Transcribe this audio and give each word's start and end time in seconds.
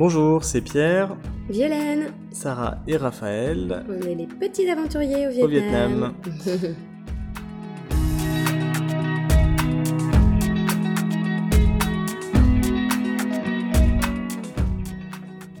Bonjour, 0.00 0.42
c'est 0.44 0.62
Pierre, 0.62 1.14
Violaine, 1.50 2.14
Sarah 2.30 2.78
et 2.88 2.96
Raphaël 2.96 3.84
on 3.86 4.00
est 4.08 4.14
les 4.14 4.26
petits 4.26 4.66
aventuriers 4.66 5.26
au 5.26 5.44
au 5.44 5.46
Vietnam. 5.46 6.14
Vietnam. 6.24 6.74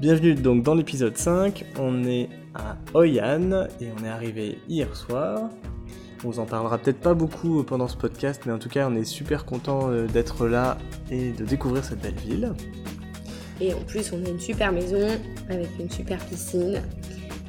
Bienvenue 0.00 0.34
donc 0.36 0.62
dans 0.62 0.74
l'épisode 0.74 1.18
5, 1.18 1.66
on 1.78 2.04
est 2.04 2.30
à 2.54 2.78
Hoi 2.94 3.20
An 3.22 3.66
et 3.78 3.88
on 3.94 4.02
est 4.02 4.08
arrivé 4.08 4.56
hier 4.70 4.96
soir. 4.96 5.50
On 6.24 6.30
vous 6.30 6.38
en 6.38 6.46
parlera 6.46 6.78
peut-être 6.78 7.00
pas 7.00 7.12
beaucoup 7.12 7.62
pendant 7.62 7.88
ce 7.88 7.96
podcast, 7.98 8.44
mais 8.46 8.52
en 8.52 8.58
tout 8.58 8.70
cas 8.70 8.88
on 8.88 8.96
est 8.96 9.04
super 9.04 9.44
content 9.44 9.90
euh, 9.90 10.06
d'être 10.06 10.46
là 10.46 10.78
et 11.10 11.32
de 11.32 11.44
découvrir 11.44 11.84
cette 11.84 12.00
belle 12.00 12.14
ville. 12.14 12.54
Et 13.60 13.74
en 13.74 13.80
plus, 13.80 14.12
on 14.12 14.24
a 14.24 14.28
une 14.28 14.40
super 14.40 14.72
maison 14.72 15.06
avec 15.48 15.68
une 15.78 15.90
super 15.90 16.18
piscine. 16.26 16.80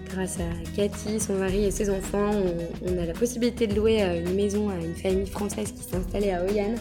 Grâce 0.10 0.40
à 0.40 0.76
Cathy, 0.76 1.20
son 1.20 1.36
mari 1.36 1.66
et 1.66 1.72
ses 1.72 1.90
enfants, 1.90 2.32
on, 2.32 2.92
on 2.92 3.02
a 3.02 3.06
la 3.06 3.14
possibilité 3.14 3.66
de 3.66 3.76
louer 3.76 4.04
euh, 4.04 4.20
une 4.20 4.36
maison 4.36 4.70
à 4.70 4.76
une 4.76 4.96
famille 4.96 5.26
française 5.26 5.72
qui 5.72 5.84
s'est 5.84 5.96
installée 5.96 6.32
à 6.32 6.44
Hoi 6.44 6.52
An. 6.60 6.76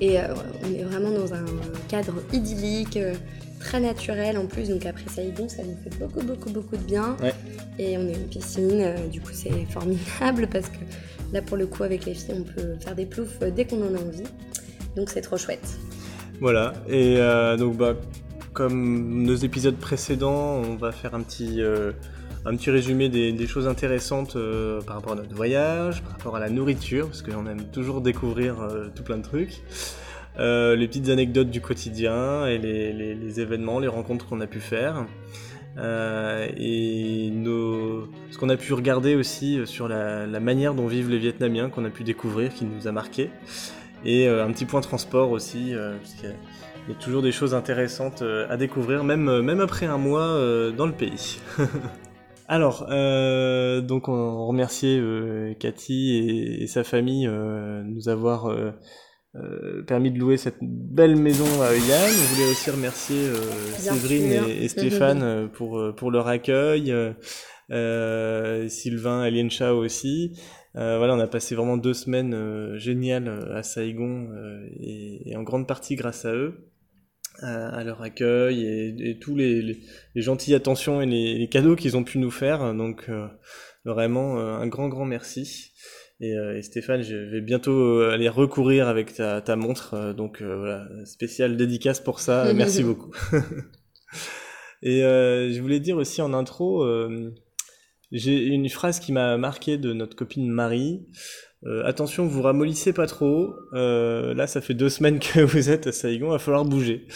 Et 0.00 0.18
euh, 0.18 0.34
on 0.64 0.74
est 0.74 0.82
vraiment 0.82 1.10
dans 1.10 1.32
un 1.34 1.44
cadre 1.88 2.14
idyllique, 2.32 2.96
euh, 2.96 3.14
très 3.60 3.80
naturel 3.80 4.36
en 4.36 4.46
plus. 4.46 4.68
Donc 4.68 4.84
après 4.86 5.08
Saïgon, 5.08 5.48
ça 5.48 5.62
nous 5.62 5.76
fait 5.82 5.98
beaucoup, 5.98 6.22
beaucoup, 6.22 6.50
beaucoup 6.50 6.76
de 6.76 6.82
bien. 6.82 7.16
Ouais. 7.22 7.32
Et 7.78 7.96
on 7.96 8.02
a 8.02 8.12
une 8.12 8.28
piscine, 8.28 8.80
euh, 8.80 9.06
du 9.06 9.20
coup 9.20 9.32
c'est 9.32 9.64
formidable 9.70 10.48
parce 10.48 10.68
que 10.68 10.78
là 11.32 11.42
pour 11.42 11.56
le 11.56 11.66
coup 11.66 11.84
avec 11.84 12.04
les 12.04 12.14
filles, 12.14 12.34
on 12.38 12.42
peut 12.42 12.76
faire 12.80 12.94
des 12.94 13.06
ploufs 13.06 13.38
dès 13.54 13.64
qu'on 13.64 13.82
en 13.82 13.94
a 13.94 13.98
envie. 13.98 14.24
Donc 14.96 15.10
c'est 15.10 15.22
trop 15.22 15.36
chouette. 15.36 15.78
Voilà, 16.40 16.72
et 16.88 17.16
euh, 17.18 17.56
donc 17.56 17.76
bah, 17.76 17.94
comme 18.52 19.22
nos 19.22 19.34
épisodes 19.34 19.76
précédents, 19.76 20.56
on 20.56 20.74
va 20.74 20.92
faire 20.92 21.14
un 21.14 21.20
petit, 21.20 21.62
euh, 21.62 21.92
résumé 22.44 23.08
des, 23.08 23.46
choses 23.46 23.68
intéressantes 23.68 24.36
euh, 24.36 24.80
par 24.82 24.96
rapport 24.96 25.12
à 25.12 25.16
notre 25.16 25.34
voyage, 25.34 26.02
par 26.02 26.12
rapport 26.12 26.36
à 26.36 26.40
la 26.40 26.50
nourriture, 26.50 27.06
parce 27.06 27.22
qu'on 27.22 27.46
aime 27.46 27.64
toujours 27.72 28.00
découvrir 28.00 28.56
tout 28.94 29.02
plein 29.02 29.16
de 29.16 29.22
trucs. 29.22 29.62
Les 30.38 30.86
petites 30.88 31.08
anecdotes 31.08 31.50
du 31.50 31.60
quotidien 31.60 32.46
et 32.46 32.58
les, 32.58 33.40
événements, 33.40 33.78
les 33.78 33.88
rencontres 33.88 34.26
qu'on 34.26 34.40
a 34.40 34.46
pu 34.46 34.60
faire. 34.60 35.06
Et 35.78 37.30
nos... 37.32 38.08
ce 38.30 38.38
qu'on 38.38 38.48
a 38.48 38.56
pu 38.56 38.72
regarder 38.74 39.14
aussi 39.14 39.60
sur 39.64 39.88
la, 39.88 40.26
la 40.26 40.40
manière 40.40 40.74
dont 40.74 40.88
vivent 40.88 41.10
les 41.10 41.18
Vietnamiens, 41.18 41.70
qu'on 41.70 41.84
a 41.84 41.90
pu 41.90 42.02
découvrir, 42.02 42.52
qui 42.52 42.64
nous 42.64 42.88
a 42.88 42.92
marqué. 42.92 43.30
Et 44.04 44.28
euh, 44.28 44.44
un 44.44 44.52
petit 44.52 44.64
point 44.64 44.80
transport 44.80 45.30
aussi, 45.30 45.74
euh, 45.74 45.96
parce 45.98 46.14
qu'il 46.14 46.28
y 46.28 46.32
a- 46.32 46.36
il 46.86 46.92
y 46.92 46.96
a 46.96 46.98
toujours 47.00 47.22
des 47.22 47.32
choses 47.32 47.54
intéressantes 47.54 48.20
euh, 48.20 48.46
à 48.50 48.58
découvrir, 48.58 49.04
même, 49.04 49.40
même 49.40 49.60
après 49.60 49.86
un 49.86 49.96
mois 49.96 50.38
dans 50.76 50.84
le 50.86 50.92
pays. 50.92 51.38
Alors, 52.46 52.86
euh, 52.90 53.80
donc 53.80 54.08
on 54.08 54.46
remerciait 54.46 54.98
euh, 55.00 55.54
Cathy 55.54 56.14
et, 56.18 56.62
et 56.62 56.66
sa 56.66 56.84
famille 56.84 57.26
euh, 57.26 57.82
de 57.82 57.88
nous 57.88 58.08
avoir 58.10 58.54
permis 59.88 60.10
de 60.12 60.18
louer 60.18 60.36
cette 60.36 60.58
belle 60.60 61.16
maison 61.16 61.46
à 61.62 61.72
Euyan. 61.72 61.96
On 62.06 62.34
voulait 62.34 62.50
aussi 62.50 62.70
remercier 62.70 63.16
Séverine 63.94 64.30
et, 64.46 64.64
et 64.64 64.68
Stéphane 64.68 65.48
pour, 65.54 65.80
pour 65.96 66.10
leur 66.12 66.28
accueil, 66.28 66.94
Sylvain 68.68 69.24
et 69.24 69.30
Liencha 69.30 69.74
aussi. 69.74 70.38
Euh, 70.76 70.98
voilà, 70.98 71.14
on 71.14 71.20
a 71.20 71.26
passé 71.28 71.54
vraiment 71.54 71.76
deux 71.76 71.94
semaines 71.94 72.34
euh, 72.34 72.76
géniales 72.78 73.28
euh, 73.28 73.56
à 73.56 73.62
Saigon 73.62 74.28
euh, 74.32 74.66
et, 74.80 75.30
et 75.30 75.36
en 75.36 75.42
grande 75.44 75.68
partie 75.68 75.94
grâce 75.94 76.24
à 76.24 76.34
eux, 76.34 76.68
à, 77.40 77.68
à 77.68 77.84
leur 77.84 78.02
accueil 78.02 78.64
et, 78.64 79.10
et 79.10 79.18
tous 79.18 79.36
les, 79.36 79.62
les, 79.62 79.80
les 80.14 80.22
gentilles 80.22 80.54
attentions 80.54 81.00
et 81.00 81.06
les, 81.06 81.38
les 81.38 81.48
cadeaux 81.48 81.76
qu'ils 81.76 81.96
ont 81.96 82.02
pu 82.02 82.18
nous 82.18 82.32
faire. 82.32 82.74
Donc 82.74 83.06
euh, 83.08 83.28
vraiment 83.84 84.40
euh, 84.40 84.54
un 84.54 84.66
grand 84.66 84.88
grand 84.88 85.04
merci. 85.04 85.70
Et, 86.20 86.36
euh, 86.36 86.56
et 86.56 86.62
Stéphane, 86.62 87.02
je 87.02 87.16
vais 87.16 87.40
bientôt 87.40 88.00
aller 88.02 88.28
recourir 88.28 88.88
avec 88.88 89.14
ta, 89.14 89.40
ta 89.40 89.56
montre, 89.56 90.12
donc 90.12 90.42
euh, 90.42 90.56
voilà, 90.56 90.88
spécial 91.04 91.56
dédicace 91.56 92.00
pour 92.00 92.20
ça. 92.20 92.52
Merci 92.54 92.84
beaucoup. 92.84 93.12
et 94.82 95.04
euh, 95.04 95.52
je 95.52 95.60
voulais 95.60 95.80
dire 95.80 95.96
aussi 95.96 96.22
en 96.22 96.32
intro, 96.32 96.84
euh, 96.84 97.34
j'ai 98.14 98.44
une 98.44 98.68
phrase 98.68 99.00
qui 99.00 99.10
m'a 99.10 99.36
marqué 99.36 99.76
de 99.76 99.92
notre 99.92 100.14
copine 100.14 100.48
Marie. 100.48 101.04
Euh, 101.66 101.84
attention, 101.84 102.26
vous 102.26 102.42
ramollissez 102.42 102.92
pas 102.92 103.08
trop. 103.08 103.56
Euh, 103.72 104.34
là, 104.34 104.46
ça 104.46 104.60
fait 104.60 104.74
deux 104.74 104.88
semaines 104.88 105.18
que 105.18 105.40
vous 105.44 105.68
êtes 105.68 105.88
à 105.88 105.92
Saigon, 105.92 106.28
il 106.28 106.30
va 106.30 106.38
falloir 106.38 106.64
bouger. 106.64 107.08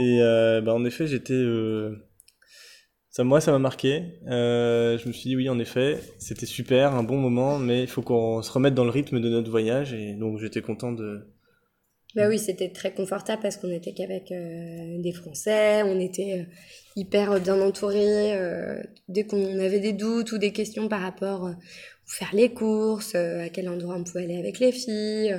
Et 0.00 0.22
euh, 0.22 0.62
bah, 0.62 0.72
en 0.72 0.86
effet, 0.86 1.06
j'étais. 1.06 1.34
euh, 1.34 1.94
moi, 3.18 3.42
ça 3.42 3.52
m'a 3.52 3.58
marqué. 3.58 4.04
Je 4.26 5.06
me 5.06 5.12
suis 5.12 5.28
dit, 5.28 5.36
oui, 5.36 5.50
en 5.50 5.58
effet, 5.58 6.00
c'était 6.18 6.46
super, 6.46 6.94
un 6.94 7.02
bon 7.02 7.18
moment, 7.18 7.58
mais 7.58 7.82
il 7.82 7.88
faut 7.88 8.02
qu'on 8.02 8.40
se 8.40 8.50
remette 8.50 8.74
dans 8.74 8.84
le 8.84 8.90
rythme 8.90 9.20
de 9.20 9.28
notre 9.28 9.50
voyage. 9.50 9.92
Et 9.92 10.14
donc, 10.14 10.38
j'étais 10.38 10.62
content 10.62 10.92
de. 10.92 11.35
Bah 12.16 12.28
oui, 12.28 12.38
c'était 12.38 12.70
très 12.70 12.94
confortable 12.94 13.42
parce 13.42 13.58
qu'on 13.58 13.70
était 13.70 13.92
qu'avec 13.92 14.32
euh, 14.32 14.98
des 15.02 15.12
Français, 15.12 15.82
on 15.82 16.00
était 16.00 16.40
euh, 16.40 16.44
hyper 16.96 17.38
bien 17.40 17.60
entourés. 17.60 18.32
euh, 18.38 18.82
dès 19.08 19.24
qu'on 19.24 19.58
avait 19.58 19.80
des 19.80 19.92
doutes 19.92 20.32
ou 20.32 20.38
des 20.38 20.50
questions 20.50 20.88
par 20.88 21.02
rapport 21.02 21.42
où 21.42 21.54
faire 22.06 22.30
les 22.32 22.54
courses, 22.54 23.14
à 23.14 23.50
quel 23.50 23.68
endroit 23.68 23.96
on 23.96 24.04
pouvait 24.04 24.24
aller 24.24 24.38
avec 24.38 24.60
les 24.60 24.72
filles, 24.72 25.38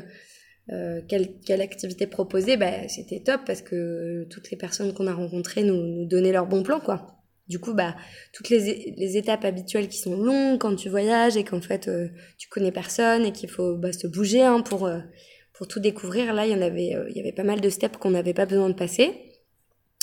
quelle, 1.07 1.29
quelle 1.45 1.61
activité 1.61 2.07
proposer, 2.07 2.57
bah, 2.57 2.87
c'était 2.89 3.21
top 3.21 3.41
parce 3.45 3.61
que 3.61 4.27
toutes 4.29 4.51
les 4.51 4.57
personnes 4.57 4.93
qu'on 4.93 5.07
a 5.07 5.13
rencontrées 5.13 5.63
nous, 5.63 6.05
donnaient 6.05 6.33
leur 6.33 6.45
bon 6.45 6.61
plan, 6.61 6.79
quoi. 6.79 7.17
Du 7.47 7.59
coup, 7.59 7.73
bah, 7.73 7.95
toutes 8.33 8.49
les, 8.49 8.93
les 8.97 9.17
étapes 9.17 9.45
habituelles 9.45 9.87
qui 9.87 9.97
sont 9.97 10.17
longues 10.17 10.59
quand 10.59 10.75
tu 10.75 10.89
voyages 10.89 11.37
et 11.37 11.45
qu'en 11.45 11.61
fait 11.61 11.87
euh, 11.87 12.09
tu 12.37 12.49
connais 12.49 12.73
personne 12.73 13.25
et 13.25 13.31
qu'il 13.31 13.49
faut 13.49 13.77
bah, 13.77 13.93
se 13.93 14.05
bouger 14.07 14.41
hein, 14.43 14.59
pour, 14.61 14.89
pour 15.57 15.67
tout 15.67 15.79
découvrir. 15.79 16.33
Là, 16.33 16.45
il 16.45 16.51
y 16.51 16.55
en 16.55 16.61
avait, 16.61 16.95
euh, 16.95 17.09
il 17.09 17.17
y 17.17 17.19
avait 17.19 17.31
pas 17.31 17.43
mal 17.43 17.59
de 17.59 17.69
steps 17.69 17.97
qu'on 17.97 18.11
n'avait 18.11 18.35
pas 18.35 18.45
besoin 18.45 18.69
de 18.69 18.75
passer. 18.75 19.11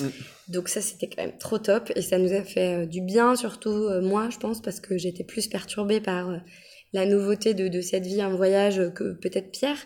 Mm. 0.00 0.06
Donc 0.48 0.69
ça, 0.69 0.81
c'était 0.81 1.06
quand 1.06 1.22
même 1.22 1.38
trop 1.38 1.59
top 1.59 1.92
et 1.94 2.03
ça 2.03 2.19
nous 2.19 2.32
a 2.32 2.42
fait 2.42 2.82
euh, 2.82 2.87
du 2.87 3.00
bien, 3.00 3.37
surtout 3.37 3.70
euh, 3.70 4.03
moi, 4.03 4.28
je 4.31 4.38
pense, 4.38 4.60
parce 4.60 4.81
que 4.81 4.98
j'étais 4.98 5.25
plus 5.25 5.47
perturbée 5.47 6.00
par 6.00 6.41
la 6.93 7.06
nouveauté 7.06 7.54
de, 7.54 7.69
de 7.69 7.81
cette 7.81 8.04
vie 8.04 8.22
en 8.22 8.37
voyage 8.37 8.81
que 8.94 9.14
peut-être 9.14 9.53
Pierre. 9.53 9.78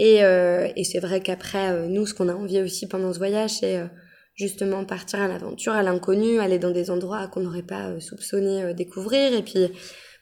Et, 0.00 0.18
et 0.20 0.84
c'est 0.84 1.00
vrai 1.00 1.20
qu'après, 1.20 1.88
nous, 1.88 2.06
ce 2.06 2.14
qu'on 2.14 2.28
a 2.28 2.32
envie 2.32 2.62
aussi 2.62 2.86
pendant 2.86 3.12
ce 3.12 3.18
voyage, 3.18 3.50
c'est 3.50 3.82
justement 4.36 4.84
partir 4.84 5.20
à 5.20 5.26
l'aventure, 5.26 5.72
à 5.72 5.82
l'inconnu, 5.82 6.38
aller 6.38 6.60
dans 6.60 6.70
des 6.70 6.90
endroits 6.90 7.26
qu'on 7.26 7.40
n'aurait 7.40 7.64
pas 7.64 7.98
soupçonné 7.98 8.72
découvrir, 8.74 9.34
et 9.34 9.42
puis 9.42 9.68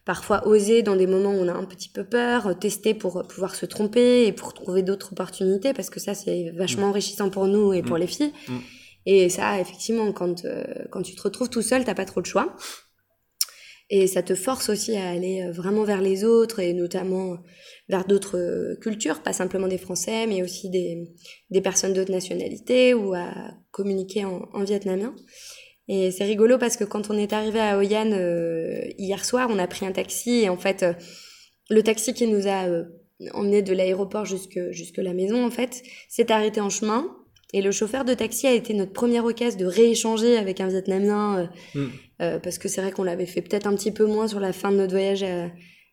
parfois 0.07 0.47
oser 0.47 0.83
dans 0.83 0.97
des 0.97 1.09
moments 1.09 1.33
où 1.33 1.41
on 1.41 1.49
a 1.49 1.53
un 1.53 1.65
petit 1.65 1.91
peu 1.91 2.05
peur, 2.05 2.47
euh, 2.47 2.55
tester 2.55 2.95
pour 2.95 3.19
euh, 3.19 3.23
pouvoir 3.25 3.55
se 3.57 3.67
tromper 3.67 4.27
et 4.27 4.33
pour 4.33 4.55
trouver 4.55 4.83
d'autres 4.83 5.13
opportunités, 5.13 5.75
parce 5.75 5.91
que 5.91 6.01
ça, 6.01 6.15
c'est 6.15 6.53
vachement 6.57 6.87
enrichissant 6.87 7.29
pour 7.29 7.47
nous 7.49 7.75
et 7.75 7.83
pour 7.83 7.97
Mm. 7.97 8.01
les 8.01 8.07
filles. 8.07 8.33
Mm. 8.49 8.59
Et 9.07 9.29
ça, 9.29 9.61
effectivement, 9.61 10.13
quand, 10.13 10.45
euh, 10.45 10.65
quand 10.91 11.03
tu 11.03 11.15
te 11.15 11.23
retrouves 11.23 11.51
tout 11.51 11.61
seul, 11.61 11.85
t'as 11.85 11.95
pas 11.95 12.05
trop 12.07 12.21
de 12.23 12.27
choix. 12.27 12.57
Et 13.91 14.07
ça 14.09 14.23
te 14.23 14.35
force 14.35 14.69
aussi 14.69 14.97
à 14.97 15.11
aller 15.11 15.49
vraiment 15.53 15.85
vers 15.85 16.03
les 16.03 16.25
autres 16.25 16.59
et 16.59 16.73
notamment 16.73 17.37
vers 17.89 18.05
d'autres 18.05 18.75
cultures, 18.81 19.23
pas 19.23 19.33
simplement 19.33 19.69
des 19.69 19.79
Français, 19.79 20.27
mais 20.27 20.43
aussi 20.43 20.71
des, 20.71 21.13
des 21.51 21.61
personnes 21.61 21.93
d'autres 21.93 22.11
nationalités 22.11 22.95
ou 22.95 23.15
à 23.15 23.33
communiquer 23.71 24.25
en, 24.25 24.49
en 24.53 24.65
vietnamien. 24.65 25.15
Et 25.89 26.11
c'est 26.11 26.25
rigolo 26.25 26.59
parce 26.59 26.77
que 26.77 26.85
quand 26.85 27.11
on 27.11 27.17
est 27.19 27.33
arrivé 27.33 27.61
à 27.61 27.79
Hoi 27.79 27.95
An 27.95 28.11
euh, 28.13 28.81
hier 28.99 29.25
soir, 29.25 29.49
on 29.51 29.59
a 29.59 29.67
pris 29.67 29.87
un 29.87 29.93
taxi 29.93 30.41
et 30.43 30.49
en 30.49 30.57
fait, 30.57 30.83
euh, 30.83 30.93
le 31.71 31.83
taxi 31.83 32.13
qui 32.13 32.27
nous 32.27 32.47
a 32.49 32.65
euh, 32.67 32.85
emmené 33.33 33.63
de 33.63 33.73
l'aéroport 33.73 34.25
jusque, 34.25 34.59
jusque 34.71 34.99
la 34.99 35.13
maison, 35.15 35.45
en 35.47 35.51
fait, 35.51 35.83
s'est 36.09 36.33
arrêté 36.33 36.61
en 36.61 36.71
chemin. 36.71 37.07
Et 37.53 37.63
le 37.63 37.71
chauffeur 37.71 38.05
de 38.05 38.13
taxi 38.15 38.49
a 38.49 38.53
été 38.53 38.75
notre 38.75 38.93
première 38.93 39.25
occasion 39.25 39.59
de 39.61 39.67
rééchanger 39.67 40.37
avec 40.37 40.61
un 40.61 40.69
Vietnamien 40.69 41.49
euh, 41.79 41.87
Mm. 42.29 42.41
parce 42.43 42.59
que 42.59 42.67
c'est 42.69 42.81
vrai 42.81 42.91
qu'on 42.93 43.05
l'avait 43.05 43.27
fait 43.27 43.43
peut-être 43.43 43.67
un 43.67 43.75
petit 43.77 43.93
peu 43.93 44.07
moins 44.07 44.27
sur 44.27 44.41
la 44.41 44.53
fin 44.55 44.73
de 44.73 44.77
notre 44.79 44.93
voyage 44.93 45.23
à, 45.23 45.51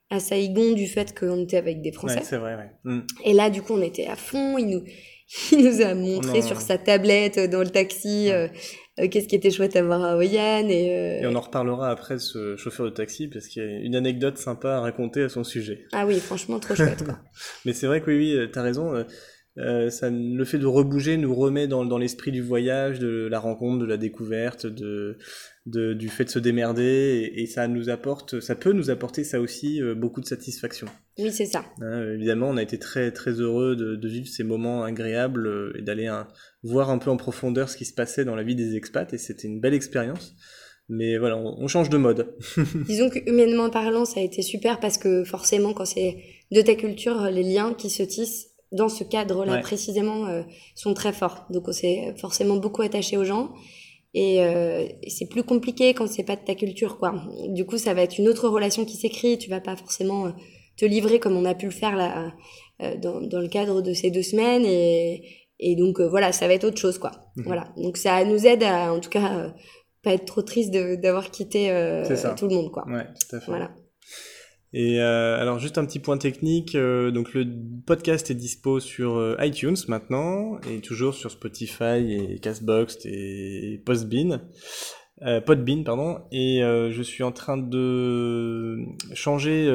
à 0.10 0.20
Saigon 0.20 0.72
du 0.72 0.88
fait 0.88 1.18
qu'on 1.18 1.44
était 1.44 1.58
avec 1.58 1.82
des 1.82 1.92
Français. 1.92 2.20
Ouais, 2.20 2.24
c'est 2.24 2.38
vrai, 2.38 2.56
ouais. 2.56 2.72
Mm. 2.86 3.02
Et 3.26 3.34
là, 3.34 3.50
du 3.50 3.62
coup, 3.62 3.74
on 3.74 3.82
était 3.82 4.08
à 4.08 4.16
fond. 4.16 4.58
Il 4.58 4.68
nous, 4.68 4.84
il 5.52 5.64
nous 5.66 5.82
a 5.82 5.94
montré 5.94 6.40
Non. 6.40 6.48
sur 6.48 6.62
sa 6.62 6.78
tablette 6.78 7.40
dans 7.52 7.60
le 7.62 7.70
taxi 7.70 8.32
euh, 8.32 8.48
qu'est-ce 8.98 9.28
qui 9.28 9.36
était 9.36 9.52
chouette 9.52 9.76
à 9.76 9.84
voir 9.84 10.04
à 10.04 10.16
Hoi 10.18 10.26
An. 10.38 10.68
Et, 10.68 10.96
euh, 10.98 11.22
Et 11.22 11.28
on 11.28 11.36
en 11.36 11.42
reparlera 11.42 11.90
après 11.90 12.20
ce 12.20 12.56
chauffeur 12.58 12.86
de 12.86 12.92
taxi, 12.92 13.28
parce 13.28 13.48
qu'il 13.48 13.64
y 13.64 13.66
a 13.66 13.80
une 13.80 13.96
anecdote 13.96 14.38
sympa 14.38 14.76
à 14.76 14.80
raconter 14.82 15.24
à 15.24 15.30
son 15.30 15.44
sujet. 15.44 15.86
Ah 15.92 16.06
oui, 16.06 16.20
franchement, 16.20 16.60
trop 16.60 16.76
chouette. 16.76 17.04
Quoi. 17.04 17.20
Mais 17.66 17.74
c'est 17.74 17.88
vrai 17.88 18.02
que 18.02 18.12
oui, 18.12 18.18
oui, 18.18 18.36
euh, 18.36 18.48
t'as 18.48 18.62
raison. 18.62 18.94
Euh, 19.60 19.92
ça, 19.92 20.10
le 20.10 20.46
fait 20.46 20.58
de 20.58 20.66
rebouger 20.66 21.16
nous 21.18 21.34
remet 21.36 21.68
dans, 21.68 21.86
dans 21.86 22.00
l'esprit 22.00 22.32
du 22.32 22.42
voyage, 22.42 22.98
de 22.98 23.28
la 23.30 23.40
rencontre, 23.40 23.80
de 23.80 23.86
la 23.86 23.98
découverte, 23.98 24.66
de, 24.66 25.18
de 25.68 25.94
du 25.94 26.10
fait 26.10 26.26
de 26.26 26.30
se 26.30 26.40
démerder, 26.40 27.32
et, 27.36 27.44
et, 27.44 27.46
ça 27.46 27.68
nous 27.68 27.90
apporte, 27.90 28.40
ça 28.40 28.56
peut 28.56 28.74
nous 28.74 28.90
apporter 28.90 29.24
ça 29.24 29.40
aussi 29.40 29.80
euh, 29.80 29.94
beaucoup 29.94 30.22
de 30.22 30.26
satisfaction. 30.26 30.88
Oui, 31.20 31.32
c'est 31.32 31.46
ça. 31.46 31.66
Hein, 31.82 32.14
évidemment, 32.16 32.50
on 32.50 32.58
a 32.58 32.64
été 32.64 32.80
très 32.80 33.12
très 33.12 33.34
heureux 33.34 33.76
de, 33.76 33.96
de 33.96 34.08
vivre 34.08 34.28
ces 34.28 34.44
moments 34.44 34.84
agréables 34.84 35.46
euh, 35.46 35.78
et 35.78 35.84
d'aller 35.84 36.10
voir 36.64 36.90
un 36.90 36.98
peu 36.98 37.12
en 37.12 37.18
profondeur 37.18 37.70
ce 37.70 37.78
qui 37.78 37.86
se 37.86 37.94
passait 37.94 38.26
dans 38.26 38.36
la 38.36 38.44
vie 38.44 38.56
des 38.56 38.76
expats, 38.76 39.14
et 39.14 39.20
c'était 39.20 39.48
une 39.48 39.60
belle 39.60 39.76
expérience. 39.76 40.36
Mais 40.90 41.18
voilà, 41.18 41.38
on, 41.38 41.56
on 41.60 41.68
change 41.68 41.90
de 41.92 41.98
mode. 41.98 42.36
Disons 42.88 43.12
que 43.12 43.20
humainement 43.30 43.70
parlant, 43.70 44.04
ça 44.04 44.20
a 44.20 44.24
été 44.24 44.42
super 44.42 44.80
parce 44.80 44.98
que 44.98 45.24
forcément, 45.24 45.74
quand 45.74 45.86
c'est 45.86 46.18
de 46.52 46.62
ta 46.62 46.74
culture, 46.74 47.22
les 47.30 47.44
liens 47.44 47.76
qui 47.76 47.92
se 47.92 48.04
tissent 48.04 48.53
dans 48.74 48.90
ce 48.90 49.04
cadre-là 49.04 49.54
Ouais. 49.54 49.62
précisément 49.62 50.26
euh, 50.28 50.44
sont 50.76 50.94
très 50.94 51.14
forts. 51.14 51.46
Donc 51.50 51.68
on 51.68 51.72
s'est 51.72 52.14
forcément 52.18 52.58
beaucoup 52.58 52.82
attaché 52.82 53.16
aux 53.18 53.24
gens 53.24 53.54
et, 54.14 54.42
euh, 54.44 54.86
et 55.02 55.10
c'est 55.10 55.28
plus 55.28 55.44
compliqué 55.44 55.94
quand 55.94 56.08
c'est 56.08 56.24
pas 56.24 56.36
de 56.36 56.44
ta 56.44 56.56
culture 56.56 56.98
quoi. 56.98 57.14
Du 57.50 57.66
coup 57.66 57.78
ça 57.78 57.94
va 57.94 58.02
être 58.02 58.18
une 58.18 58.28
autre 58.28 58.48
relation 58.50 58.84
qui 58.86 58.98
s'écrit. 58.98 59.38
Tu 59.38 59.50
vas 59.50 59.62
pas 59.62 59.76
forcément 59.76 60.26
euh, 60.28 60.32
te 60.78 60.86
livrer 60.86 61.20
comme 61.20 61.38
on 61.38 61.46
a 61.46 61.56
pu 61.56 61.66
le 61.66 61.72
faire 61.72 61.96
là 61.96 62.34
dans, 63.02 63.22
dans 63.22 63.40
le 63.40 63.48
cadre 63.48 63.82
de 63.82 63.94
ces 63.94 64.10
deux 64.12 64.24
semaines 64.24 64.66
et, 64.66 65.24
et 65.60 65.76
donc 65.76 66.00
euh, 66.02 66.08
voilà 66.10 66.32
ça 66.34 66.48
va 66.48 66.54
être 66.56 66.64
autre 66.66 66.80
chose 66.80 66.98
quoi. 66.98 67.12
Mhm. 67.38 67.44
Voilà 67.46 67.66
donc 67.78 67.96
ça 67.98 68.26
nous 68.26 68.46
aide 68.46 68.64
à 68.64 68.92
en 68.92 69.00
tout 69.00 69.10
cas 69.12 69.38
euh, 69.38 69.50
pas 70.02 70.14
être 70.16 70.26
trop 70.26 70.42
triste 70.42 70.72
d'avoir 70.72 71.30
quitté 71.32 71.68
tout 72.38 72.48
le 72.50 72.56
monde 72.56 72.72
quoi. 72.72 72.86
Ouais, 72.88 73.06
tout 73.20 73.36
à 73.36 73.40
fait. 73.40 73.46
Voilà. 73.48 73.72
Et 74.74 75.00
euh, 75.00 75.40
alors 75.40 75.60
juste 75.60 75.78
un 75.78 75.86
petit 75.86 76.00
point 76.00 76.18
technique, 76.18 76.74
euh, 76.74 77.12
donc 77.12 77.34
le 77.36 77.46
podcast 77.86 78.32
est 78.32 78.36
dispo 78.36 78.80
sur 78.80 79.18
euh, 79.18 79.36
iTunes 79.40 79.76
maintenant 79.88 80.58
et 80.68 80.80
toujours 80.82 81.14
sur 81.14 81.30
Spotify 81.30 82.12
et 82.34 82.40
Castbox 82.40 82.98
et 83.06 83.80
Postbean, 83.86 84.42
euh, 85.22 85.42
Podbean 85.42 85.84
pardon. 85.84 86.22
Et 86.32 86.64
euh, 86.64 86.92
je 86.92 87.04
suis 87.04 87.24
en 87.24 87.32
train 87.32 87.58
de 87.58 88.80
changer 89.14 89.70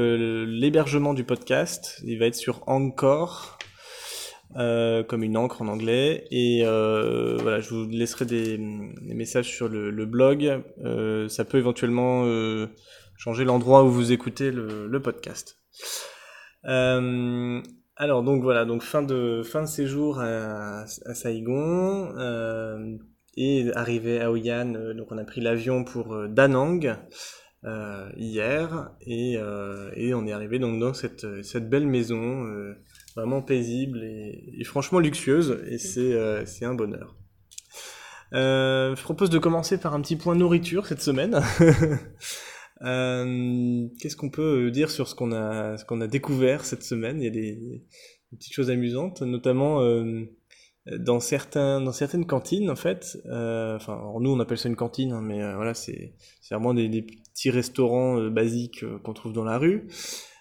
l'hébergement 0.47 1.15
du 1.15 1.23
podcast. 1.23 2.03
Il 2.05 2.19
va 2.19 2.27
être 2.27 2.35
sur 2.35 2.63
Anchor. 2.67 3.57
euh, 4.57 5.03
comme 5.05 5.23
une 5.23 5.37
encre 5.37 5.61
en 5.61 5.69
anglais 5.69 6.25
et 6.31 6.63
euh, 6.65 7.37
voilà 7.43 7.61
je 7.61 7.69
vous 7.75 7.87
laisserai 7.87 8.25
des, 8.25 8.57
des 8.57 9.15
messages 9.15 9.47
sur 9.49 9.69
le, 9.69 9.91
le 9.91 10.07
blog 10.07 10.63
Euh, 10.85 11.29
ça 11.29 11.45
peut 11.45 11.59
éventuellement 11.59 12.25
changer 13.19 13.45
l'endroit 13.45 13.85
où 13.85 13.91
vous 13.91 14.13
écoutez 14.13 14.51
le, 14.51 15.03
podcast. 15.03 15.59
Euh, 16.65 17.61
alors 17.97 18.23
donc 18.23 18.43
voilà, 18.43 18.65
donc 18.65 18.83
fin 18.83 19.03
de 19.03 19.43
fin 19.45 19.61
de 19.63 19.67
séjour 19.67 20.21
à, 20.21 20.87
Saigon 20.87 22.15
euh, 22.17 22.97
et 23.37 23.71
arrivé 23.75 24.21
à 24.21 24.31
Hoi 24.31 24.53
An, 24.53 24.75
euh, 24.75 24.95
donc 24.95 25.11
on 25.11 25.19
a 25.19 25.25
pris 25.25 25.41
l'avion 25.41 25.83
pour 25.83 26.29
Da 26.29 26.47
Nang 26.47 26.97
euh, 27.65 28.09
hier 28.17 28.93
et, 29.01 29.37
et 29.97 30.15
on 30.15 30.27
est 30.27 30.33
arrivé 30.33 30.61
donc 30.61 30.79
dans 30.79 30.95
cette 30.95 31.27
cette 31.43 31.69
belle 31.69 31.89
maison 31.89 32.47
vraiment 33.17 33.43
paisible 33.43 34.05
et, 34.05 34.55
et 34.59 34.65
franchement 34.65 35.01
luxueuse 35.01 35.61
et 35.69 35.79
c'est 35.79 36.47
c'est 36.47 36.65
un 36.65 36.75
bonheur. 36.75 37.17
Je 38.31 39.03
propose 39.03 39.31
de 39.31 39.39
commencer 39.39 39.77
par 39.77 39.95
un 39.95 40.01
petit 40.03 40.15
point 40.15 40.37
nourriture 40.37 40.87
cette 40.87 41.03
semaine. 41.03 41.43
Euh, 42.83 43.87
Qu'est-ce 44.01 44.17
qu'on 44.17 44.31
peut 44.31 44.71
dire 44.71 44.91
sur 44.91 45.09
ce 45.09 45.15
qu'on 45.15 45.33
a, 45.33 45.77
ce 45.77 45.85
qu'on 45.85 46.01
a 46.01 46.07
découvert 46.07 46.65
cette 46.65 46.83
semaine? 46.83 47.21
Il 47.21 47.25
y 47.25 47.29
a 47.29 47.31
des, 47.31 47.57
des 47.57 47.83
petites 48.37 48.53
choses 48.53 48.71
amusantes, 48.71 49.23
notamment 49.23 49.83
euh, 49.83 50.25
dans 50.99 51.21
certains, 51.21 51.81
dans 51.81 51.93
certaines 51.93 52.27
cantines 52.27 52.71
en 52.71 52.77
fait. 52.77 53.19
Euh, 53.27 53.77
enfin, 53.77 54.01
nous 54.21 54.31
on 54.31 54.41
appelle 54.41 54.59
ça 54.59 54.69
une 54.69 54.77
cantine, 54.77 55.13
hein, 55.13 55.23
mais 55.23 55.43
euh, 55.43 55.57
voilà, 55.57 55.75
c'est 55.75 56.15
vraiment 56.51 56.75
des, 56.75 56.89
des 56.89 57.03
petits 57.03 57.51
restaurants 57.51 58.19
euh, 58.19 58.31
basiques 58.31 58.85
euh, 58.85 58.99
qu'on 58.99 59.13
trouve 59.13 59.33
dans 59.33 59.45
la 59.45 59.59
rue 59.59 59.89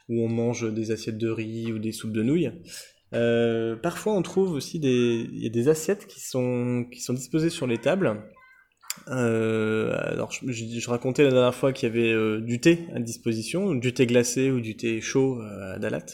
où 0.10 0.24
on 0.24 0.30
mange 0.30 0.72
des 0.74 0.92
assiettes 0.92 1.18
de 1.18 1.30
riz 1.30 1.74
ou 1.74 1.80
des 1.80 1.92
soupes 1.92 2.14
de 2.14 2.24
nouilles. 2.24 2.52
Euh, 3.14 3.76
parfois, 3.76 4.14
on 4.14 4.22
trouve 4.22 4.52
aussi 4.54 4.80
des, 4.80 5.28
y 5.32 5.46
a 5.46 5.50
des 5.50 5.68
assiettes 5.68 6.08
qui 6.08 6.20
sont, 6.20 6.86
qui 6.92 7.02
sont 7.02 7.14
disposées 7.14 7.50
sur 7.50 7.68
les 7.68 7.78
tables. 7.78 8.24
Euh, 9.10 9.96
alors, 10.00 10.32
je, 10.32 10.52
je- 10.52 10.80
je 10.80 10.90
racontais 10.90 11.24
la 11.24 11.32
dernière 11.32 11.56
fois 11.56 11.74
qu'il 11.74 11.88
y 11.90 11.92
avait 11.92 12.12
euh, 12.12 12.40
du 12.42 12.60
thé 12.60 12.88
à 12.94 13.00
disposition, 13.00 13.74
du 13.76 13.94
thé 13.94 14.06
glacé 14.06 14.52
ou 14.52 14.60
du 14.62 14.76
thé 14.78 15.02
chaud 15.02 15.42
euh, 15.42 15.76
à 15.76 15.80
Dalat. 15.80 16.06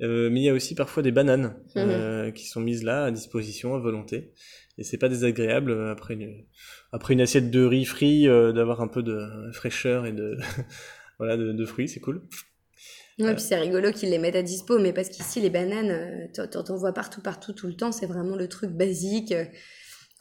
Mais 0.00 0.40
il 0.40 0.44
y 0.44 0.48
a 0.50 0.54
aussi 0.54 0.74
parfois 0.74 1.02
des 1.02 1.12
bananes 1.12 1.56
euh, 1.76 2.30
qui 2.30 2.46
sont 2.46 2.60
mises 2.60 2.82
là 2.82 3.04
à 3.04 3.10
disposition 3.10 3.74
à 3.74 3.78
volonté. 3.78 4.32
Et 4.76 4.84
c'est 4.84 4.98
pas 4.98 5.08
désagréable 5.08 5.88
après 5.90 6.14
une, 6.14 6.44
après 6.92 7.14
une 7.14 7.20
assiette 7.20 7.50
de 7.50 7.64
riz 7.64 7.84
frit 7.86 8.24
d'avoir 8.26 8.82
un 8.82 8.88
peu 8.88 9.02
de 9.02 9.20
fraîcheur 9.52 10.04
et 10.04 10.12
de 10.12 10.36
voilà 11.18 11.36
de, 11.36 11.52
de 11.52 11.64
fruits, 11.64 11.88
c'est 11.88 12.00
cool. 12.00 12.22
Ouais, 13.20 13.32
puis 13.34 13.44
c'est 13.44 13.56
rigolo 13.56 13.92
qu'ils 13.92 14.10
les 14.10 14.18
mettent 14.18 14.34
à 14.36 14.42
dispo, 14.42 14.78
mais 14.78 14.92
parce 14.92 15.08
qu'ici, 15.08 15.40
les 15.40 15.50
bananes, 15.50 16.28
t'en 16.34 16.76
vois 16.76 16.92
partout, 16.92 17.22
partout, 17.22 17.52
tout 17.52 17.68
le 17.68 17.76
temps. 17.76 17.92
C'est 17.92 18.06
vraiment 18.06 18.34
le 18.36 18.48
truc 18.48 18.70
basique. 18.70 19.32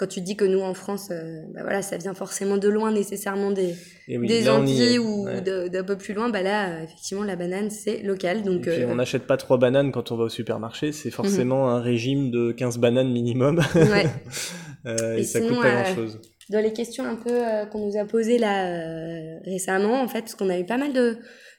Quand 0.04 0.10
tu 0.10 0.20
dis 0.20 0.36
que 0.36 0.44
nous, 0.44 0.60
en 0.60 0.74
France, 0.74 1.08
euh, 1.12 1.44
bah 1.54 1.62
voilà, 1.64 1.82
ça 1.82 1.96
vient 1.96 2.14
forcément 2.14 2.58
de 2.58 2.68
loin, 2.68 2.92
nécessairement 2.92 3.52
des, 3.52 3.74
oui, 4.10 4.28
des 4.28 4.50
Antilles 4.50 5.00
ou 5.00 5.24
Ouais. 5.24 5.40
d'un 5.70 5.84
peu 5.86 5.98
plus 5.98 6.14
loin. 6.14 6.28
Bah 6.28 6.42
là, 6.42 6.72
euh, 6.72 6.84
effectivement, 6.84 7.24
la 7.24 7.38
banane, 7.38 7.70
c'est 7.70 8.02
local. 8.04 8.44
Donc, 8.44 8.64
puis, 8.64 8.72
euh, 8.72 8.88
on 8.90 8.96
n'achète 8.96 9.24
pas 9.24 9.38
trois 9.38 9.58
bananes 9.58 9.94
quand 9.94 10.12
on 10.12 10.18
va 10.18 10.26
au 10.26 10.30
supermarché, 10.30 10.92
c'est 10.92 11.10
forcément 11.10 11.70
un 11.70 11.80
régime 11.80 12.32
de 12.32 12.52
15 12.52 12.80
bananes 12.80 13.14
minimum. 13.14 13.62
ouais. 13.76 14.08
Et, 15.16 15.20
Et 15.22 15.24
ça 15.24 15.40
sinon, 15.40 15.54
coûte 15.56 15.64
pas 15.64 15.84
grand 15.84 15.96
chose. 15.96 16.20
Dans 16.50 16.60
les 16.60 16.74
questions 16.74 17.06
un 17.06 17.16
peu 17.16 17.40
qu'on 17.72 17.88
nous 17.88 17.98
a 17.98 18.04
posées 18.04 18.40
là 18.40 19.40
récemment, 19.46 20.02
en 20.02 20.10
fait, 20.10 20.20
parce 20.24 20.36
qu'on 20.36 20.50
a 20.50 20.60
eu 20.60 20.66
pas 20.66 20.78
mal 20.78 20.92
de, 20.92 21.16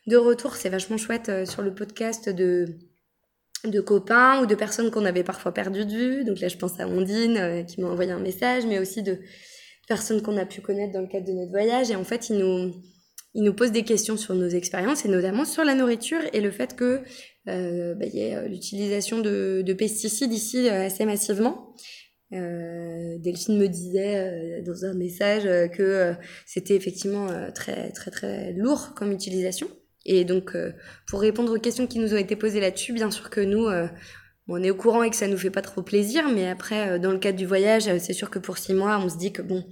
de 0.06 0.17
retours, 0.19 0.56
c'est 0.56 0.69
vachement 0.69 0.99
chouette 0.99 1.32
sur 1.49 1.62
le 1.62 1.73
podcast 1.73 2.29
de, 2.29 2.67
de 3.70 3.81
copains 3.81 4.43
ou 4.43 4.46
de 4.46 4.55
personnes 4.55 4.90
qu'on 4.90 5.05
avait 5.05 5.25
parfois 5.25 5.52
perdues 5.52 5.87
de 5.87 5.93
vue. 5.93 6.25
Donc 6.25 6.40
là, 6.40 6.49
je 6.49 6.56
pense 6.56 6.78
à 6.81 6.88
Ondine 6.88 7.37
euh, 7.37 7.62
qui 7.62 7.81
m'a 7.81 7.88
envoyé 7.88 8.12
un 8.12 8.20
message, 8.20 8.64
mais 8.66 8.78
aussi 8.78 9.02
de 9.02 9.19
personnes 9.88 10.22
qu'on 10.22 10.37
a 10.37 10.46
pu 10.46 10.61
connaître 10.61 10.93
dans 10.93 11.00
le 11.00 11.08
cadre 11.08 11.26
de 11.26 11.32
notre 11.32 11.50
voyage. 11.50 11.90
Et 11.90 11.96
en 11.96 12.05
fait, 12.05 12.31
ils 12.31 12.38
nous, 12.38 12.72
ils 13.34 13.43
nous 13.43 13.55
posent 13.55 13.72
des 13.72 13.82
questions 13.82 14.16
sur 14.16 14.34
nos 14.34 14.49
expériences 14.49 15.05
et 15.05 15.08
notamment 15.08 15.44
sur 15.44 15.64
la 15.64 15.75
nourriture 15.75 16.20
et 16.32 16.40
le 16.40 16.50
fait 16.50 16.76
que 16.76 17.02
euh, 17.49 17.94
bah, 17.94 18.06
y 18.06 18.34
euh, 18.34 18.49
l'utilisation 18.49 19.20
de, 19.20 19.62
de 19.64 19.72
pesticides 19.72 20.32
ici 20.32 20.69
assez 20.69 21.05
massivement. 21.05 21.75
Euh, 22.32 23.19
Delphine 23.19 23.58
me 23.58 23.69
disait 23.69 24.62
dans 24.62 24.84
un 24.84 24.94
message 24.94 25.44
que 25.70 26.15
c'était 26.46 26.74
effectivement 26.74 27.29
très 27.55 27.93
très 27.93 28.10
très 28.10 28.53
lourd 28.53 28.94
comme 28.96 29.12
utilisation. 29.12 29.69
Et 30.06 30.25
donc, 30.25 30.55
euh, 30.55 30.73
pour 31.06 31.20
répondre 31.20 31.55
aux 31.55 31.58
questions 31.61 31.87
qui 31.87 31.99
nous 31.99 32.13
ont 32.15 32.19
été 32.19 32.37
posées 32.37 32.61
là-dessus, 32.61 32.93
bien 32.93 33.11
sûr 33.11 33.31
que 33.31 33.41
nous, 33.41 33.67
euh, 33.67 33.87
on 34.49 34.63
est 34.63 34.70
au 34.70 34.75
courant 34.75 35.03
et 35.03 35.11
que 35.11 35.17
ça 35.17 35.29
nous 35.29 35.39
fait 35.39 35.51
pas 35.51 35.63
trop 35.63 35.82
plaisir, 35.82 36.29
mais 36.34 36.46
après, 36.49 36.91
euh, 36.91 36.99
dans 36.99 37.11
le 37.13 37.19
cadre 37.19 37.39
du 37.39 37.46
voyage, 37.46 37.89
euh, 37.89 37.96
c'est 37.99 38.13
sûr 38.13 38.29
que 38.31 38.39
pour 38.39 38.58
six 38.58 38.75
mois, 38.75 38.99
on 39.03 39.08
se 39.08 39.17
dit 39.17 39.32
que 39.32 39.41
bon, 39.43 39.65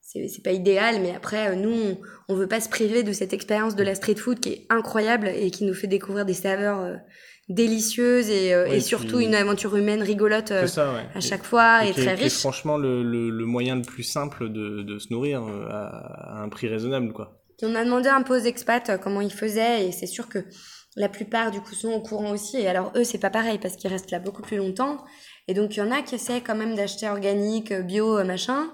c'est 0.00 0.26
c'est 0.28 0.42
pas 0.42 0.52
idéal, 0.52 1.02
mais 1.02 1.14
après, 1.14 1.50
euh, 1.50 1.54
nous, 1.54 1.70
on, 1.70 1.98
on 2.30 2.34
veut 2.34 2.46
pas 2.46 2.60
se 2.62 2.70
priver 2.70 3.02
de 3.02 3.12
cette 3.12 3.34
expérience 3.34 3.76
de 3.76 3.82
la 3.82 3.94
street 3.94 4.14
food 4.16 4.40
qui 4.40 4.48
est 4.50 4.66
incroyable 4.70 5.28
et 5.28 5.50
qui 5.50 5.64
nous 5.64 5.74
fait 5.74 5.86
découvrir 5.86 6.24
des 6.24 6.32
saveurs 6.32 6.80
euh, 6.80 6.94
délicieuses 7.50 8.28
et, 8.30 8.54
euh, 8.54 8.66
et 8.66 8.80
surtout 8.80 9.16
puis- 9.16 9.26
une 9.26 9.34
aventure 9.34 9.76
humaine 9.76 10.02
rigolote 10.02 10.50
euh, 10.50 10.62
C'est 10.62 10.74
ça, 10.74 10.92
ouais. 10.92 11.00
à 11.14 11.18
Et- 11.18 11.20
chaque 11.20 11.44
fois 11.44 11.84
et, 11.86 11.92
très 11.92 12.14
riche. 12.14 12.38
franchement 12.38 12.76
le, 12.78 13.02
le, 13.02 13.30
le 13.30 13.44
moyen 13.46 13.76
le 13.76 13.82
plus 13.82 14.02
simple 14.02 14.50
de, 14.50 14.82
de 14.82 14.98
se 14.98 15.12
nourrir 15.12 15.42
à, 15.42 16.38
à 16.38 16.42
un 16.42 16.48
prix 16.48 16.68
raisonnable, 16.68 17.12
quoi. 17.12 17.37
On 17.62 17.74
a 17.74 17.84
demandé 17.84 18.08
un 18.08 18.22
peu 18.22 18.36
aux 18.40 18.44
expats 18.44 18.88
euh, 18.90 18.98
comment 18.98 19.20
ils 19.20 19.32
faisaient 19.32 19.86
et 19.88 19.92
c'est 19.92 20.06
sûr 20.06 20.28
que 20.28 20.38
la 20.96 21.08
plupart 21.08 21.50
du 21.50 21.60
coup 21.60 21.74
sont 21.74 21.90
au 21.92 22.00
courant 22.00 22.30
aussi. 22.30 22.56
Et 22.58 22.68
alors 22.68 22.92
eux 22.96 23.04
c'est 23.04 23.18
pas 23.18 23.30
pareil 23.30 23.58
parce 23.58 23.76
qu'ils 23.76 23.90
restent 23.90 24.10
là 24.10 24.18
beaucoup 24.20 24.42
plus 24.42 24.56
longtemps. 24.56 24.98
Et 25.48 25.54
donc 25.54 25.76
il 25.76 25.80
y 25.80 25.82
en 25.82 25.90
a 25.90 26.02
qui 26.02 26.14
essaient 26.16 26.40
quand 26.40 26.54
même 26.56 26.74
d'acheter 26.74 27.08
organique, 27.08 27.72
euh, 27.72 27.82
bio, 27.82 28.18
euh, 28.18 28.24
machin. 28.24 28.66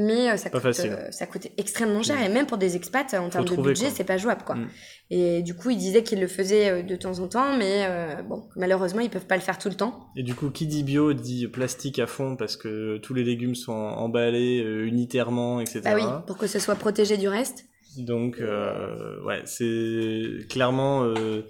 Mais 0.00 0.36
ça, 0.36 0.48
Pas 0.48 0.60
coûte, 0.60 0.74
facile. 0.74 0.96
ça 1.10 1.26
coûte 1.26 1.48
extrêmement 1.56 2.04
cher 2.04 2.16
Mm. 2.20 2.22
et 2.22 2.28
même 2.28 2.46
pour 2.46 2.56
des 2.56 2.76
expats 2.76 3.12
en 3.14 3.28
termes 3.30 3.44
trouver, 3.44 3.62
de 3.62 3.66
budget 3.66 3.90
c'est 3.92 4.04
pas 4.04 4.16
jouable 4.16 4.42
quoi. 4.44 4.54
Mm. 4.54 4.68
Et 5.10 5.42
du 5.42 5.54
coup 5.56 5.70
ils 5.70 5.76
disaient 5.76 6.04
qu'ils 6.04 6.20
le 6.20 6.28
faisaient 6.28 6.84
de 6.84 6.94
temps 6.94 7.18
en 7.18 7.26
temps 7.26 7.56
mais 7.56 7.84
euh, 7.88 8.22
bon 8.22 8.48
malheureusement 8.54 9.00
ils 9.00 9.10
peuvent 9.10 9.26
pas 9.26 9.34
le 9.34 9.42
faire 9.42 9.58
tout 9.58 9.68
le 9.68 9.74
temps. 9.74 10.06
Et 10.14 10.22
du 10.22 10.36
coup, 10.36 10.50
qui 10.50 10.68
dit 10.68 10.84
bio 10.84 11.14
dit 11.14 11.48
plastique 11.48 11.98
à 11.98 12.06
fond 12.06 12.36
parce 12.36 12.56
que 12.56 12.98
tous 12.98 13.12
les 13.12 13.24
légumes 13.24 13.56
sont 13.56 13.72
emballés 13.72 14.58
unitairement, 14.58 15.60
etc. 15.60 15.80
Ah 15.86 15.94
oui 15.96 16.02
pour 16.28 16.36
que 16.38 16.46
ce 16.46 16.60
soit 16.60 16.76
protégé 16.76 17.16
du 17.16 17.26
reste. 17.28 17.64
Donc, 17.96 18.40
euh, 18.40 19.22
ouais, 19.24 19.42
c'est 19.44 20.46
clairement 20.48 21.04
euh, 21.04 21.42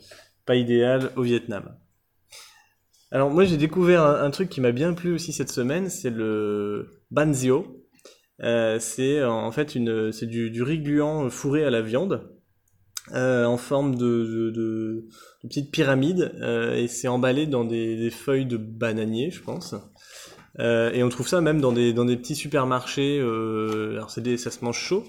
pas 0.46 0.54
idéal 0.54 1.10
au 1.16 1.22
Vietnam. 1.22 1.76
Alors 3.10 3.30
moi 3.30 3.46
j'ai 3.46 3.56
découvert 3.56 4.04
un, 4.04 4.30
truc 4.30 4.50
qui 4.50 4.60
m'a 4.60 4.70
bien 4.70 4.92
plu 4.92 5.14
aussi 5.14 5.32
cette 5.32 5.50
semaine, 5.50 5.88
c'est 5.88 6.10
le 6.10 7.00
banzio. 7.10 7.86
Euh, 8.42 8.78
c'est 8.78 9.24
en 9.24 9.50
fait 9.50 9.74
une, 9.74 10.12
c'est 10.12 10.26
du, 10.26 10.50
du 10.50 10.62
riz 10.62 10.78
gluant 10.80 11.30
fourré 11.30 11.64
à 11.64 11.70
la 11.70 11.80
viande. 11.80 12.30
en 13.14 13.56
forme 13.56 13.94
de, 13.94 14.50
de, 14.50 15.06
petite 15.42 15.70
pyramide 15.70 16.32
et 16.74 16.86
c'est 16.86 17.08
emballé 17.08 17.46
dans 17.46 17.64
des, 17.64 17.96
des, 17.96 18.10
feuilles 18.10 18.44
de 18.44 18.58
bananier, 18.58 19.30
je 19.30 19.42
pense. 19.42 19.74
et 20.58 21.02
on 21.02 21.08
trouve 21.08 21.28
ça 21.28 21.40
même 21.40 21.62
dans 21.62 21.72
des, 21.72 21.94
dans 21.94 22.04
des 22.04 22.18
petits 22.18 22.36
supermarchés. 22.36 23.20
alors 23.20 24.10
c'est 24.10 24.36
ça 24.36 24.50
se 24.50 24.62
mange 24.62 24.78
chaud 24.78 25.02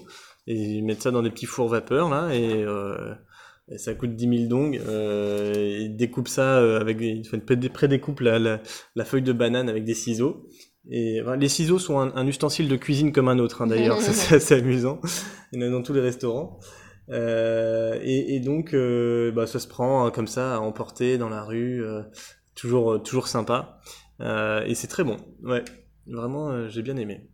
et 0.46 0.54
ils 0.54 0.84
mettent 0.84 1.02
ça 1.02 1.10
dans 1.10 1.22
des 1.22 1.30
petits 1.30 1.46
fours 1.46 1.68
vapeur 1.68 2.08
là 2.08 2.34
et 2.34 2.64
ça 3.76 3.94
coûte 3.94 4.14
10 4.16 4.38
000 4.38 4.48
dong. 4.48 4.80
Euh, 4.86 5.78
ils 5.82 5.96
découpent 5.96 6.28
ça 6.28 6.58
euh, 6.58 6.80
avec 6.80 6.98
des, 6.98 7.22
ils 7.32 7.70
prédécoupent 7.70 8.20
la, 8.20 8.38
la, 8.38 8.60
la, 8.96 9.04
feuille 9.04 9.22
de 9.22 9.32
banane 9.32 9.68
avec 9.68 9.84
des 9.84 9.94
ciseaux. 9.94 10.48
Et 10.90 11.20
les 11.38 11.48
ciseaux 11.48 11.78
sont 11.78 11.98
un, 11.98 12.26
ustensile 12.26 12.68
de 12.68 12.76
cuisine 12.76 13.12
comme 13.12 13.28
un 13.28 13.38
autre, 13.38 13.62
hein, 13.62 13.66
d'ailleurs. 13.66 14.00
c'est 14.00 14.36
assez 14.36 14.54
amusant. 14.54 15.00
Il 15.52 15.60
y 15.60 15.64
en 15.64 15.68
a 15.68 15.70
dans 15.70 15.82
tous 15.82 15.92
les 15.92 16.00
restaurants. 16.00 16.58
Euh, 17.10 17.98
et, 18.02 18.36
et, 18.36 18.40
donc, 18.40 18.72
euh, 18.72 19.30
bah, 19.32 19.46
ça 19.46 19.58
se 19.58 19.68
prend 19.68 20.06
hein, 20.06 20.10
comme 20.10 20.26
ça 20.26 20.56
à 20.56 20.58
emporter 20.58 21.18
dans 21.18 21.28
la 21.28 21.42
rue. 21.44 21.84
Euh, 21.84 22.02
toujours, 22.54 23.02
toujours 23.02 23.28
sympa. 23.28 23.78
et 24.20 24.74
c'est 24.74 24.88
très 24.88 25.04
bon. 25.04 25.16
Ouais, 25.42 25.64
vraiment, 26.06 26.68
j'ai 26.68 26.82
bien 26.82 26.96
aimé. 26.96 27.29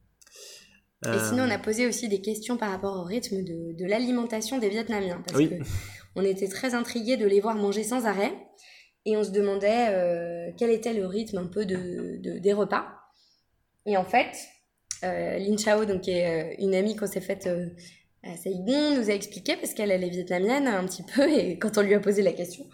Et 1.05 1.19
sinon, 1.29 1.45
on 1.45 1.51
a 1.51 1.59
posé 1.59 1.87
aussi 1.87 2.09
des 2.09 2.21
questions 2.21 2.57
par 2.57 2.71
rapport 2.71 2.97
au 2.97 3.05
rythme 3.05 3.43
de, 3.43 3.73
de 3.73 3.85
l'alimentation 3.85 4.59
des 4.59 4.71
Vietnamiens. 4.71 5.23
Parce 5.27 5.39
oui. 5.39 5.51
que 5.51 5.55
on 6.17 6.25
était 6.25 6.49
très 6.49 6.75
intrigués 6.75 7.17
de 7.17 7.27
les 7.27 7.41
voir 7.41 7.55
manger 7.55 7.85
sans 7.85 8.07
arrêt 8.07 8.33
et 9.05 9.17
on 9.17 9.23
se 9.23 9.31
demandait 9.31 9.89
euh, 9.91 10.51
quel 10.57 10.71
était 10.71 10.95
le 10.95 11.07
rythme 11.07 11.39
un 11.39 11.47
peu 11.47 11.65
de, 11.67 12.19
des 12.39 12.53
repas. 12.53 12.87
Et 13.85 13.97
en 13.97 14.05
fait, 14.05 14.33
euh, 15.05 15.39
Lin 15.39 15.57
Chao, 15.59 15.85
donc, 15.85 16.01
qui 16.01 16.11
est 16.11 16.27
euh, 16.27 16.55
une 16.59 16.75
amie 16.75 16.97
qu'on 16.97 17.07
s'est 17.07 17.21
faite 17.21 17.49
à 18.25 18.37
Saigon, 18.37 18.97
nous 18.97 19.11
a 19.11 19.13
expliqué, 19.13 19.57
parce 19.57 19.75
qu'elle 19.75 19.93
est 19.93 20.09
vietnamienne 20.09 20.67
un 20.67 20.85
petit 20.87 21.05
peu, 21.05 21.31
et 21.31 21.59
quand 21.59 21.79
on 21.79 21.83
lui 21.83 21.95
a 21.95 22.01
posé 22.01 22.23
la 22.23 22.33
question, 22.33 22.65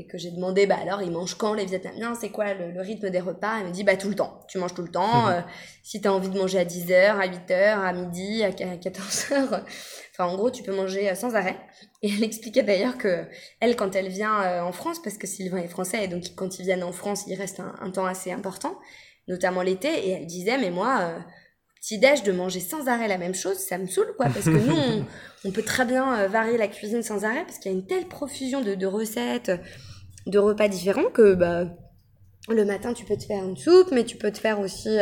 et 0.00 0.06
que 0.06 0.18
j'ai 0.18 0.30
demandé, 0.30 0.66
bah 0.66 0.76
alors, 0.80 1.02
ils 1.02 1.10
mangent 1.10 1.36
quand 1.36 1.54
les 1.54 1.66
Vietnamiens? 1.66 2.14
C'est 2.14 2.30
quoi 2.30 2.54
le, 2.54 2.80
rythme 2.80 3.10
des 3.10 3.20
repas? 3.20 3.60
Elle 3.60 3.68
me 3.68 3.72
dit, 3.72 3.84
bah 3.84 3.96
tout 3.96 4.08
le 4.08 4.16
temps. 4.16 4.40
Tu 4.48 4.58
manges 4.58 4.74
tout 4.74 4.82
le 4.82 4.90
temps. 4.90 5.28
Mhm. 5.28 5.44
si 5.82 6.00
tu 6.00 6.08
as 6.08 6.12
envie 6.12 6.28
de 6.28 6.38
manger 6.38 6.58
à 6.58 6.64
10h, 6.64 7.18
à 7.18 7.26
8h, 7.26 7.78
à 7.78 7.92
midi, 7.92 8.42
à 8.42 8.50
14h, 8.50 9.62
en 10.22 10.36
gros, 10.36 10.50
tu 10.50 10.62
peux 10.62 10.74
manger 10.74 11.10
euh, 11.10 11.14
sans 11.14 11.34
arrêt. 11.34 11.56
Et 12.02 12.10
elle 12.12 12.22
expliquait 12.22 12.62
d'ailleurs 12.62 12.98
que 12.98 13.24
elle, 13.60 13.76
quand 13.76 13.94
elle 13.96 14.08
vient 14.08 14.42
euh, 14.42 14.60
en 14.60 14.72
France, 14.72 15.00
parce 15.02 15.18
que 15.18 15.26
Sylvain 15.26 15.58
est 15.58 15.68
français, 15.68 16.04
et 16.04 16.08
donc 16.08 16.24
quand 16.36 16.58
ils 16.58 16.64
viennent 16.64 16.84
en 16.84 16.92
France, 16.92 17.24
il 17.26 17.34
reste 17.34 17.60
un, 17.60 17.90
temps 17.90 18.06
assez 18.06 18.32
important, 18.32 18.78
notamment 19.28 19.62
l'été. 19.62 19.88
Et 19.88 20.10
elle 20.12 20.26
disait, 20.26 20.58
mais 20.58 20.70
moi, 20.70 20.98
euh, 21.00 21.18
petit 21.80 21.98
déj 21.98 22.22
de 22.22 22.32
manger 22.32 22.60
sans 22.60 22.88
arrêt 22.88 23.08
la 23.08 23.18
même 23.18 23.34
chose, 23.34 23.56
ça 23.56 23.78
me 23.78 23.86
saoule, 23.86 24.14
quoi. 24.16 24.26
Parce 24.26 24.44
que 24.44 24.50
nous, 24.50 25.04
on, 25.44 25.50
peut 25.52 25.62
très 25.62 25.84
bien 25.84 26.26
varier 26.28 26.56
la 26.56 26.68
cuisine 26.68 27.02
sans 27.02 27.24
arrêt, 27.24 27.44
parce 27.44 27.58
qu'il 27.58 27.72
y 27.72 27.74
a 27.74 27.78
une 27.78 27.86
telle 27.86 28.06
profusion 28.06 28.60
de, 28.60 28.86
recettes, 28.86 29.52
de 30.26 30.38
repas 30.38 30.68
différents 30.68 31.10
que, 31.12 31.34
bah, 31.34 31.66
le 32.48 32.64
matin, 32.64 32.94
tu 32.94 33.04
peux 33.04 33.16
te 33.16 33.24
faire 33.24 33.44
une 33.44 33.56
soupe, 33.56 33.92
mais 33.92 34.04
tu 34.04 34.16
peux 34.16 34.30
te 34.30 34.38
faire 34.38 34.60
aussi 34.60 34.98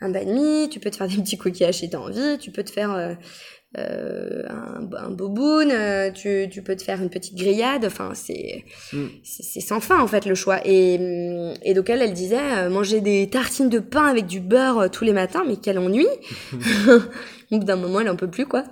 un 0.00 0.08
banh 0.10 0.26
mi, 0.26 0.68
tu 0.68 0.80
peux 0.80 0.90
te 0.90 0.96
faire 0.96 1.08
des 1.08 1.16
petits 1.16 1.38
coquillages 1.38 1.78
si 1.78 1.90
t'as 1.90 1.98
envie, 1.98 2.38
tu 2.38 2.50
peux 2.50 2.62
te 2.62 2.70
faire 2.70 3.16
euh, 3.76 4.44
un, 4.48 4.88
un 4.96 5.10
boboon, 5.10 5.68
euh, 5.68 6.12
tu, 6.12 6.48
tu 6.48 6.62
peux 6.62 6.76
te 6.76 6.82
faire 6.84 7.02
une 7.02 7.10
petite 7.10 7.34
grillade. 7.34 7.84
Enfin, 7.84 8.12
c'est 8.14 8.64
mm. 8.92 9.06
c'est 9.24 9.60
sans 9.60 9.80
fin 9.80 10.00
en 10.00 10.06
fait 10.06 10.26
le 10.26 10.36
choix. 10.36 10.60
Et, 10.64 10.94
et 11.62 11.74
donc 11.74 11.90
elle, 11.90 12.00
elle 12.00 12.12
disait 12.12 12.38
euh, 12.38 12.70
manger 12.70 13.00
des 13.00 13.28
tartines 13.28 13.68
de 13.68 13.80
pain 13.80 14.06
avec 14.06 14.26
du 14.26 14.38
beurre 14.38 14.90
tous 14.92 15.02
les 15.02 15.12
matins, 15.12 15.42
mais 15.46 15.56
quel 15.56 15.78
ennui. 15.78 16.06
Au 17.50 17.58
bout 17.58 17.64
d'un 17.64 17.76
moment, 17.76 18.00
elle 18.00 18.10
en 18.10 18.16
peut 18.16 18.30
plus 18.30 18.46
quoi. 18.46 18.62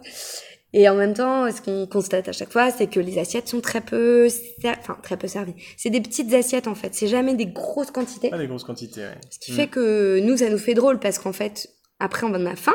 Et 0.75 0.89
en 0.89 0.95
même 0.95 1.13
temps, 1.13 1.51
ce 1.51 1.61
qu'on 1.61 1.87
constate 1.87 2.29
à 2.29 2.33
chaque 2.33 2.51
fois, 2.51 2.71
c'est 2.71 2.87
que 2.87 3.01
les 3.01 3.19
assiettes 3.19 3.49
sont 3.49 3.61
très 3.61 3.83
peu, 3.83 4.29
enfin 4.65 4.97
très 5.03 5.17
peu 5.17 5.29
servies. 5.29 5.55
C'est 5.77 5.91
des 5.91 6.01
petites 6.01 6.33
assiettes 6.33 6.67
en 6.67 6.75
fait. 6.75 6.95
C'est 6.95 7.09
jamais 7.09 7.35
des 7.35 7.47
grosses 7.47 7.91
quantités. 7.91 8.31
Pas 8.31 8.39
des 8.39 8.47
grosses 8.47 8.65
quantités. 8.65 9.03
Ouais. 9.03 9.19
Ce 9.31 9.39
qui 9.39 9.53
fait 9.53 9.67
que 9.67 10.21
nous, 10.21 10.39
ça 10.39 10.49
nous 10.49 10.59
fait 10.59 10.75
drôle 10.75 10.99
parce 10.99 11.19
qu'en 11.19 11.33
fait, 11.33 11.69
après, 11.99 12.27
on 12.27 12.31
va 12.31 12.51
a 12.51 12.57
faim. 12.57 12.75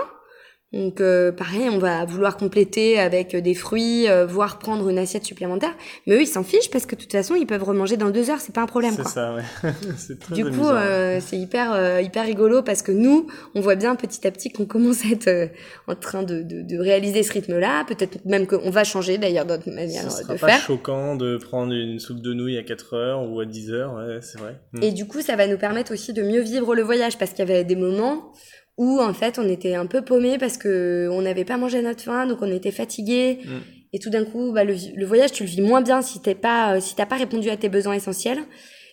Donc 0.74 1.00
euh, 1.00 1.32
pareil, 1.32 1.70
on 1.72 1.78
va 1.78 2.04
vouloir 2.04 2.36
compléter 2.36 3.00
avec 3.00 3.34
des 3.34 3.54
fruits, 3.54 4.10
euh, 4.10 4.26
voire 4.26 4.60
prendre 4.60 4.90
une 4.90 4.98
assiette 4.98 5.24
supplémentaire. 5.24 5.74
Mais 6.06 6.16
eux, 6.16 6.22
ils 6.22 6.28
s'en 6.28 6.44
fichent 6.44 6.70
parce 6.70 6.86
que 6.86 6.96
de 6.96 7.02
toute 7.02 7.12
façon, 7.14 7.36
ils 7.36 7.48
peuvent 7.48 7.64
remanger 7.64 7.96
dans 7.96 8.10
deux 8.10 8.30
heures, 8.30 8.42
c'est 8.42 8.54
pas 8.54 8.64
un 8.64 8.66
problème. 8.66 8.94
C'est 8.98 9.08
ça, 9.08 9.34
ouais. 9.34 9.44
c'est 9.98 10.20
très 10.20 10.36
Du 10.36 10.44
coup, 10.44 10.68
euh, 10.68 11.22
c'est 11.26 11.38
hyper 11.38 11.72
euh, 11.72 12.02
hyper 12.02 12.26
rigolo 12.26 12.64
parce 12.64 12.82
que 12.82 12.92
nous, 12.92 13.28
on 13.56 13.62
voit 13.62 13.76
bien 13.76 13.96
petit 13.96 14.28
à 14.28 14.32
petit 14.32 14.52
qu'on 14.52 14.66
commence 14.66 15.06
à 15.06 15.10
être 15.10 15.52
en 15.88 15.96
train 15.96 16.24
de, 16.24 16.42
de, 16.42 16.62
de, 16.64 16.78
réaliser 16.78 17.24
ce 17.24 17.32
rythme-là. 17.32 17.86
Peut-être 17.88 18.26
même 18.26 18.46
qu'on 18.46 18.70
va 18.70 18.84
changer 18.84 19.18
d'ailleurs 19.18 19.46
notre 19.46 19.72
manière 19.72 20.04
de 20.04 20.10
faire. 20.10 20.26
C'est 20.28 20.38
pas 20.38 20.60
choquant 20.60 21.16
de 21.16 21.38
prendre 21.38 21.72
une 21.72 22.00
soupe 22.00 22.20
de 22.20 22.34
nouilles 22.34 22.58
à 22.58 22.64
4 22.64 22.94
heures 22.94 23.32
ou 23.32 23.40
à 23.40 23.46
10 23.46 23.72
heures, 23.72 23.94
ouais, 23.94 24.20
c'est 24.22 24.38
vrai. 24.38 24.60
Mm. 24.74 24.84
Et 24.84 24.92
du 24.92 25.08
coup, 25.08 25.22
ça 25.22 25.38
va 25.38 25.48
nous 25.48 25.58
permettre 25.58 25.94
aussi 25.94 26.12
de 26.12 26.24
mieux 26.24 26.42
vivre 26.42 26.76
le 26.76 26.82
voyage 26.82 27.18
parce 27.18 27.32
qu'il 27.32 27.48
y 27.48 27.50
avait 27.50 27.64
des 27.64 27.78
moments 27.78 28.34
où 28.78 29.00
en 29.02 29.14
fait 29.14 29.40
on 29.40 29.50
était 29.50 29.76
un 29.76 29.88
peu 29.88 30.04
paumé 30.04 30.38
parce 30.38 30.58
que 30.58 31.10
on 31.12 31.22
n'avait 31.24 31.46
pas 31.46 31.58
mangé 31.58 31.80
à 31.80 31.82
notre 31.82 32.04
faim, 32.04 32.28
donc 32.28 32.42
on 32.42 32.52
était 32.52 32.72
fatigué. 32.72 33.40
Mm. 33.44 33.50
Et 33.94 34.00
tout 34.00 34.10
d'un 34.10 34.26
coup, 34.26 34.52
bah, 34.52 34.64
le, 34.64 34.76
le, 34.96 35.06
voyage, 35.06 35.32
tu 35.32 35.44
le 35.44 35.50
vis 35.50 35.62
moins 35.62 35.82
bien 35.82 36.02
si 36.02 36.22
t'es 36.22 36.36
pas, 36.36 36.76
euh, 36.76 36.80
si 36.80 36.96
t'as 36.96 37.06
pas 37.06 37.16
répondu 37.16 37.50
à 37.50 37.58
tes 37.58 37.70
besoins 37.70 37.94
essentiels. 37.94 38.40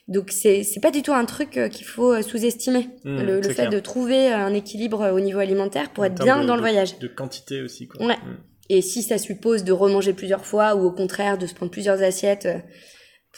Donc 0.06 0.30
c'est 0.30 0.62
c'est 0.64 0.80
pas 0.80 0.90
du 0.90 1.02
tout 1.02 1.14
un 1.14 1.24
truc 1.24 1.56
euh, 1.56 1.68
qu'il 1.68 1.86
faut 1.86 2.12
euh, 2.12 2.22
sous-estimer. 2.22 2.88
Mm, 3.04 3.22
le, 3.22 3.40
le 3.40 3.48
fait 3.50 3.68
de 3.68 3.80
trouver 3.80 4.28
un 4.28 4.54
équilibre 4.54 5.10
au 5.12 5.20
niveau 5.20 5.40
alimentaire 5.40 5.90
pour 5.90 6.04
être 6.04 6.22
bien 6.22 6.44
dans 6.44 6.54
le 6.54 6.60
voyage. 6.60 6.98
De 6.98 7.08
quantité 7.08 7.62
aussi. 7.62 7.88
Quoi. 7.88 8.06
Ouais. 8.06 8.16
Mm. 8.16 8.36
Et 8.70 8.80
si 8.82 9.02
ça 9.02 9.18
suppose 9.18 9.64
de 9.64 9.72
remanger 9.72 10.12
plusieurs 10.14 10.46
fois 10.46 10.74
ou 10.74 10.84
au 10.86 10.92
contraire 10.92 11.36
de 11.36 11.46
se 11.46 11.54
prendre 11.54 11.70
plusieurs 11.72 12.02
assiettes 12.02 12.48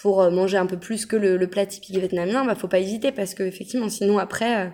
pour 0.01 0.31
manger 0.31 0.57
un 0.57 0.67
peu 0.67 0.79
plus 0.79 1.07
que 1.07 1.17
le, 1.17 1.37
le 1.37 1.47
plat 1.49 1.67
typique 1.67 1.97
vietnamien, 1.97 2.45
bah 2.45 2.55
faut 2.55 2.69
pas 2.69 2.79
hésiter 2.79 3.11
parce 3.11 3.35
que 3.35 3.43
effectivement 3.43 3.89
sinon 3.89 4.19
après 4.19 4.73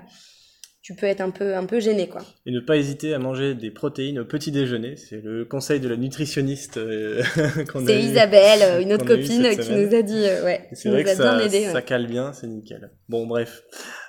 tu 0.83 0.97
peux 0.97 1.07
être 1.07 1.21
un 1.21 1.31
peu, 1.31 1.55
un 1.55 1.65
peu 1.65 1.79
gêné, 1.79 2.09
quoi. 2.09 2.23
Et 2.45 2.51
ne 2.51 2.59
pas 2.59 2.77
hésiter 2.77 3.15
à 3.15 3.21
manger 3.21 3.55
des 3.55 3.71
protéines 3.71 4.19
au 4.19 4.25
petit 4.25 4.51
déjeuner. 4.51 4.97
C'est 4.97 5.23
le 5.23 5.45
conseil 5.45 5.79
de 5.79 5.89
la 5.89 5.97
nutritionniste 5.97 6.77
euh, 6.77 7.23
qu'on 7.73 7.85
a 7.85 7.87
C'est 7.87 8.03
Isabelle, 8.03 8.63
euh, 8.63 8.81
une 8.83 8.93
autre 8.93 9.07
copine, 9.07 9.49
qui 9.51 9.73
nous 9.73 9.95
a 9.95 10.03
dit, 10.03 10.27
euh, 10.27 10.45
ouais. 10.45 10.69
C'est 10.73 10.91
vrai 10.91 11.05
que 11.05 11.15
ça, 11.15 11.39
ça 11.49 11.83
cale 11.83 12.09
bien, 12.09 12.33
c'est 12.33 12.49
nickel. 12.49 12.91
Bon, 13.09 13.29
bref. 13.29 13.63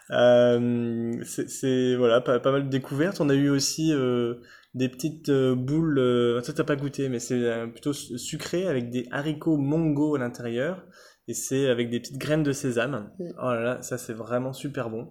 Euh, 0.10 1.24
c'est, 1.24 1.96
voilà, 1.96 2.22
pas, 2.22 2.40
pas, 2.40 2.52
mal 2.52 2.64
de 2.64 2.70
découvertes. 2.70 3.22
On 3.22 3.30
a 3.30 3.36
eu 3.36 3.50
aussi 3.50 3.94
des 4.74 4.90
petites 4.90 5.30
boules, 5.30 6.42
ça 6.44 6.54
t'as 6.54 6.64
pas 6.64 6.76
goûté, 6.76 7.08
mais 7.08 7.20
c'est 7.20 7.40
plutôt 7.72 7.94
sucré 7.94 8.66
avec 8.68 8.90
des 8.90 9.08
haricots 9.12 9.58
mongo 9.58 10.16
à 10.16 10.20
l'intérieur. 10.20 10.84
Et 11.28 11.36
c'est 11.36 11.70
avec 11.70 11.90
des 11.90 12.00
petites 12.00 12.18
graines 12.18 12.44
de 12.44 12.52
sésame. 12.52 13.12
Mm. 13.20 13.30
Oh 13.42 13.52
là 13.52 13.62
là, 13.62 13.82
ça 13.82 13.98
c'est 13.98 14.12
vraiment 14.12 14.52
super 14.52 14.90
bon 14.90 15.08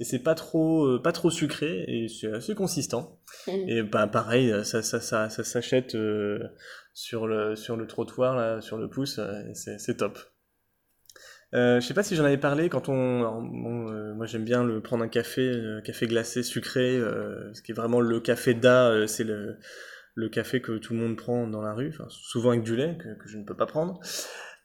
et 0.00 0.04
c'est 0.04 0.18
pas 0.18 0.34
trop 0.34 0.86
euh, 0.86 1.02
pas 1.02 1.12
trop 1.12 1.30
sucré 1.30 1.84
et 1.86 2.08
c'est 2.08 2.32
assez 2.32 2.54
consistant 2.54 3.20
mmh. 3.46 3.50
et 3.68 3.82
bah 3.82 4.06
pareil 4.06 4.52
ça 4.64 4.82
ça 4.82 5.00
ça, 5.00 5.28
ça 5.28 5.44
s'achète 5.44 5.94
euh, 5.94 6.40
sur 6.92 7.26
le 7.26 7.56
sur 7.56 7.76
le 7.76 7.86
trottoir 7.86 8.36
là 8.36 8.60
sur 8.60 8.76
le 8.76 8.88
pouce 8.88 9.18
euh, 9.18 9.42
c'est 9.54 9.96
top 9.96 10.18
euh, 11.54 11.80
je 11.80 11.86
sais 11.86 11.94
pas 11.94 12.02
si 12.02 12.16
j'en 12.16 12.24
avais 12.24 12.38
parlé 12.38 12.68
quand 12.68 12.88
on, 12.88 13.20
bon, 13.20 14.14
moi 14.14 14.26
j'aime 14.26 14.44
bien 14.44 14.64
le 14.64 14.80
prendre 14.80 15.04
un 15.04 15.08
café 15.08 15.52
café 15.84 16.08
glacé 16.08 16.42
sucré 16.42 16.98
ce 17.52 17.62
qui 17.62 17.70
est 17.70 17.74
vraiment 17.74 18.00
le 18.00 18.18
café 18.18 18.54
d'A 18.54 19.06
c'est 19.06 19.24
le 19.24 19.58
le 20.16 20.28
café 20.28 20.60
que 20.60 20.78
tout 20.78 20.92
le 20.94 21.00
monde 21.00 21.16
prend 21.16 21.48
dans 21.48 21.60
la 21.60 21.74
rue, 21.74 21.88
enfin, 21.88 22.06
souvent 22.08 22.50
avec 22.50 22.62
du 22.62 22.76
lait 22.76 22.96
que, 22.98 23.20
que 23.20 23.28
je 23.28 23.36
ne 23.36 23.44
peux 23.44 23.56
pas 23.56 23.66
prendre. 23.66 24.00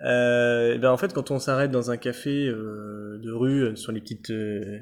Euh, 0.02 0.76
et 0.76 0.78
ben 0.78 0.92
en 0.92 0.98
fait, 0.98 1.14
quand 1.14 1.32
on 1.32 1.40
s'arrête 1.40 1.72
dans 1.72 1.92
un 1.92 1.98
café 1.98 2.48
euh, 2.48 3.20
de 3.22 3.32
rue 3.32 3.76
sur 3.76 3.92
les 3.92 4.00
petites 4.00 4.32
euh, 4.32 4.80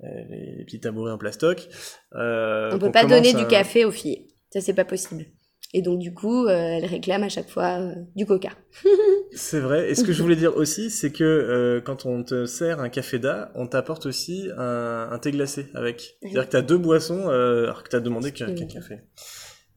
les 0.00 0.64
petits 0.64 0.80
tabourets 0.80 1.12
en 1.12 1.18
plastoc. 1.18 1.68
Euh, 2.14 2.70
on 2.72 2.78
peut 2.78 2.92
pas 2.92 3.04
donner 3.04 3.32
du 3.32 3.46
café 3.46 3.84
aux 3.84 3.90
filles, 3.90 4.28
ça 4.50 4.60
c'est 4.60 4.74
pas 4.74 4.84
possible. 4.84 5.26
Et 5.74 5.82
donc 5.82 5.98
du 5.98 6.14
coup, 6.14 6.46
euh, 6.46 6.50
elle 6.50 6.86
réclame 6.86 7.22
à 7.22 7.28
chaque 7.28 7.50
fois 7.50 7.78
euh, 7.78 7.94
du 8.16 8.24
coca. 8.24 8.50
c'est 9.32 9.60
vrai. 9.60 9.90
Et 9.90 9.94
ce 9.94 10.02
que 10.02 10.12
je 10.12 10.22
voulais 10.22 10.36
dire 10.36 10.56
aussi, 10.56 10.90
c'est 10.90 11.12
que 11.12 11.24
euh, 11.24 11.80
quand 11.82 12.06
on 12.06 12.24
te 12.24 12.46
sert 12.46 12.80
un 12.80 12.88
café 12.88 13.18
d'A, 13.18 13.52
on 13.54 13.66
t'apporte 13.66 14.06
aussi 14.06 14.48
un, 14.56 15.08
un, 15.10 15.18
thé 15.18 15.30
glacé 15.30 15.66
avec. 15.74 16.16
C'est-à-dire 16.22 16.46
que 16.46 16.50
tu 16.50 16.56
as 16.56 16.62
deux 16.62 16.78
boissons 16.78 17.28
alors 17.28 17.82
que 17.82 17.90
tu 17.90 17.96
as 17.96 18.00
demandé 18.00 18.32
qu'un 18.32 18.54
café. 18.54 19.00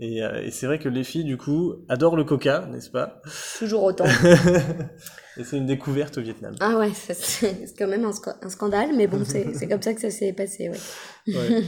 Et, 0.01 0.17
et 0.17 0.51
c'est 0.51 0.65
vrai 0.65 0.79
que 0.79 0.89
les 0.89 1.03
filles, 1.03 1.24
du 1.24 1.38
coup, 1.38 1.75
adorent 1.88 2.17
le 2.17 2.24
coca, 2.24 2.67
n'est-ce 2.72 2.89
pas? 2.89 3.22
Toujours 3.60 3.84
autant. 3.84 4.05
Et 5.38 5.43
c'est 5.46 5.58
une 5.58 5.65
découverte 5.65 6.17
au 6.17 6.22
Vietnam. 6.22 6.55
Ah 6.60 6.77
ouais, 6.77 6.91
c'est 6.93 7.74
quand 7.77 7.88
même 7.88 8.03
un, 8.05 8.50
scandale, 8.50 8.89
mais 8.98 9.08
bon, 9.08 9.24
c'est 9.24 9.67
comme 9.67 9.81
ça 9.81 9.93
que 9.93 10.01
ça 10.01 10.10
s'est 10.10 10.34
passé, 10.34 10.70
ouais. 10.70 11.36
ouais. 11.36 11.62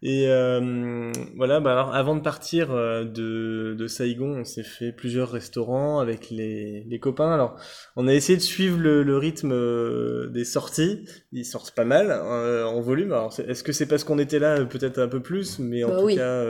Et 0.00 0.28
euh, 0.28 1.10
voilà, 1.36 1.58
bah 1.58 1.72
alors 1.72 1.92
avant 1.92 2.14
de 2.14 2.20
partir 2.20 2.70
euh, 2.70 3.04
de, 3.04 3.74
de 3.76 3.86
Saigon, 3.88 4.38
on 4.38 4.44
s'est 4.44 4.62
fait 4.62 4.92
plusieurs 4.92 5.28
restaurants 5.28 5.98
avec 5.98 6.30
les, 6.30 6.84
les 6.88 7.00
copains. 7.00 7.32
Alors, 7.32 7.56
on 7.96 8.06
a 8.06 8.14
essayé 8.14 8.36
de 8.36 8.42
suivre 8.42 8.78
le, 8.78 9.02
le 9.02 9.18
rythme 9.18 9.50
euh, 9.52 10.28
des 10.28 10.44
sorties. 10.44 11.04
Ils 11.32 11.44
sortent 11.44 11.72
pas 11.72 11.84
mal 11.84 12.12
euh, 12.12 12.64
en 12.64 12.80
volume. 12.80 13.12
Alors, 13.12 13.34
est-ce 13.40 13.64
que 13.64 13.72
c'est 13.72 13.86
parce 13.86 14.04
qu'on 14.04 14.20
était 14.20 14.38
là 14.38 14.64
peut-être 14.64 15.00
un 15.00 15.08
peu 15.08 15.20
plus, 15.20 15.58
mais 15.58 15.82
en 15.82 15.88
bah 15.88 16.00
tout 16.00 16.14
cas, 16.14 16.44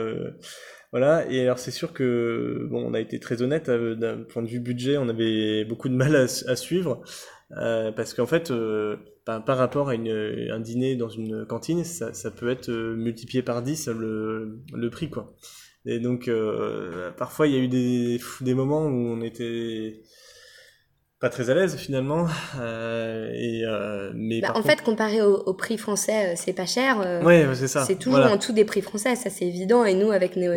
Voilà, 0.90 1.30
et 1.30 1.42
alors 1.42 1.58
c'est 1.58 1.70
sûr 1.70 1.92
que 1.92 2.66
bon, 2.70 2.82
on 2.82 2.94
a 2.94 3.00
été 3.00 3.20
très 3.20 3.42
honnête 3.42 3.68
euh, 3.68 3.94
d'un 3.94 4.22
point 4.22 4.42
de 4.42 4.48
vue 4.48 4.60
budget, 4.60 4.96
on 4.96 5.08
avait 5.08 5.64
beaucoup 5.66 5.90
de 5.90 5.94
mal 5.94 6.16
à, 6.16 6.56
suivre 6.56 7.02
euh, 7.58 7.92
parce 7.92 8.14
qu'en 8.14 8.26
fait, 8.26 8.50
euh, 8.50 8.96
par, 9.26 9.44
par, 9.44 9.58
rapport 9.58 9.90
à 9.90 9.94
une, 9.94 10.08
un 10.50 10.60
dîner 10.60 10.96
dans 10.96 11.10
une 11.10 11.44
cantine, 11.44 11.84
ça, 11.84 12.14
ça 12.14 12.30
peut 12.30 12.48
être 12.48 12.70
euh, 12.70 12.96
multiplié 12.96 13.42
par 13.42 13.62
10 13.62 13.88
le, 13.88 14.60
le 14.72 14.90
prix 14.90 15.10
quoi. 15.10 15.34
Et 15.84 15.98
donc 16.00 16.28
euh, 16.28 17.10
parfois 17.12 17.46
il 17.46 17.54
y 17.54 17.56
a 17.56 17.60
eu 17.60 17.68
des, 17.68 18.18
des 18.40 18.54
moments 18.54 18.86
où 18.86 19.08
on 19.08 19.20
était 19.22 20.02
pas 21.20 21.30
très 21.30 21.50
à 21.50 21.54
l'aise 21.54 21.76
finalement. 21.76 22.26
Euh, 22.60 23.30
et, 23.34 23.62
euh, 23.64 24.12
mais 24.14 24.40
bah, 24.40 24.50
en 24.50 24.54
contre... 24.54 24.66
fait, 24.68 24.82
comparé 24.82 25.20
au, 25.20 25.36
au, 25.36 25.52
prix 25.52 25.76
français, 25.76 26.28
euh, 26.28 26.32
c'est 26.36 26.52
pas 26.52 26.66
cher. 26.66 27.00
Euh, 27.04 27.22
ouais, 27.22 27.44
c'est 27.54 27.66
ça. 27.66 27.84
C'est 27.84 27.96
toujours 27.96 28.18
voilà. 28.20 28.32
en 28.32 28.36
dessous 28.36 28.52
des 28.52 28.64
prix 28.64 28.82
français, 28.82 29.16
ça 29.16 29.28
c'est 29.28 29.44
évident. 29.44 29.84
Et 29.84 29.94
nous, 29.94 30.12
avec 30.12 30.36
nos, 30.36 30.52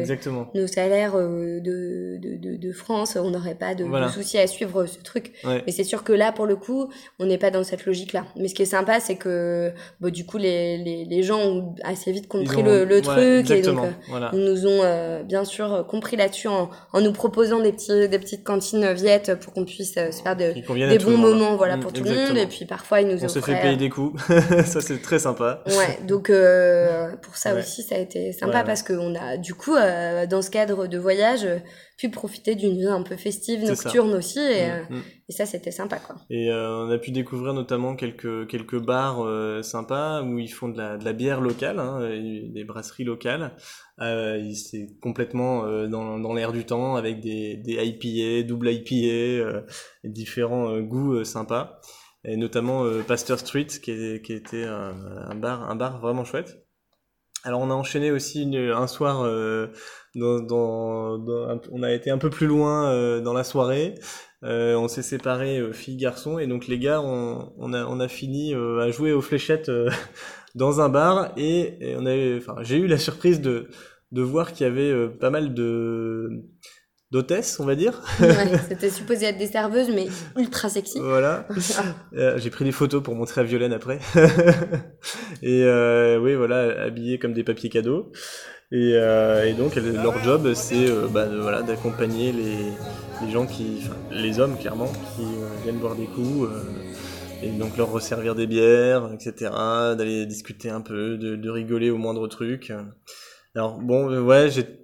nos 0.53 0.67
salaires 0.67 1.15
euh, 1.15 1.59
de, 1.59 2.17
de, 2.21 2.37
de, 2.37 2.57
de, 2.57 2.71
France, 2.71 3.17
on 3.19 3.31
n'aurait 3.31 3.55
pas 3.55 3.73
de, 3.73 3.85
voilà. 3.85 4.09
souci 4.09 4.37
à 4.37 4.45
suivre 4.45 4.85
ce 4.85 4.99
truc. 4.99 5.33
Ouais. 5.43 5.63
Mais 5.65 5.71
c'est 5.71 5.83
sûr 5.83 6.03
que 6.03 6.13
là, 6.13 6.31
pour 6.31 6.45
le 6.45 6.55
coup, 6.55 6.89
on 7.17 7.25
n'est 7.25 7.39
pas 7.39 7.49
dans 7.49 7.63
cette 7.63 7.87
logique-là. 7.87 8.25
Mais 8.35 8.47
ce 8.47 8.53
qui 8.53 8.61
est 8.61 8.65
sympa, 8.65 8.99
c'est 8.99 9.15
que 9.15 9.71
bon, 9.99 10.11
du 10.11 10.27
coup, 10.27 10.37
les, 10.37 10.77
les, 10.77 11.05
les, 11.05 11.23
gens 11.23 11.39
ont 11.39 11.75
assez 11.83 12.11
vite 12.11 12.27
compris 12.27 12.61
ont... 12.61 12.65
le, 12.65 12.85
le 12.85 12.97
ouais, 12.97 13.01
truc. 13.01 13.49
Et 13.49 13.63
donc, 13.63 13.79
voilà. 14.09 14.29
ils 14.33 14.45
nous 14.45 14.67
ont 14.67 15.23
bien 15.23 15.43
sûr 15.43 15.87
compris 15.89 16.17
là-dessus 16.17 16.49
en, 16.49 16.69
en, 16.93 17.01
nous 17.01 17.13
proposant 17.13 17.59
des, 17.61 17.71
petits, 17.71 18.07
des 18.07 18.19
petites 18.19 18.43
cantines 18.43 18.93
viettes 18.93 19.33
pour 19.39 19.53
qu'on 19.53 19.65
puisse 19.65 19.95
se 19.95 20.21
faire 20.21 20.35
de 20.35 20.50
des 20.53 20.97
bons 20.99 21.17
moments 21.17 21.55
voilà 21.55 21.77
pour 21.77 21.91
tout 21.93 22.01
Exactement. 22.01 22.27
le 22.27 22.33
monde 22.33 22.43
et 22.43 22.47
puis 22.47 22.65
parfois 22.65 23.01
ils 23.01 23.07
nous 23.07 23.23
on 23.23 23.27
se 23.27 23.39
fait 23.39 23.59
payer 23.61 23.77
des 23.77 23.89
coups 23.89 24.21
ça 24.65 24.81
c'est 24.81 25.01
très 25.01 25.19
sympa 25.19 25.63
ouais 25.67 25.99
donc 26.07 26.29
euh, 26.29 27.15
pour 27.21 27.35
ça 27.37 27.53
ouais. 27.53 27.59
aussi 27.59 27.83
ça 27.83 27.95
a 27.95 27.97
été 27.99 28.31
sympa 28.33 28.59
ouais, 28.59 28.63
parce 28.63 28.83
qu'on 28.83 29.15
a 29.15 29.37
du 29.37 29.53
coup 29.53 29.75
euh, 29.75 30.25
dans 30.25 30.41
ce 30.41 30.49
cadre 30.49 30.87
de 30.87 30.97
voyage 30.97 31.47
pu 32.01 32.09
profiter 32.09 32.55
d'une 32.55 32.77
vie 32.77 32.87
un 32.87 33.03
peu 33.03 33.15
festive 33.15 33.63
nocturne 33.63 34.13
aussi 34.15 34.39
et, 34.39 34.71
mmh, 34.71 34.95
mmh. 34.95 35.01
et 35.29 35.31
ça 35.31 35.45
c'était 35.45 35.69
sympa 35.69 35.99
quoi 35.99 36.15
et 36.31 36.49
euh, 36.49 36.85
on 36.85 36.89
a 36.89 36.97
pu 36.97 37.11
découvrir 37.11 37.53
notamment 37.53 37.95
quelques 37.95 38.47
quelques 38.47 38.79
bars 38.79 39.23
euh, 39.23 39.61
sympas 39.61 40.23
où 40.23 40.39
ils 40.39 40.51
font 40.51 40.69
de 40.69 40.77
la, 40.77 40.97
de 40.97 41.05
la 41.05 41.13
bière 41.13 41.41
locale 41.41 41.79
hein, 41.79 41.99
des 42.01 42.63
brasseries 42.63 43.03
locales 43.03 43.55
euh, 44.01 44.51
c'est 44.53 44.87
complètement 44.99 45.65
euh, 45.65 45.87
dans, 45.87 46.17
dans 46.17 46.33
l'air 46.33 46.51
du 46.51 46.65
temps 46.65 46.95
avec 46.95 47.19
des, 47.19 47.57
des 47.57 47.73
IPA, 47.73 48.47
double 48.47 48.71
IPA, 48.71 48.95
euh, 48.95 49.61
différents 50.03 50.69
euh, 50.71 50.81
goûts 50.81 51.13
euh, 51.13 51.23
sympas. 51.23 51.79
Et 52.23 52.37
notamment 52.37 52.83
euh, 52.83 53.01
Pasteur 53.01 53.39
Street 53.39 53.65
qui, 53.65 53.91
est, 53.91 54.25
qui 54.25 54.33
était 54.33 54.65
un, 54.65 54.95
un, 55.29 55.35
bar, 55.35 55.69
un 55.69 55.75
bar 55.75 55.99
vraiment 56.01 56.23
chouette. 56.23 56.65
Alors 57.43 57.61
on 57.61 57.71
a 57.71 57.73
enchaîné 57.73 58.11
aussi 58.11 58.43
une, 58.43 58.55
un 58.55 58.87
soir, 58.87 59.27
dans, 60.15 60.39
dans, 60.39 61.17
dans, 61.17 61.59
on 61.71 61.83
a 61.83 61.91
été 61.91 62.11
un 62.11 62.17
peu 62.17 62.29
plus 62.29 62.47
loin 62.47 63.21
dans 63.21 63.33
la 63.33 63.43
soirée. 63.43 63.95
on 64.43 64.87
s'est 64.87 65.03
séparés 65.03 65.61
filles 65.73 65.97
garçons 65.97 66.39
et 66.39 66.47
donc 66.47 66.67
les 66.67 66.79
gars 66.79 67.01
on, 67.01 67.53
on, 67.57 67.73
a, 67.73 67.85
on 67.85 67.99
a 67.99 68.07
fini 68.07 68.53
à 68.53 68.89
jouer 68.91 69.13
aux 69.13 69.21
fléchettes 69.21 69.71
dans 70.55 70.81
un 70.81 70.89
bar 70.89 71.31
et, 71.37 71.77
et 71.79 71.95
on 71.95 72.05
avait, 72.05 72.37
enfin 72.37 72.55
j'ai 72.61 72.77
eu 72.77 72.87
la 72.87 72.97
surprise 72.97 73.41
de 73.41 73.69
de 74.11 74.21
voir 74.21 74.53
qu'il 74.53 74.65
y 74.65 74.69
avait 74.69 74.91
euh, 74.91 75.07
pas 75.07 75.29
mal 75.29 75.53
de 75.53 76.43
d'hôtesses, 77.11 77.59
on 77.59 77.65
va 77.65 77.75
dire. 77.75 78.01
Ouais, 78.21 78.57
c'était 78.69 78.89
supposé 78.89 79.25
être 79.25 79.37
des 79.37 79.47
serveuses, 79.47 79.89
mais 79.93 80.07
ultra 80.37 80.69
sexy. 80.69 80.97
Voilà. 80.99 81.45
euh, 82.13 82.37
J'ai 82.37 82.49
pris 82.49 82.63
des 82.63 82.71
photos 82.71 83.03
pour 83.03 83.15
montrer 83.15 83.41
à 83.41 83.43
Violaine 83.43 83.73
après. 83.73 83.99
et 85.43 85.63
euh, 85.65 86.17
oui, 86.19 86.35
voilà, 86.35 86.83
habillées 86.83 87.19
comme 87.19 87.33
des 87.33 87.43
papiers 87.43 87.69
cadeaux. 87.69 88.13
Et, 88.73 88.93
euh, 88.95 89.45
et 89.45 89.53
donc, 89.53 89.75
leur 89.75 90.23
job, 90.23 90.53
c'est 90.53 90.89
euh, 90.89 91.07
bah, 91.07 91.27
voilà, 91.27 91.61
d'accompagner 91.61 92.31
les, 92.31 93.31
gens 93.31 93.45
qui, 93.45 93.81
les 94.11 94.39
hommes 94.39 94.57
clairement, 94.57 94.87
qui 94.87 95.23
euh, 95.23 95.63
viennent 95.63 95.79
boire 95.79 95.95
des 95.95 96.05
coups. 96.05 96.49
Euh, 96.49 96.63
et 97.43 97.49
donc 97.49 97.75
leur 97.75 97.91
resservir 97.91 98.35
des 98.35 98.45
bières, 98.45 99.11
etc. 99.13 99.51
D'aller 99.97 100.27
discuter 100.27 100.69
un 100.69 100.81
peu, 100.81 101.17
de, 101.17 101.35
de 101.35 101.49
rigoler 101.49 101.89
au 101.89 101.97
moindre 101.97 102.27
truc. 102.27 102.71
Alors 103.55 103.79
bon, 103.79 104.15
ouais, 104.23 104.51
j'ai 104.51 104.80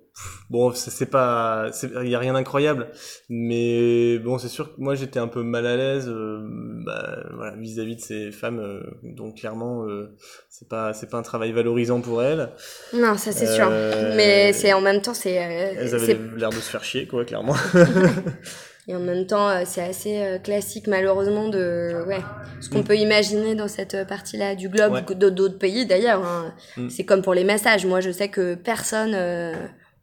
bon, 0.50 0.72
c'est 0.74 1.10
pas, 1.10 1.70
il 2.04 2.10
y 2.10 2.16
a 2.16 2.20
rien 2.20 2.34
d'incroyable, 2.34 2.90
mais 3.30 4.20
bon, 4.20 4.38
c'est 4.38 4.48
sûr 4.48 4.76
que 4.76 4.82
moi 4.82 4.96
j'étais 4.96 5.20
un 5.20 5.28
peu 5.28 5.44
mal 5.44 5.66
à 5.66 5.78
l'aise, 5.78 6.08
euh, 6.08 6.40
bah, 6.86 7.24
voilà, 7.36 7.56
vis-à-vis 7.56 7.94
-vis 7.94 7.96
de 7.98 8.02
ces 8.02 8.32
femmes, 8.32 8.60
euh, 8.60 8.84
donc 9.04 9.38
clairement, 9.38 9.86
euh, 9.86 10.16
c'est 10.50 10.68
pas, 10.68 10.94
c'est 10.94 11.10
pas 11.10 11.18
un 11.18 11.24
travail 11.24 11.52
valorisant 11.52 12.02
pour 12.02 12.24
elles. 12.24 12.50
Non, 12.94 13.18
ça 13.18 13.32
c'est 13.32 13.48
sûr, 13.48 13.70
mais 14.16 14.54
c'est 14.54 14.74
en 14.74 14.82
même 14.82 15.02
temps, 15.02 15.14
c'est. 15.14 15.34
elles 15.34 15.96
avaient 15.96 16.20
l'air 16.38 16.50
de 16.50 16.56
se 16.56 16.70
faire 16.70 16.84
chier, 16.84 17.08
quoi, 17.08 17.26
clairement. 17.26 17.56
Et 18.90 18.96
en 18.96 19.02
même 19.02 19.28
temps, 19.28 19.50
euh, 19.50 19.64
c'est 19.66 19.84
assez 19.84 20.18
euh, 20.18 20.40
classique 20.40 20.88
malheureusement 20.88 21.50
de 21.50 22.06
ouais, 22.08 22.22
ce 22.62 22.70
qu'on 22.70 22.80
mm. 22.80 22.86
peut 22.86 22.96
imaginer 22.96 23.54
dans 23.54 23.68
cette 23.68 24.08
partie-là 24.08 24.56
du 24.56 24.70
globe 24.70 24.94
ouais. 24.94 25.16
d'autres 25.16 25.58
pays 25.58 25.86
d'ailleurs. 25.86 26.26
Hein. 26.26 26.54
Mm. 26.78 26.90
C'est 26.90 27.04
comme 27.04 27.22
pour 27.22 27.34
les 27.34 27.44
massages. 27.44 27.86
Moi, 27.86 28.00
je 28.00 28.12
sais 28.12 28.30
que 28.30 28.56
personne 28.56 29.12
euh, 29.14 29.54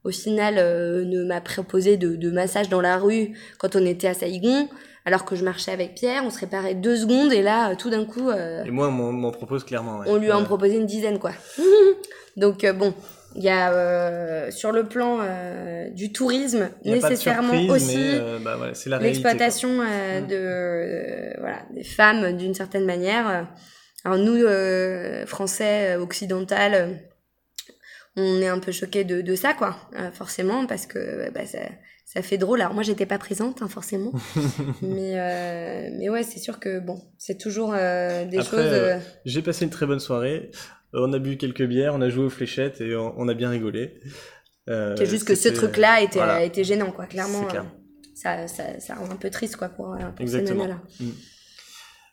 au 0.04 0.10
final 0.10 0.56
euh, 0.58 1.04
ne 1.04 1.24
m'a 1.24 1.40
proposé 1.40 1.96
de, 1.96 2.16
de 2.16 2.30
massage 2.30 2.68
dans 2.68 2.80
la 2.80 2.98
rue 2.98 3.32
quand 3.58 3.76
on 3.76 3.84
était 3.84 4.08
à 4.08 4.14
Saïgon. 4.14 4.68
Alors 5.06 5.26
que 5.26 5.36
je 5.36 5.44
marchais 5.44 5.70
avec 5.70 5.94
Pierre, 5.94 6.22
on 6.24 6.30
se 6.30 6.40
réparait 6.40 6.74
deux 6.74 6.96
secondes 6.96 7.30
et 7.30 7.42
là, 7.42 7.76
tout 7.76 7.90
d'un 7.90 8.06
coup. 8.06 8.30
et 8.30 8.70
moi, 8.70 8.88
on 8.88 9.12
m'en 9.12 9.32
propose 9.32 9.62
clairement. 9.62 9.98
Ouais. 9.98 10.06
On 10.08 10.16
lui 10.16 10.32
en 10.32 10.44
proposait 10.44 10.76
une 10.76 10.86
dizaine, 10.86 11.18
quoi. 11.18 11.32
Donc 12.38 12.64
bon, 12.64 12.94
il 13.36 13.42
y 13.42 13.48
a 13.48 13.72
euh, 13.72 14.50
sur 14.50 14.70
le 14.70 14.84
plan 14.84 15.18
euh, 15.20 15.90
du 15.90 16.12
tourisme 16.12 16.70
nécessairement 16.84 17.54
aussi 17.68 17.98
euh, 17.98 18.38
bah, 18.38 18.56
l'exploitation 19.00 19.80
euh, 19.80 20.20
mmh. 20.20 20.26
de 20.26 20.36
euh, 20.36 21.34
voilà 21.40 21.62
des 21.72 21.84
femmes 21.84 22.36
d'une 22.36 22.54
certaine 22.54 22.84
manière. 22.84 23.46
Alors 24.04 24.18
nous 24.18 24.44
français 25.26 25.96
occidental, 25.96 26.98
on 28.16 28.40
est 28.40 28.48
un 28.48 28.58
peu 28.58 28.72
choqués 28.72 29.04
de, 29.04 29.20
de 29.20 29.34
ça 29.34 29.54
quoi, 29.54 29.76
forcément 30.12 30.66
parce 30.66 30.86
que 30.86 31.30
bah, 31.30 31.46
ça, 31.46 31.58
ça 32.04 32.22
fait 32.22 32.38
drôle. 32.38 32.60
Alors 32.60 32.74
moi 32.74 32.82
j'étais 32.82 33.06
pas 33.06 33.18
présente 33.18 33.62
hein, 33.62 33.68
forcément, 33.68 34.12
mais 34.82 35.90
mais 35.98 36.08
ouais 36.08 36.22
c'est 36.22 36.38
sûr 36.38 36.60
que 36.60 36.78
bon 36.78 37.02
c'est 37.18 37.38
toujours 37.38 37.72
des 37.72 38.38
Après, 38.38 38.42
choses. 38.42 39.02
J'ai 39.24 39.42
passé 39.42 39.64
une 39.64 39.70
très 39.70 39.86
bonne 39.86 40.00
soirée 40.00 40.50
on 40.94 41.12
a 41.12 41.18
bu 41.18 41.36
quelques 41.36 41.64
bières, 41.64 41.94
on 41.94 42.00
a 42.00 42.08
joué 42.08 42.24
aux 42.24 42.30
fléchettes 42.30 42.80
et 42.80 42.96
on, 42.96 43.14
on 43.18 43.28
a 43.28 43.34
bien 43.34 43.50
rigolé. 43.50 44.00
Euh, 44.68 44.94
c'est 44.96 45.06
juste 45.06 45.26
que 45.26 45.34
ce 45.34 45.48
truc-là 45.48 46.00
était, 46.00 46.18
voilà. 46.18 46.42
était 46.44 46.64
gênant, 46.64 46.90
quoi. 46.90 47.06
Clairement, 47.06 47.46
euh, 47.54 47.60
ça, 48.14 48.48
ça, 48.48 48.80
ça, 48.80 48.94
rend 48.94 49.10
un 49.10 49.16
peu 49.16 49.30
triste, 49.30 49.56
quoi, 49.56 49.68
pour, 49.68 49.96
pour 49.96 50.20
Exactement. 50.20 50.66
là. 50.66 50.80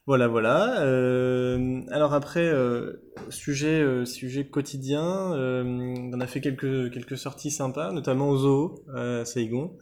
Voilà, 0.08 0.28
voilà. 0.28 0.82
Euh, 0.82 1.82
alors 1.92 2.14
après, 2.14 2.46
euh, 2.46 3.04
sujet, 3.30 3.82
euh, 3.82 4.04
sujet 4.06 4.48
quotidien, 4.48 5.04
on 5.04 6.20
a 6.20 6.28
fait 6.28 6.42
quelques, 6.42 6.92
quelques 6.92 7.18
sorties 7.18 7.52
sympas, 7.52 7.92
notamment 7.92 8.30
au 8.30 8.38
zoo 8.38 8.84
à 8.96 9.26
Saigon. 9.26 9.78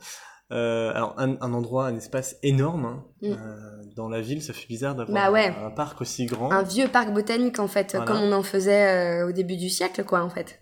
Alors 0.52 1.14
un, 1.18 1.38
un, 1.42 1.54
endroit, 1.54 1.86
un 1.88 1.96
espace 1.96 2.36
énorme 2.44 2.86
hein. 2.86 3.06
mm. 3.22 3.94
dans 3.96 4.10
la 4.10 4.20
ville, 4.20 4.42
ça 4.42 4.52
fait 4.52 4.68
bizarre 4.68 4.96
d'avoir 4.96 5.16
bah 5.16 5.32
ouais. 5.32 5.54
un, 5.56 5.68
un, 5.68 5.72
parc 5.72 6.02
aussi 6.02 6.26
grand. 6.26 6.52
Un 6.52 6.64
vieux 6.64 6.88
parc 6.88 7.14
botanique 7.14 7.60
en 7.60 7.68
fait, 7.68 7.92
voilà. 7.96 8.06
comme 8.06 8.22
on 8.22 8.32
en 8.34 8.44
faisait 8.44 9.24
au 9.24 9.32
début 9.32 9.58
du 9.58 9.70
siècle, 9.70 10.04
quoi, 10.04 10.22
en 10.22 10.30
fait. 10.30 10.60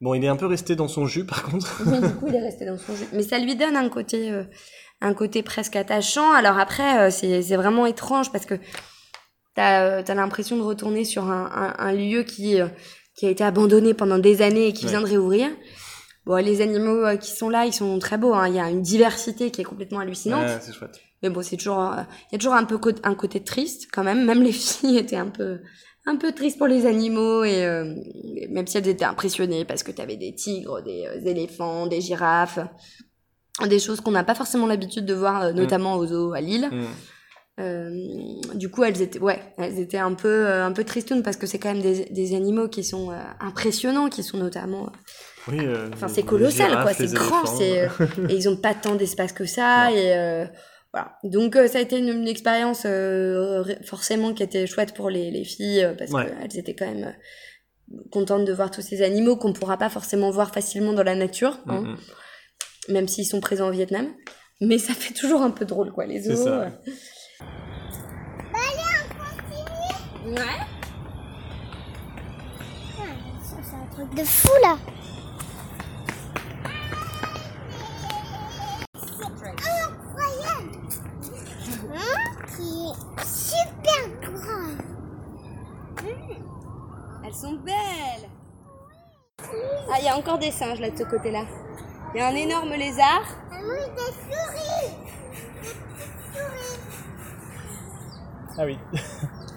Bon, 0.00 0.12
il 0.12 0.22
est 0.24 0.28
un 0.28 0.36
peu 0.36 0.46
resté 0.46 0.76
dans 0.76 0.88
son 0.88 1.06
jus, 1.06 1.24
par 1.24 1.44
contre. 1.44 1.82
oui, 1.86 2.00
du 2.00 2.14
coup, 2.16 2.26
il 2.28 2.34
est 2.34 2.42
resté 2.42 2.66
dans 2.66 2.76
son 2.76 2.94
jus, 2.94 3.06
mais 3.14 3.22
ça 3.22 3.38
lui 3.38 3.56
donne 3.56 3.76
un 3.76 3.88
côté, 3.88 4.30
un 5.00 5.14
côté 5.14 5.42
presque 5.42 5.76
attachant. 5.76 6.32
Alors 6.32 6.58
après, 6.58 7.08
euh, 7.08 7.10
c'est 7.10 7.56
vraiment 7.56 7.86
étrange 7.86 8.32
parce 8.32 8.46
que 8.46 8.54
t'as 9.54 10.02
as, 10.02 10.14
l'impression 10.14 10.56
de 10.56 10.62
retourner 10.62 11.04
sur 11.04 11.24
un, 11.24 11.74
un 11.78 11.92
lieu 11.92 12.22
qui 12.22 12.58
qui 13.16 13.26
a 13.26 13.30
été 13.30 13.44
abandonné 13.44 13.94
pendant 13.94 14.18
des 14.18 14.42
années 14.42 14.66
et 14.68 14.72
qui 14.72 14.86
ouais. 14.86 14.90
vient 14.90 15.00
de 15.00 15.06
réouvrir. 15.06 15.48
Bon, 16.26 16.36
les 16.36 16.62
animaux 16.62 17.04
euh, 17.04 17.16
qui 17.16 17.30
sont 17.30 17.48
là, 17.48 17.66
ils 17.66 17.72
sont 17.72 17.98
très 17.98 18.18
beaux. 18.18 18.34
Hein. 18.34 18.48
Il 18.48 18.54
y 18.54 18.58
a 18.58 18.70
une 18.70 18.82
diversité 18.82 19.50
qui 19.50 19.60
est 19.60 19.64
complètement 19.64 20.00
hallucinante. 20.00 20.46
Ouais, 20.46 20.58
c'est 20.60 20.72
chouette. 20.72 21.00
Mais 21.22 21.30
bon, 21.30 21.42
c'est 21.42 21.56
toujours, 21.56 21.80
euh, 21.80 22.02
il 22.30 22.32
y 22.32 22.36
a 22.36 22.38
toujours 22.38 22.54
un 22.54 22.64
peu 22.64 22.78
un 23.02 23.14
côté 23.14 23.42
triste 23.42 23.88
quand 23.92 24.04
même. 24.04 24.24
Même 24.24 24.42
les 24.42 24.52
filles 24.52 24.98
étaient 24.98 25.16
un 25.16 25.28
peu, 25.28 25.60
un 26.06 26.16
peu 26.16 26.32
tristes 26.32 26.58
pour 26.58 26.66
les 26.66 26.86
animaux 26.86 27.44
et 27.44 27.64
euh, 27.64 27.94
même 28.50 28.66
si 28.66 28.76
elles 28.76 28.88
étaient 28.88 29.04
impressionnées 29.06 29.64
parce 29.64 29.82
que 29.82 29.90
tu 29.90 30.02
avais 30.02 30.16
des 30.16 30.34
tigres, 30.34 30.82
des 30.82 31.06
euh, 31.06 31.26
éléphants, 31.26 31.86
des 31.86 32.00
girafes, 32.00 32.58
des 33.68 33.78
choses 33.78 34.00
qu'on 34.00 34.10
n'a 34.10 34.24
pas 34.24 34.34
forcément 34.34 34.66
l'habitude 34.66 35.06
de 35.06 35.14
voir, 35.14 35.52
mm. 35.52 35.56
notamment 35.56 35.96
mm. 35.96 35.98
aux 35.98 36.06
zoos 36.06 36.32
à 36.34 36.40
Lille. 36.40 36.68
Mm. 36.70 36.84
Euh, 37.60 37.90
du 38.54 38.68
coup, 38.68 38.82
elles 38.82 39.00
étaient, 39.00 39.20
ouais, 39.20 39.40
elles 39.58 39.78
étaient 39.78 39.98
un 39.98 40.14
peu, 40.14 40.48
un 40.48 40.72
peu 40.72 40.82
tristounes 40.82 41.22
parce 41.22 41.36
que 41.36 41.46
c'est 41.46 41.58
quand 41.60 41.72
même 41.72 41.82
des, 41.82 42.06
des 42.06 42.34
animaux 42.34 42.68
qui 42.68 42.82
sont 42.82 43.12
impressionnants, 43.40 44.08
qui 44.08 44.24
sont 44.24 44.38
notamment 44.38 44.90
oui, 45.48 45.58
euh, 45.60 45.90
enfin, 45.92 46.08
c'est 46.08 46.22
colossal, 46.22 46.70
girafes, 46.70 46.84
quoi. 46.84 46.94
C'est 46.94 47.14
grand. 47.14 47.46
C'est 47.46 47.82
euh, 47.82 47.88
et 48.28 48.34
ils 48.34 48.48
ont 48.48 48.56
pas 48.56 48.74
tant 48.74 48.94
d'espace 48.94 49.32
que 49.32 49.44
ça. 49.44 49.92
Et 49.92 50.16
euh, 50.16 50.46
voilà. 50.92 51.18
Donc 51.24 51.56
euh, 51.56 51.68
ça 51.68 51.78
a 51.78 51.80
été 51.80 51.98
une, 51.98 52.08
une 52.08 52.28
expérience 52.28 52.82
euh, 52.86 53.64
forcément 53.84 54.32
qui 54.32 54.42
était 54.42 54.66
chouette 54.66 54.94
pour 54.94 55.10
les, 55.10 55.30
les 55.30 55.44
filles 55.44 55.86
parce 55.98 56.12
ouais. 56.12 56.26
qu'elles 56.26 56.58
étaient 56.58 56.74
quand 56.74 56.86
même 56.86 57.14
contente 58.10 58.44
de 58.44 58.52
voir 58.52 58.70
tous 58.70 58.80
ces 58.80 59.02
animaux 59.02 59.36
qu'on 59.36 59.52
pourra 59.52 59.76
pas 59.76 59.90
forcément 59.90 60.30
voir 60.30 60.52
facilement 60.54 60.92
dans 60.92 61.02
la 61.02 61.14
nature, 61.14 61.58
hein, 61.66 61.82
Mhm. 61.82 61.96
Même 62.88 63.08
s'ils 63.08 63.26
sont 63.26 63.40
présents 63.40 63.68
au 63.68 63.72
Vietnam. 63.72 64.08
Mais 64.60 64.78
ça 64.78 64.94
fait 64.94 65.12
toujours 65.14 65.42
un 65.42 65.50
peu 65.50 65.64
drôle, 65.64 65.92
quoi, 65.92 66.06
les 66.06 66.22
C'est 66.22 66.34
zoos. 66.36 66.44
ça. 66.44 66.50
euh. 66.62 66.70
Ouais. 70.26 70.40
Ça, 73.42 73.56
c'est 73.62 73.76
un 73.76 73.86
truc 73.94 74.14
de 74.14 74.24
fou 74.24 74.48
là. 74.62 74.76
C'est 78.94 79.24
incroyable. 79.24 80.78
Hein, 81.94 82.46
qui 82.56 82.88
est 82.88 83.24
super 83.24 84.02
grand. 84.22 84.70
Elles 87.26 87.34
sont 87.34 87.52
belles. 87.64 88.28
Ah, 89.92 89.96
il 90.00 90.04
y 90.04 90.08
a 90.08 90.16
encore 90.16 90.38
des 90.38 90.50
singes 90.50 90.80
là 90.80 90.90
de 90.90 90.96
ce 90.96 91.04
côté-là. 91.04 91.44
Il 92.14 92.18
y 92.18 92.20
a 92.20 92.28
un 92.28 92.34
énorme 92.34 92.70
lézard. 92.74 93.24
Ah 93.50 93.56
oui, 93.62 93.80
des 93.96 94.12
souris. 94.12 94.94
Des 95.62 95.68
petites 95.68 96.12
souris. 96.32 96.80
Ah 98.56 98.64
oui. 98.64 98.78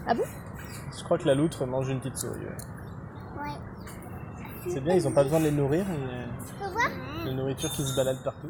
Ah 0.07 0.13
bon? 0.15 0.23
Je 0.97 1.03
crois 1.03 1.17
que 1.19 1.27
la 1.27 1.35
loutre 1.35 1.65
mange 1.65 1.89
une 1.89 1.99
petite 1.99 2.17
souris. 2.17 2.39
ouais. 2.39 3.43
Ouais. 3.43 3.53
C'est 4.73 4.81
bien, 4.83 4.95
ils 4.95 5.03
n'ont 5.03 5.11
pas 5.11 5.23
besoin 5.23 5.39
de 5.39 5.45
les 5.45 5.51
nourrir. 5.51 5.85
Tu 6.47 6.53
peux 6.55 6.71
voir? 6.71 6.89
La 7.25 7.33
nourriture 7.33 7.71
qui 7.71 7.83
se 7.85 7.95
balade 7.95 8.17
partout. 8.23 8.49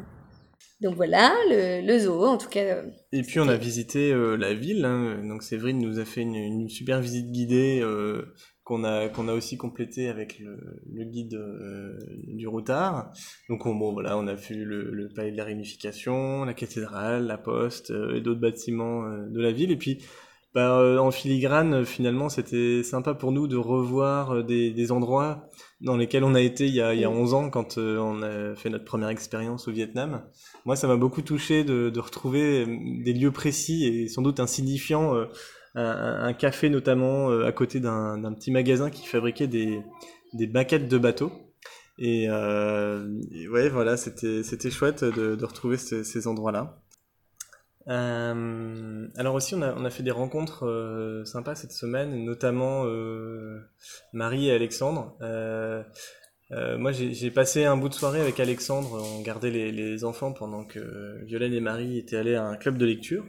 Donc 0.80 0.94
voilà, 0.94 1.32
le, 1.50 1.84
le 1.86 1.98
zoo, 1.98 2.24
en 2.24 2.38
tout 2.38 2.48
cas. 2.48 2.60
euh, 2.60 2.82
Et 3.12 3.22
puis 3.22 3.40
on 3.40 3.48
a 3.48 3.56
visité 3.56 4.12
euh, 4.12 4.36
la 4.36 4.54
ville. 4.54 4.84
hein. 4.84 5.18
Donc 5.24 5.42
Séverine 5.42 5.78
nous 5.78 5.98
a 5.98 6.04
fait 6.04 6.20
une, 6.22 6.36
une 6.36 6.68
super 6.68 7.00
visite 7.00 7.30
guidée 7.32 7.80
euh, 7.82 8.32
qu'on 8.68 8.84
a 8.84 9.08
qu'on 9.08 9.28
a 9.28 9.32
aussi 9.32 9.56
complétée 9.56 10.08
avec 10.08 10.38
le, 10.38 10.58
le 10.92 11.04
guide 11.04 11.34
euh, 11.34 11.98
du 12.26 12.46
routard. 12.46 13.10
Donc 13.48 13.64
on, 13.64 13.74
bon 13.74 13.92
voilà, 13.92 14.18
on 14.18 14.26
a 14.26 14.34
vu 14.34 14.62
le, 14.62 14.90
le 14.90 15.08
palais 15.08 15.32
de 15.32 15.38
la 15.38 15.44
réunification, 15.44 16.44
la 16.44 16.52
cathédrale, 16.52 17.26
la 17.26 17.38
poste 17.38 17.90
euh, 17.90 18.16
et 18.16 18.20
d'autres 18.20 18.40
bâtiments 18.40 19.04
euh, 19.04 19.26
de 19.26 19.40
la 19.40 19.52
ville. 19.52 19.70
Et 19.70 19.76
puis 19.76 20.02
bah, 20.54 20.78
euh, 20.80 20.98
en 20.98 21.10
filigrane, 21.10 21.86
finalement, 21.86 22.28
c'était 22.28 22.82
sympa 22.82 23.14
pour 23.14 23.32
nous 23.32 23.48
de 23.48 23.56
revoir 23.56 24.32
euh, 24.34 24.42
des, 24.42 24.70
des 24.70 24.92
endroits 24.92 25.48
dans 25.80 25.96
lesquels 25.96 26.24
on 26.24 26.34
a 26.34 26.40
été 26.42 26.66
il 26.66 26.74
y 26.74 26.82
a, 26.82 26.92
il 26.92 27.00
y 27.00 27.04
a 27.04 27.10
11 27.10 27.32
ans 27.32 27.48
quand 27.48 27.78
euh, 27.78 27.96
on 27.98 28.20
a 28.22 28.54
fait 28.54 28.68
notre 28.68 28.84
première 28.84 29.08
expérience 29.08 29.66
au 29.66 29.72
Vietnam. 29.72 30.24
Moi, 30.66 30.76
ça 30.76 30.88
m'a 30.88 30.96
beaucoup 30.96 31.22
touché 31.22 31.64
de, 31.64 31.88
de 31.88 32.00
retrouver 32.00 32.66
des 32.66 33.14
lieux 33.14 33.32
précis 33.32 33.86
et 33.86 34.08
sans 34.08 34.20
doute 34.20 34.40
insignifiants. 34.40 35.14
Un, 35.78 36.32
café 36.32 36.68
notamment 36.68 37.30
euh, 37.30 37.46
à 37.46 37.52
côté 37.52 37.80
d'un 37.80 38.32
petit 38.34 38.50
magasin 38.50 38.90
qui 38.90 39.06
fabriquait 39.06 39.46
des, 39.46 39.82
des 40.34 40.46
de 40.46 40.98
bateaux. 40.98 41.32
Et, 41.98 42.26
euh, 42.28 43.08
et 43.32 43.48
ouais, 43.48 43.68
voilà, 43.68 43.96
c'était 43.96 44.70
chouette 44.70 45.04
de, 45.04 45.44
retrouver 45.44 45.76
ces, 45.76 46.26
endroits-là. 46.26 46.80
Euh, 47.88 49.08
alors 49.16 49.34
aussi, 49.34 49.54
on 49.54 49.62
a, 49.62 49.74
on 49.74 49.84
a 49.84 49.90
fait 49.90 50.02
des 50.02 50.10
rencontres 50.10 51.22
sympas 51.24 51.54
cette 51.54 51.72
semaine, 51.72 52.24
notamment 52.24 52.84
Marie 54.12 54.48
et 54.48 54.52
Alexandre. 54.52 55.16
Moi, 56.50 56.92
j'ai 56.92 57.30
passé 57.30 57.64
un 57.64 57.76
bout 57.76 57.88
de 57.88 57.94
soirée 57.94 58.20
avec 58.20 58.38
Alexandre. 58.38 59.02
On 59.18 59.22
gardait 59.22 59.50
les, 59.50 59.72
les 59.72 60.04
enfants 60.04 60.32
pendant 60.32 60.64
que 60.64 61.24
Violaine 61.24 61.52
et 61.52 61.60
Marie 61.60 61.98
étaient 61.98 62.16
allés 62.16 62.36
à 62.36 62.44
un 62.44 62.56
club 62.56 62.78
de 62.78 62.86
lecture. 62.86 63.24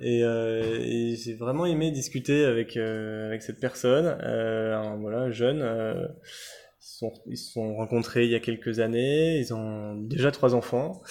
Et, 0.00 0.24
euh, 0.24 0.78
et 0.80 1.16
j'ai 1.16 1.34
vraiment 1.34 1.66
aimé 1.66 1.90
discuter 1.90 2.44
avec, 2.44 2.76
euh, 2.76 3.28
avec 3.28 3.42
cette 3.42 3.60
personne, 3.60 4.16
euh, 4.22 4.76
un, 4.76 4.96
voilà, 4.96 5.30
jeune. 5.30 5.58
ils, 5.58 6.84
se 6.84 6.98
sont, 6.98 7.12
ils 7.26 7.36
sont 7.36 7.74
rencontrés 7.74 8.24
il 8.24 8.30
y 8.30 8.34
a 8.34 8.40
quelques 8.40 8.80
années. 8.80 9.38
Ils 9.38 9.54
ont 9.54 9.94
déjà 9.96 10.30
trois 10.30 10.54
enfants. 10.54 11.02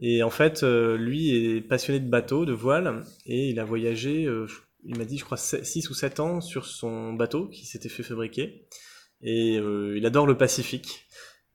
Et 0.00 0.22
en 0.22 0.30
fait, 0.30 0.62
lui 0.62 1.56
est 1.56 1.60
passionné 1.62 2.00
de 2.00 2.08
bateau, 2.08 2.44
de 2.44 2.52
voile, 2.52 3.02
et 3.24 3.48
il 3.48 3.58
a 3.58 3.64
voyagé, 3.64 4.28
il 4.84 4.98
m'a 4.98 5.06
dit, 5.06 5.16
je 5.16 5.24
crois, 5.24 5.38
6 5.38 5.88
ou 5.88 5.94
7 5.94 6.20
ans 6.20 6.40
sur 6.42 6.66
son 6.66 7.14
bateau 7.14 7.48
qui 7.48 7.64
s'était 7.64 7.88
fait 7.88 8.02
fabriquer. 8.02 8.66
Et 9.22 9.54
il 9.54 10.04
adore 10.04 10.26
le 10.26 10.36
Pacifique. 10.36 11.05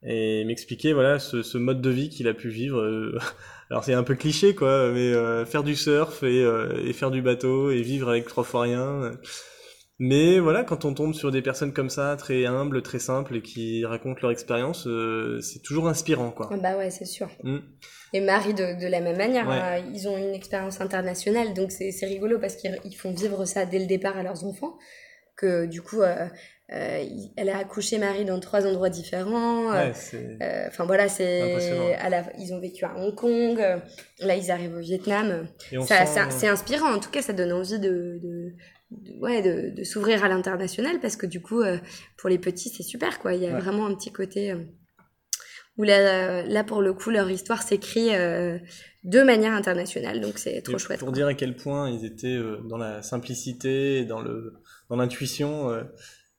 Et 0.04 0.42
il 0.42 0.48
m'expliquait, 0.48 0.94
voilà, 0.94 1.20
ce, 1.20 1.44
ce 1.44 1.58
mode 1.60 1.82
de 1.82 1.90
vie 1.92 2.10
qu'il 2.10 2.28
a 2.28 2.34
pu 2.34 2.50
vivre. 2.50 2.80
euh, 2.80 3.18
alors 3.70 3.84
c'est 3.84 3.94
un 3.94 4.04
peu 4.04 4.16
cliché, 4.16 4.56
quoi, 4.56 4.92
mais 4.92 5.14
euh, 5.14 5.46
faire 5.46 5.64
du 5.64 5.76
surf 5.76 6.24
et, 6.24 6.44
euh, 6.44 6.84
et 6.86 6.94
faire 6.94 7.12
du 7.12 7.22
bateau 7.22 7.70
et 7.72 7.82
vivre 7.82 8.10
avec 8.10 8.26
trois 8.28 8.44
fois 8.44 8.62
rien. 8.62 8.82
euh. 9.04 9.12
Mais 10.04 10.40
voilà, 10.40 10.64
quand 10.64 10.84
on 10.84 10.96
tombe 10.96 11.14
sur 11.14 11.30
des 11.32 11.44
personnes 11.44 11.74
comme 11.74 11.92
ça, 11.92 12.16
très 12.16 12.48
humbles, 12.48 12.82
très 12.82 12.98
simples, 12.98 13.36
et 13.36 13.42
qui 13.44 13.86
racontent 13.86 14.20
leur 14.24 14.32
expérience, 14.32 14.88
euh, 14.88 15.40
c'est 15.42 15.62
toujours 15.62 15.88
inspirant, 15.88 16.32
quoi. 16.32 16.50
Ah 16.52 16.58
Bah 16.58 16.76
ouais, 16.76 16.90
c'est 16.90 17.06
sûr. 17.06 17.30
Mm. 17.44 17.58
Et 18.14 18.22
Marie, 18.22 18.56
de, 18.56 18.82
de 18.82 18.88
la 18.88 19.00
même 19.00 19.18
manière, 19.18 19.48
Ouais. 19.48 19.54
hein, 19.56 19.84
ils 19.94 20.08
ont 20.08 20.18
une 20.18 20.34
expérience 20.34 20.82
internationale, 20.82 21.54
donc 21.54 21.72
c'est 21.72 21.92
c'est 21.92 22.08
rigolo 22.08 22.40
parce 22.40 22.56
qu'ils 22.56 22.80
ils 22.84 22.96
font 22.96 23.12
vivre 23.14 23.46
ça 23.46 23.66
dès 23.68 23.78
le 23.78 23.86
départ 23.86 24.18
à 24.18 24.24
leurs 24.24 24.44
enfants. 24.44 24.76
Que 25.38 25.66
du 25.68 25.82
coup, 25.84 26.02
euh, 26.74 27.04
elle 27.36 27.50
a 27.50 27.58
accouché 27.58 27.98
Marie 27.98 28.24
dans 28.26 28.40
trois 28.40 28.66
endroits 28.66 28.90
différents. 28.90 29.72
Ouais, 29.72 29.92
euh, 30.14 30.66
Enfin 30.68 30.86
voilà, 30.86 31.10
c'est 31.10 31.98
la, 32.10 32.24
ils 32.40 32.54
ont 32.54 32.60
vécu 32.60 32.86
à 32.86 32.96
Hong 32.98 33.14
Kong. 33.16 33.58
là, 34.20 34.36
ils 34.36 34.52
arrivent 34.52 34.76
au 34.76 34.80
Vietnam. 34.80 35.48
Ça, 35.86 36.06
sent- 36.06 36.14
ça- 36.14 36.30
c'est 36.32 36.48
inspirant. 36.48 36.94
En 36.94 37.00
tout 37.00 37.10
cas, 37.12 37.22
ça 37.22 37.34
donne 37.34 37.52
envie 37.52 37.78
de, 37.80 38.20
de, 38.24 38.54
de- 38.92 39.20
ouais, 39.20 39.42
de, 39.42 39.76
de 39.76 39.84
s'ouvrir 39.84 40.24
à 40.24 40.30
l'international 40.30 41.00
parce 41.02 41.16
que 41.18 41.26
du 41.26 41.42
coup, 41.42 41.62
euh, 41.62 41.78
pour 42.18 42.30
les 42.30 42.38
petits, 42.40 42.70
c'est 42.70 42.84
super 42.84 43.20
quoi. 43.20 43.34
Il 43.34 43.42
y 43.44 43.48
a 43.48 43.54
Ouais. 43.54 43.60
vraiment 43.60 43.86
un 43.88 43.94
petit 43.96 44.12
côté 44.12 44.54
où 45.78 45.84
là, 45.84 46.44
là, 46.44 46.64
pour 46.64 46.82
le 46.82 46.94
coup, 46.94 47.10
leur 47.10 47.30
histoire 47.30 47.64
s'écrit 47.64 48.10
de 48.10 49.22
manière 49.24 49.54
internationale. 49.54 50.22
Donc 50.22 50.38
c'est 50.38 50.62
trop 50.62 50.76
Et 50.76 50.80
chouette. 50.80 51.00
Pour 51.00 51.08
quoi. 51.10 51.16
dire 51.16 51.28
à 51.28 51.34
quel 51.34 51.56
point 51.56 51.90
ils 51.90 52.06
étaient 52.06 52.38
dans 52.70 52.78
la 52.78 53.02
simplicité 53.02 54.06
dans 54.06 54.22
le 54.22 54.54
dans 54.90 54.96
l'intuition. 54.98 55.70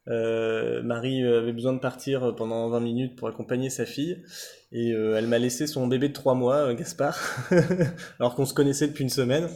Euh, 0.09 0.83
Marie 0.83 1.25
avait 1.25 1.53
besoin 1.53 1.73
de 1.73 1.79
partir 1.79 2.35
pendant 2.35 2.69
20 2.69 2.81
minutes 2.81 3.17
pour 3.17 3.29
accompagner 3.29 3.71
sa 3.71 3.87
fille 3.87 4.23
et 4.73 4.93
euh, 4.93 5.17
elle 5.17 5.27
m'a 5.27 5.39
laissé 5.39 5.67
son 5.67 5.87
bébé 5.87 6.09
de 6.09 6.13
3 6.15 6.35
mois, 6.35 6.57
euh, 6.57 6.75
Gaspard, 6.75 7.19
alors 8.21 8.35
qu'on 8.35 8.47
se 8.47 8.55
connaissait 8.55 8.89
depuis 8.89 9.05
une 9.05 9.11
semaine. 9.11 9.49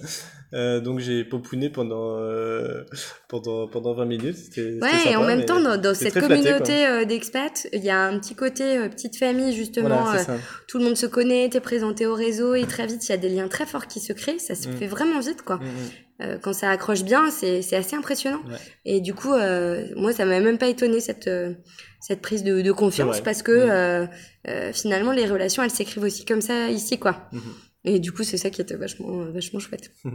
Euh, 0.55 0.81
donc 0.81 1.01
j'ai 1.01 1.25
popouné 1.25 1.71
pendant, 1.71 2.19
euh, 2.21 2.85
pendant, 3.29 3.67
pendant 3.67 3.95
20 3.95 4.05
minutes. 4.05 4.37
C'était, 4.37 4.79
Ouais, 4.81 5.11
et 5.11 5.17
en 5.17 5.25
même 5.25 5.45
temps, 5.45 5.61
dans, 5.61 5.77
dans 5.77 5.95
cette 5.95 6.19
communauté 6.19 6.87
euh, 6.87 7.05
d'expats, 7.05 7.67
il 7.73 7.83
y 7.83 7.91
a 7.91 8.05
un 8.05 8.19
petit 8.21 8.37
côté 8.37 8.79
euh, 8.79 8.89
petite 8.89 9.17
famille, 9.17 9.53
justement. 9.53 10.05
Voilà, 10.05 10.25
tout 10.69 10.79
le 10.79 10.85
monde 10.85 10.97
se 10.97 11.07
connaît, 11.07 11.49
t'es 11.49 11.61
présenté 11.61 12.07
au 12.07 12.15
réseau, 12.15 12.55
et 12.55 12.65
très 12.65 12.87
vite, 12.87 13.07
il 13.09 13.11
y 13.11 13.15
a 13.15 13.19
des 13.19 13.29
liens 13.29 13.49
très 13.49 13.67
forts 13.67 13.89
qui 13.89 13.99
se 14.01 14.13
créent. 14.13 14.39
Ça 14.39 14.55
se 14.55 14.69
Mm. 14.69 14.73
fait 14.77 14.87
vraiment 14.87 15.21
vite, 15.21 15.43
quoi. 15.43 15.57
Mm, 15.57 15.63
mm. 15.65 16.23
Euh, 16.23 16.39
quand 16.41 16.55
ça 16.55 16.71
accroche 16.71 17.03
bien, 17.03 17.31
c'est 17.31 17.61
c'est 17.61 17.77
assez 17.77 17.95
impressionnant. 17.95 18.41
Ouais. 18.49 18.57
Et 18.87 19.01
du 19.03 19.13
coup, 19.13 19.35
euh, 19.35 19.85
moi, 19.97 20.13
ça 20.13 20.25
m'a 20.25 20.41
même 20.41 20.57
pas 20.59 20.69
étonné 20.69 21.01
cette 21.01 21.27
euh, 21.29 21.53
cette 22.01 22.21
prise 22.23 22.45
de, 22.45 22.61
de 22.63 22.73
confiance 22.73 23.21
parce 23.21 23.43
que 23.43 23.53
Mm. 23.53 23.71
euh, 23.71 24.07
euh, 24.49 24.73
finalement, 24.73 25.13
les 25.13 25.27
relations, 25.27 25.63
elles 25.63 25.71
s'écrivent 25.71 26.05
aussi 26.05 26.25
comme 26.25 26.41
ça 26.41 26.69
ici, 26.71 26.99
quoi. 26.99 27.29
Mhm. 27.33 27.41
Et 27.85 27.99
du 28.01 28.13
coup, 28.13 28.23
c'est 28.25 28.37
ça 28.37 28.51
qui 28.51 28.61
était 28.61 28.77
vachement 28.77 29.21
euh, 29.23 29.31
vachement 29.33 29.61
chouette. 29.61 29.91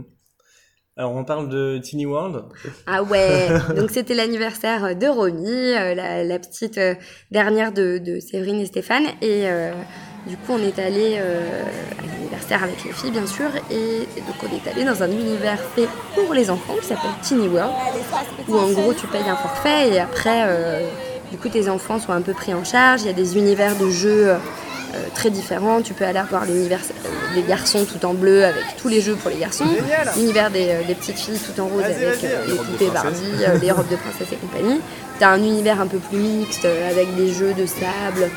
Alors 0.96 1.12
on 1.12 1.24
parle 1.24 1.48
de 1.48 1.78
Teeny 1.82 2.04
World. 2.04 2.44
Ah 2.86 3.02
ouais, 3.02 3.48
donc 3.76 3.90
c'était 3.90 4.12
l'anniversaire 4.14 4.94
de 4.94 5.06
Romy, 5.06 5.46
euh, 5.48 5.94
la, 5.94 6.22
la 6.22 6.38
petite 6.38 6.76
euh, 6.76 6.94
dernière 7.30 7.72
de, 7.72 7.96
de 7.96 8.20
Séverine 8.20 8.60
et 8.60 8.66
Stéphane. 8.66 9.04
Et 9.22 9.48
euh, 9.48 9.72
du 10.28 10.36
coup, 10.36 10.52
on 10.52 10.58
est 10.58 10.78
allé 10.78 11.16
euh, 11.18 11.62
à 11.98 12.06
l'anniversaire 12.06 12.62
avec 12.62 12.84
les 12.84 12.92
filles, 12.92 13.10
bien 13.10 13.26
sûr. 13.26 13.48
Et, 13.70 14.02
et 14.02 14.20
donc, 14.20 14.36
on 14.42 14.54
est 14.54 14.70
allé 14.70 14.84
dans 14.84 15.02
un 15.02 15.10
univers 15.10 15.58
fait 15.74 15.88
pour 16.14 16.34
les 16.34 16.50
enfants 16.50 16.74
qui 16.78 16.86
s'appelle 16.88 17.10
Teeny 17.26 17.48
World, 17.48 17.72
où 18.48 18.54
en 18.58 18.70
gros, 18.70 18.92
tu 18.92 19.06
payes 19.06 19.26
un 19.26 19.36
forfait 19.36 19.94
et 19.94 19.98
après, 19.98 20.42
euh, 20.46 20.86
du 21.32 21.38
coup, 21.38 21.48
tes 21.48 21.68
enfants 21.68 21.98
sont 21.98 22.12
un 22.12 22.20
peu 22.22 22.32
pris 22.32 22.54
en 22.54 22.62
charge. 22.62 23.00
Il 23.02 23.06
y 23.06 23.10
a 23.10 23.14
des 23.14 23.36
univers 23.36 23.74
de 23.76 23.90
jeux. 23.90 24.28
euh, 24.28 24.36
euh, 24.94 24.98
très 25.14 25.30
différents, 25.30 25.80
tu 25.80 25.94
peux 25.94 26.04
aller 26.04 26.20
voir 26.28 26.44
l'univers 26.44 26.80
euh, 27.06 27.34
des 27.34 27.42
garçons 27.48 27.86
tout 27.90 28.04
en 28.04 28.12
bleu 28.12 28.44
avec 28.44 28.62
tous 28.76 28.88
les 28.88 29.00
jeux 29.00 29.14
pour 29.14 29.30
les 29.30 29.38
garçons, 29.38 29.64
l'univers 30.16 30.50
des, 30.50 30.66
des 30.86 30.94
petites 30.94 31.18
filles 31.18 31.38
tout 31.38 31.58
en 31.62 31.66
rose 31.66 31.82
avec 31.84 32.22
euh, 32.24 32.44
Les 32.46 32.54
poupées. 32.56 32.90
Barbie, 32.92 33.16
les 33.62 33.70
robes 33.72 33.88
de 33.88 33.96
princesse 33.96 34.28
et 34.32 34.36
compagnie. 34.36 34.82
T'as 35.18 35.30
un 35.30 35.38
univers 35.38 35.80
un 35.80 35.86
peu 35.86 35.96
plus 35.96 36.18
mixte 36.18 36.66
avec 36.66 37.16
des 37.16 37.32
jeux 37.32 37.54
de 37.54 37.64
sable, 37.64 38.28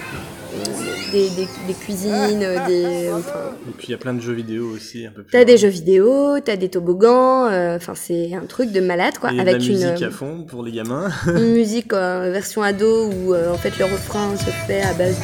des, 1.12 1.30
des, 1.30 1.48
des 1.68 1.74
cuisines, 1.74 2.40
des. 2.68 3.10
Enfin, 3.14 3.40
Et 3.68 3.72
puis 3.78 3.88
il 3.88 3.92
y 3.92 3.94
a 3.94 3.98
plein 3.98 4.14
de 4.14 4.22
jeux 4.22 4.34
vidéo 4.34 4.70
aussi 4.76 5.06
un 5.06 5.12
peu 5.12 5.24
plus. 5.24 5.32
t'as 5.32 5.46
des 5.46 5.58
jeux 5.58 5.70
vidéo, 5.70 6.40
t'as 6.44 6.56
des 6.56 6.70
toboggans, 6.70 7.48
euh, 7.48 7.76
enfin 7.78 7.94
c'est 7.96 8.34
un 8.34 8.46
truc 8.46 8.72
de 8.72 8.82
malade 8.82 9.18
quoi, 9.20 9.32
Et 9.32 9.40
avec 9.40 9.58
de 9.58 9.62
la 9.62 9.66
musique 9.68 10.02
euh, 10.04 10.08
à 10.08 10.12
fond 10.12 10.44
pour 10.48 10.64
les 10.64 10.72
gamins. 10.72 11.10
une 11.28 11.54
musique 11.54 11.94
euh, 11.94 12.30
version 12.32 12.62
ado 12.64 13.10
où 13.10 13.34
euh, 13.34 13.54
en 13.54 13.58
fait 13.58 13.78
le 13.78 13.86
refrain 13.86 14.36
se 14.38 14.50
fait 14.68 14.82
à 14.82 14.94
base 14.94 15.18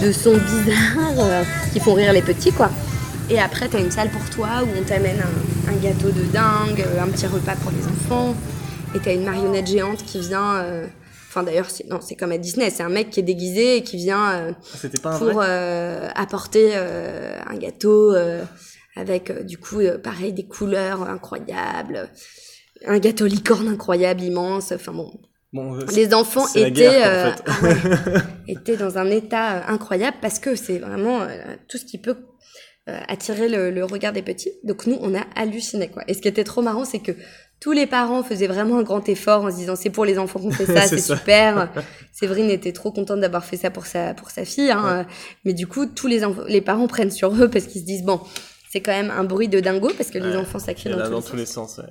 de, 0.00 0.06
de 0.06 0.12
sons 0.12 0.32
bizarres 0.36 1.44
qui 1.72 1.80
font 1.80 1.94
rire 1.94 2.12
les 2.12 2.22
petits 2.22 2.52
quoi. 2.52 2.70
Et 3.30 3.38
après 3.38 3.68
t'as 3.68 3.80
une 3.80 3.90
salle 3.90 4.08
pour 4.10 4.28
toi 4.30 4.48
où 4.62 4.68
on 4.78 4.82
t'amène 4.82 5.18
un, 5.20 5.72
un 5.72 5.76
gâteau 5.76 6.08
de 6.08 6.22
dingue, 6.32 6.84
un 7.00 7.08
petit 7.08 7.26
repas 7.26 7.56
pour 7.62 7.70
les 7.72 7.86
enfants. 7.86 8.34
Et 8.94 9.00
t'as 9.00 9.12
une 9.12 9.24
marionnette 9.24 9.66
géante 9.66 10.02
qui 10.04 10.18
vient 10.20 10.64
Enfin 11.28 11.42
d'ailleurs, 11.42 11.68
c'est 11.68 11.86
non, 11.86 12.00
c'est 12.00 12.14
comme 12.16 12.32
à 12.32 12.38
Disney, 12.38 12.70
c'est 12.70 12.82
un 12.82 12.88
mec 12.88 13.10
qui 13.10 13.20
est 13.20 13.22
déguisé 13.22 13.76
et 13.76 13.82
qui 13.82 13.96
vient 13.98 14.30
euh, 14.32 14.52
Ah, 14.82 14.88
pas 15.02 15.18
pour 15.18 15.40
euh, 15.42 16.08
apporter 16.14 16.70
euh, 16.74 17.38
un 17.46 17.56
gâteau 17.58 18.14
euh, 18.14 18.42
avec 18.96 19.28
euh, 19.30 19.42
du 19.42 19.58
coup 19.58 19.80
euh, 19.80 19.98
pareil 19.98 20.32
des 20.32 20.46
couleurs 20.46 21.02
incroyables, 21.02 22.08
un 22.86 22.98
gâteau 22.98 23.26
licorne 23.26 23.68
incroyable, 23.68 24.22
immense. 24.22 24.72
Enfin 24.72 24.92
bon, 24.92 25.12
Bon, 25.52 25.74
les 25.94 26.12
enfants 26.14 26.46
étaient 26.54 26.70
guerre, 26.70 27.42
quoi, 27.44 27.52
euh, 27.52 27.68
en 27.68 27.72
fait. 27.72 27.82
ah 27.82 28.12
ouais, 28.14 28.20
étaient 28.54 28.76
dans 28.76 28.96
un 28.98 29.10
état 29.10 29.66
incroyable 29.68 30.16
parce 30.22 30.38
que 30.38 30.54
c'est 30.54 30.78
vraiment 30.78 31.26
tout 31.68 31.76
ce 31.78 31.84
qui 31.84 31.98
peut 31.98 32.16
attirer 32.86 33.50
le, 33.50 33.70
le 33.70 33.84
regard 33.84 34.14
des 34.14 34.22
petits. 34.22 34.52
Donc 34.64 34.86
nous, 34.86 34.96
on 35.02 35.14
a 35.14 35.20
halluciné 35.36 35.88
quoi. 35.88 36.02
Et 36.08 36.14
ce 36.14 36.22
qui 36.22 36.28
était 36.28 36.44
trop 36.44 36.62
marrant, 36.62 36.86
c'est 36.86 37.00
que 37.00 37.12
tous 37.60 37.72
les 37.72 37.86
parents 37.86 38.22
faisaient 38.22 38.46
vraiment 38.46 38.78
un 38.78 38.82
grand 38.82 39.08
effort 39.08 39.44
en 39.44 39.50
se 39.50 39.56
disant 39.56 39.74
c'est 39.76 39.90
pour 39.90 40.04
les 40.04 40.18
enfants 40.18 40.38
qu'on 40.40 40.50
fait 40.50 40.66
ça, 40.74 40.82
C'est 40.82 40.98
super. 41.00 41.68
Séverine 42.12 42.50
était 42.50 42.72
trop 42.72 42.92
contente 42.92 43.20
d'avoir 43.20 43.44
fait 43.44 43.56
ça 43.56 43.70
pour 43.70 43.86
sa 43.86 44.14
pour 44.14 44.30
sa 44.30 44.44
fille, 44.44 44.70
hein. 44.70 45.06
mais 45.44 45.52
du 45.54 45.66
coup 45.66 45.86
tous 45.86 46.06
les 46.06 46.24
enfants, 46.24 46.42
les 46.48 46.60
parents 46.60 46.86
prennent 46.86 47.10
sur 47.10 47.34
eux 47.34 47.48
parce 47.48 47.66
qu'ils 47.66 47.80
se 47.82 47.86
disent 47.86 48.04
bon. 48.04 48.20
C'est 48.70 48.80
quand 48.80 48.92
même 48.92 49.10
un 49.10 49.24
bruit 49.24 49.48
de 49.48 49.60
dingo 49.60 49.90
parce 49.96 50.10
que 50.10 50.18
les 50.18 50.36
enfants 50.36 50.58
ça 50.58 50.74
crie 50.74 50.90
dans, 50.90 50.98
a 50.98 51.04
tous, 51.04 51.10
dans 51.10 51.16
les 51.16 51.22
tous 51.22 51.28
sens. 51.30 51.38
les 51.38 51.46
sens. 51.46 51.78
ouais. 51.78 51.84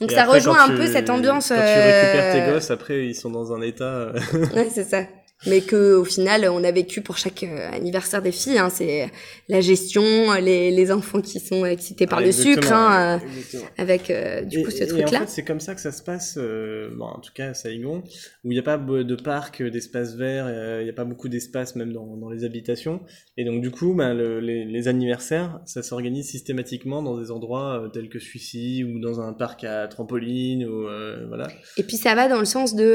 Donc 0.00 0.10
Et 0.10 0.14
ça 0.14 0.22
après, 0.22 0.38
rejoint 0.38 0.58
un 0.64 0.74
peu 0.74 0.86
cette 0.86 1.10
ambiance. 1.10 1.48
Quand 1.50 1.54
tu 1.54 1.60
récupères 1.60 2.32
tes 2.32 2.40
euh, 2.42 2.54
gosses, 2.54 2.70
après, 2.70 3.06
ils 3.06 3.14
sont 3.14 3.28
dans 3.30 3.52
un 3.52 3.60
état. 3.60 3.84
euh, 3.84 4.12
Ouais, 4.54 4.68
c'est 4.72 4.84
ça. 4.84 5.02
Mais 5.46 5.60
que 5.60 5.94
au 5.94 6.04
final, 6.04 6.48
on 6.48 6.62
a 6.62 6.70
vécu 6.70 7.00
pour 7.00 7.18
chaque 7.18 7.42
euh, 7.42 7.70
anniversaire 7.72 8.22
des 8.22 8.30
filles. 8.32 8.58
Hein, 8.58 8.70
c'est 8.70 9.10
la 9.48 9.60
gestion, 9.60 10.02
les, 10.40 10.70
les 10.70 10.92
enfants 10.92 11.20
qui 11.20 11.40
sont 11.40 11.66
excités 11.66 12.06
par 12.06 12.20
Ouais, 12.20 12.26
le 12.26 12.32
sucre, 12.32 12.72
hein, 12.72 13.20
euh, 13.54 13.58
avec 13.76 14.10
euh, 14.10 14.42
du 14.42 14.60
Et- 14.60 14.62
coup 14.62 14.70
ce 14.70 14.84
truc-là. 14.84 15.18
en 15.18 15.20
fait, 15.22 15.28
c'est 15.28 15.44
comme 15.44 15.58
ça 15.60 15.74
que 15.74 15.80
ça 15.80 15.90
se 15.90 16.02
passe, 16.02 16.36
euh, 16.38 16.90
bon, 16.96 17.06
en 17.06 17.18
tout 17.20 17.32
cas 17.34 17.48
à 17.50 17.54
Saigon, 17.54 18.04
où 18.44 18.52
il 18.52 18.54
n'y 18.54 18.58
a 18.58 18.62
pas 18.62 18.76
de 18.78 19.14
parc, 19.16 19.60
euh, 19.62 19.70
d'espace 19.70 20.14
vert, 20.14 20.44
euh, 20.48 20.78
il 20.80 20.84
n'y 20.84 20.90
a 20.90 20.94
pas 20.94 21.04
beaucoup 21.04 21.28
d'espace 21.28 21.74
même 21.76 21.92
dans, 21.92 22.16
dans 22.16 22.30
les 22.30 22.44
habitations. 22.44 23.00
Et 23.36 23.44
donc 23.44 23.60
du 23.62 23.70
coup, 23.70 23.94
le- 23.98 24.38
les, 24.40 24.64
les 24.64 24.88
anniversaires, 24.88 25.60
ça 25.66 25.82
s'organise 25.82 26.28
systématiquement 26.28 27.02
dans 27.02 27.18
des 27.20 27.30
endroits 27.32 27.82
euh, 27.84 27.88
tels 27.88 28.08
que 28.08 28.18
celui-ci, 28.20 28.84
ou 28.84 29.00
dans 29.00 29.20
un 29.20 29.32
parc 29.32 29.64
à 29.64 29.88
trampoline, 29.88 30.64
ou 30.66 30.86
euh, 30.86 31.24
voilà. 31.26 31.48
Et 31.78 31.82
puis 31.82 31.96
ça 31.96 32.14
va 32.14 32.28
dans 32.28 32.38
le 32.38 32.44
sens 32.44 32.74
de 32.76 32.94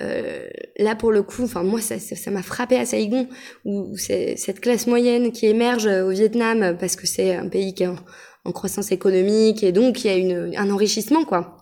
euh, 0.00 0.46
là 0.78 0.94
pour 0.96 1.12
le 1.12 1.22
coup, 1.22 1.44
enfin 1.44 1.62
moi 1.62 1.80
ça 1.80 1.98
ça 1.98 2.16
ça 2.16 2.30
m'a 2.30 2.42
frappé 2.42 2.76
à 2.76 2.84
Saigon 2.84 3.28
où, 3.64 3.96
c'est 3.96 4.36
cette 4.36 4.60
classe 4.60 4.86
moyenne 4.86 5.30
qui 5.32 5.46
émerge 5.46 5.86
euh, 5.86 6.04
au 6.06 6.10
Vietnam 6.10 6.62
euh, 6.62 6.72
parce 6.74 6.96
que 6.96 7.06
c'est 7.06 7.34
un 7.36 7.48
pays 7.48 7.74
qui 7.74 7.84
est 7.84 7.86
en, 7.88 7.96
en 8.44 8.52
croissance 8.52 8.90
économique 8.92 9.62
et 9.62 9.72
donc 9.72 10.04
il 10.04 10.06
y 10.08 10.10
a 10.10 10.16
une, 10.16 10.52
un 10.56 10.70
enrichissement 10.70 11.24
quoi. 11.24 11.58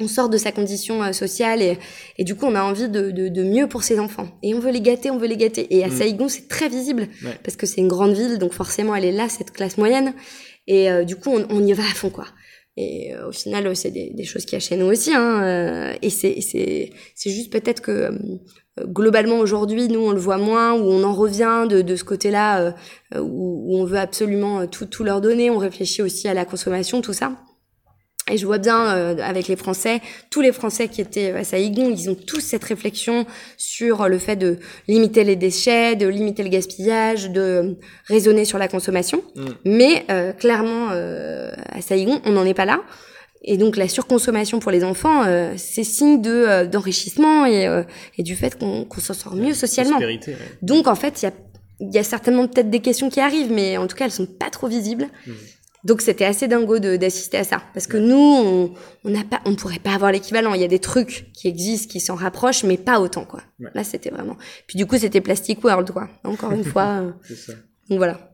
On 0.00 0.08
sort 0.08 0.28
de 0.30 0.38
sa 0.38 0.52
condition 0.52 1.12
sociale 1.12 1.62
et, 1.62 1.78
et 2.18 2.24
du 2.24 2.34
coup 2.34 2.46
on 2.46 2.54
a 2.54 2.62
envie 2.62 2.88
de, 2.88 3.10
de, 3.10 3.28
de 3.28 3.42
mieux 3.42 3.68
pour 3.68 3.82
ses 3.84 3.98
enfants 4.00 4.28
et 4.42 4.54
on 4.54 4.58
veut 4.58 4.70
les 4.72 4.80
gâter, 4.80 5.10
on 5.10 5.18
veut 5.18 5.26
les 5.28 5.36
gâter. 5.36 5.74
Et 5.74 5.84
à 5.84 5.88
Mm. 5.88 5.92
Saigon 5.92 6.28
c'est 6.28 6.48
très 6.48 6.68
visible 6.68 7.08
Ouais. 7.24 7.38
parce 7.44 7.56
que 7.56 7.66
c'est 7.66 7.80
une 7.80 7.88
grande 7.88 8.12
ville 8.14 8.38
donc 8.38 8.52
forcément 8.52 8.94
elle 8.94 9.04
est 9.04 9.12
là 9.12 9.28
cette 9.28 9.50
classe 9.52 9.78
moyenne 9.78 10.14
et 10.66 10.90
euh, 10.90 11.04
du 11.04 11.16
coup 11.16 11.30
on, 11.30 11.46
on 11.50 11.64
y 11.64 11.72
va 11.72 11.82
à 11.84 11.94
fond 11.94 12.10
quoi. 12.10 12.26
Et 12.76 13.14
euh, 13.14 13.28
au 13.28 13.32
final, 13.32 13.66
euh, 13.66 13.74
c'est 13.74 13.90
des, 13.90 14.10
des 14.10 14.24
choses 14.24 14.44
qu'il 14.46 14.58
y 14.58 14.82
aussi. 14.82 15.12
Hein, 15.14 15.42
euh, 15.42 15.94
et 16.00 16.10
c'est 16.10 16.40
c'est 16.40 16.90
c'est 17.14 17.30
juste 17.30 17.52
peut-être 17.52 17.82
que 17.82 18.10
globalement 18.80 19.38
aujourd'hui, 19.38 19.88
nous 19.88 20.00
on 20.00 20.12
le 20.12 20.18
voit 20.18 20.38
moins, 20.38 20.72
où 20.72 20.84
on 20.84 21.02
en 21.04 21.12
revient 21.12 21.66
de, 21.68 21.82
de 21.82 21.96
ce 21.96 22.04
côté-là, 22.04 22.74
où, 23.14 23.20
où 23.20 23.76
on 23.76 23.84
veut 23.84 23.98
absolument 23.98 24.66
tout 24.66 24.86
tout 24.86 25.04
leur 25.04 25.20
donner. 25.20 25.50
On 25.50 25.58
réfléchit 25.58 26.02
aussi 26.02 26.28
à 26.28 26.34
la 26.34 26.46
consommation, 26.46 27.02
tout 27.02 27.12
ça. 27.12 27.36
Et 28.30 28.36
je 28.36 28.46
vois 28.46 28.58
bien 28.58 28.94
euh, 28.94 29.16
avec 29.18 29.48
les 29.48 29.56
Français, 29.56 30.00
tous 30.30 30.40
les 30.40 30.52
Français 30.52 30.88
qui 30.88 31.00
étaient 31.00 31.32
à 31.32 31.42
Saigon, 31.42 31.90
ils 31.90 32.08
ont 32.08 32.14
tous 32.14 32.40
cette 32.40 32.62
réflexion 32.62 33.26
sur 33.56 34.08
le 34.08 34.18
fait 34.18 34.36
de 34.36 34.58
limiter 34.86 35.24
les 35.24 35.34
déchets, 35.34 35.96
de 35.96 36.06
limiter 36.06 36.44
le 36.44 36.48
gaspillage, 36.48 37.30
de 37.30 37.76
raisonner 38.06 38.44
sur 38.44 38.58
la 38.58 38.68
consommation. 38.68 39.24
Mm. 39.34 39.46
Mais 39.64 40.06
euh, 40.10 40.32
clairement, 40.32 40.90
euh, 40.92 41.50
à 41.68 41.80
Saigon, 41.80 42.22
on 42.24 42.30
n'en 42.30 42.44
est 42.44 42.54
pas 42.54 42.64
là. 42.64 42.80
Et 43.44 43.56
donc 43.56 43.76
la 43.76 43.88
surconsommation 43.88 44.60
pour 44.60 44.70
les 44.70 44.84
enfants, 44.84 45.24
euh, 45.26 45.54
c'est 45.56 45.84
signe 45.84 46.22
de 46.22 46.30
euh, 46.30 46.66
d'enrichissement 46.66 47.44
et, 47.44 47.66
euh, 47.66 47.82
et 48.16 48.22
du 48.22 48.36
fait 48.36 48.56
qu'on 48.56 48.86
s'en 48.98 49.14
sort 49.14 49.34
mieux 49.34 49.54
socialement. 49.54 49.98
Ouais. 49.98 50.20
Donc 50.62 50.86
en 50.86 50.94
fait, 50.94 51.22
il 51.22 51.24
y 51.24 51.28
a, 51.28 51.32
y 51.92 51.98
a 51.98 52.04
certainement 52.04 52.46
peut-être 52.46 52.70
des 52.70 52.80
questions 52.80 53.10
qui 53.10 53.20
arrivent, 53.20 53.50
mais 53.52 53.76
en 53.78 53.88
tout 53.88 53.96
cas, 53.96 54.04
elles 54.04 54.12
sont 54.12 54.26
pas 54.26 54.48
trop 54.50 54.68
visibles. 54.68 55.08
Mhm. 55.26 55.34
Donc 55.84 56.00
c'était 56.00 56.24
assez 56.24 56.46
dingo 56.48 56.78
d'assister 56.78 57.38
à 57.38 57.44
ça, 57.44 57.60
parce 57.74 57.86
que 57.88 57.96
nous, 57.96 58.16
on 58.16 58.72
on 59.04 59.10
n'a 59.10 59.24
pas, 59.24 59.40
on 59.46 59.56
pourrait 59.56 59.80
pas 59.80 59.94
avoir 59.94 60.12
l'équivalent. 60.12 60.54
Il 60.54 60.60
y 60.60 60.64
a 60.64 60.68
des 60.68 60.78
trucs 60.78 61.32
qui 61.32 61.48
existent, 61.48 61.90
qui 61.90 61.98
s'en 62.00 62.14
rapprochent, 62.14 62.62
mais 62.64 62.76
pas 62.76 63.00
autant 63.00 63.24
quoi. 63.24 63.40
Ouais. 63.58 63.70
Là, 63.74 63.82
c'était 63.82 64.10
vraiment. 64.10 64.36
Puis 64.68 64.78
du 64.78 64.86
coup, 64.86 64.96
c'était 64.96 65.20
Plastic 65.20 65.62
World 65.64 65.90
quoi. 65.90 66.08
Encore 66.24 66.52
une 66.52 66.62
fois. 66.64 67.00
euh, 67.02 67.10
C'est 67.24 67.34
ça. 67.36 67.52
donc 67.88 67.98
voilà. 67.98 68.32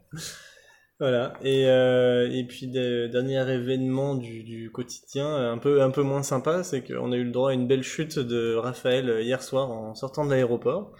Voilà. 1.00 1.34
Et, 1.44 1.66
euh, 1.66 2.28
et 2.30 2.44
puis, 2.44 2.66
de- 2.66 3.06
dernier 3.06 3.38
événement 3.52 4.16
du, 4.16 4.42
du 4.42 4.70
quotidien, 4.72 5.26
euh, 5.28 5.52
un 5.52 5.58
peu, 5.58 5.80
un 5.80 5.90
peu 5.90 6.02
moins 6.02 6.24
sympa, 6.24 6.64
c'est 6.64 6.82
qu'on 6.82 7.12
a 7.12 7.16
eu 7.16 7.22
le 7.22 7.30
droit 7.30 7.50
à 7.50 7.54
une 7.54 7.68
belle 7.68 7.84
chute 7.84 8.18
de 8.18 8.56
Raphaël 8.56 9.20
hier 9.22 9.40
soir 9.42 9.70
en 9.70 9.94
sortant 9.94 10.24
de 10.26 10.30
l'aéroport. 10.32 10.92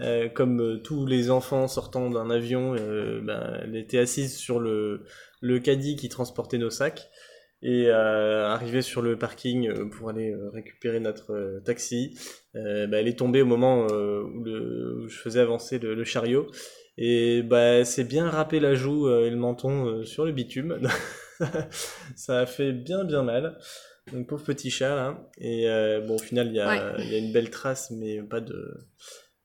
Euh, 0.00 0.28
comme 0.28 0.60
euh, 0.60 0.76
tous 0.78 1.06
les 1.06 1.30
enfants 1.30 1.66
sortant 1.66 2.08
d'un 2.10 2.30
avion, 2.30 2.74
euh, 2.78 3.20
ben, 3.22 3.58
elle 3.62 3.76
était 3.76 3.98
assise 3.98 4.36
sur 4.36 4.60
le, 4.60 5.02
le 5.40 5.58
caddie 5.58 5.96
qui 5.96 6.08
transportait 6.08 6.58
nos 6.58 6.70
sacs. 6.70 7.08
Et 7.60 7.86
euh, 7.88 8.46
arrivée 8.46 8.82
sur 8.82 9.02
le 9.02 9.18
parking 9.18 9.90
pour 9.90 10.10
aller 10.10 10.32
récupérer 10.52 11.00
notre 11.00 11.60
taxi, 11.64 12.16
ben, 12.54 12.92
elle 12.94 13.08
est 13.08 13.18
tombée 13.18 13.42
au 13.42 13.46
moment 13.46 13.86
où, 13.86 14.44
le, 14.44 15.00
où 15.02 15.08
je 15.08 15.18
faisais 15.18 15.40
avancer 15.40 15.80
le, 15.80 15.94
le 15.96 16.04
chariot. 16.04 16.46
Et 16.98 17.42
bah, 17.42 17.84
c'est 17.84 18.04
bien 18.04 18.28
râpé 18.30 18.60
la 18.60 18.74
joue 18.74 19.10
et 19.10 19.30
le 19.30 19.36
menton 19.36 20.04
sur 20.04 20.24
le 20.24 20.30
bitume. 20.30 20.78
ça 22.16 22.40
a 22.40 22.46
fait 22.46 22.70
bien 22.72 23.02
bien 23.02 23.24
mal. 23.24 23.58
Donc 24.12 24.28
pauvre 24.28 24.44
petit 24.44 24.70
chat 24.70 24.94
là. 24.94 25.28
Et 25.40 25.66
bon 26.06 26.14
au 26.14 26.18
final 26.18 26.46
il 26.46 26.54
y 26.54 26.60
a, 26.60 26.68
Ouais. 26.68 27.02
il 27.04 27.12
y 27.12 27.14
a 27.16 27.18
une 27.18 27.32
belle 27.32 27.50
trace 27.50 27.90
mais 27.90 28.22
pas 28.22 28.40
de 28.40 28.72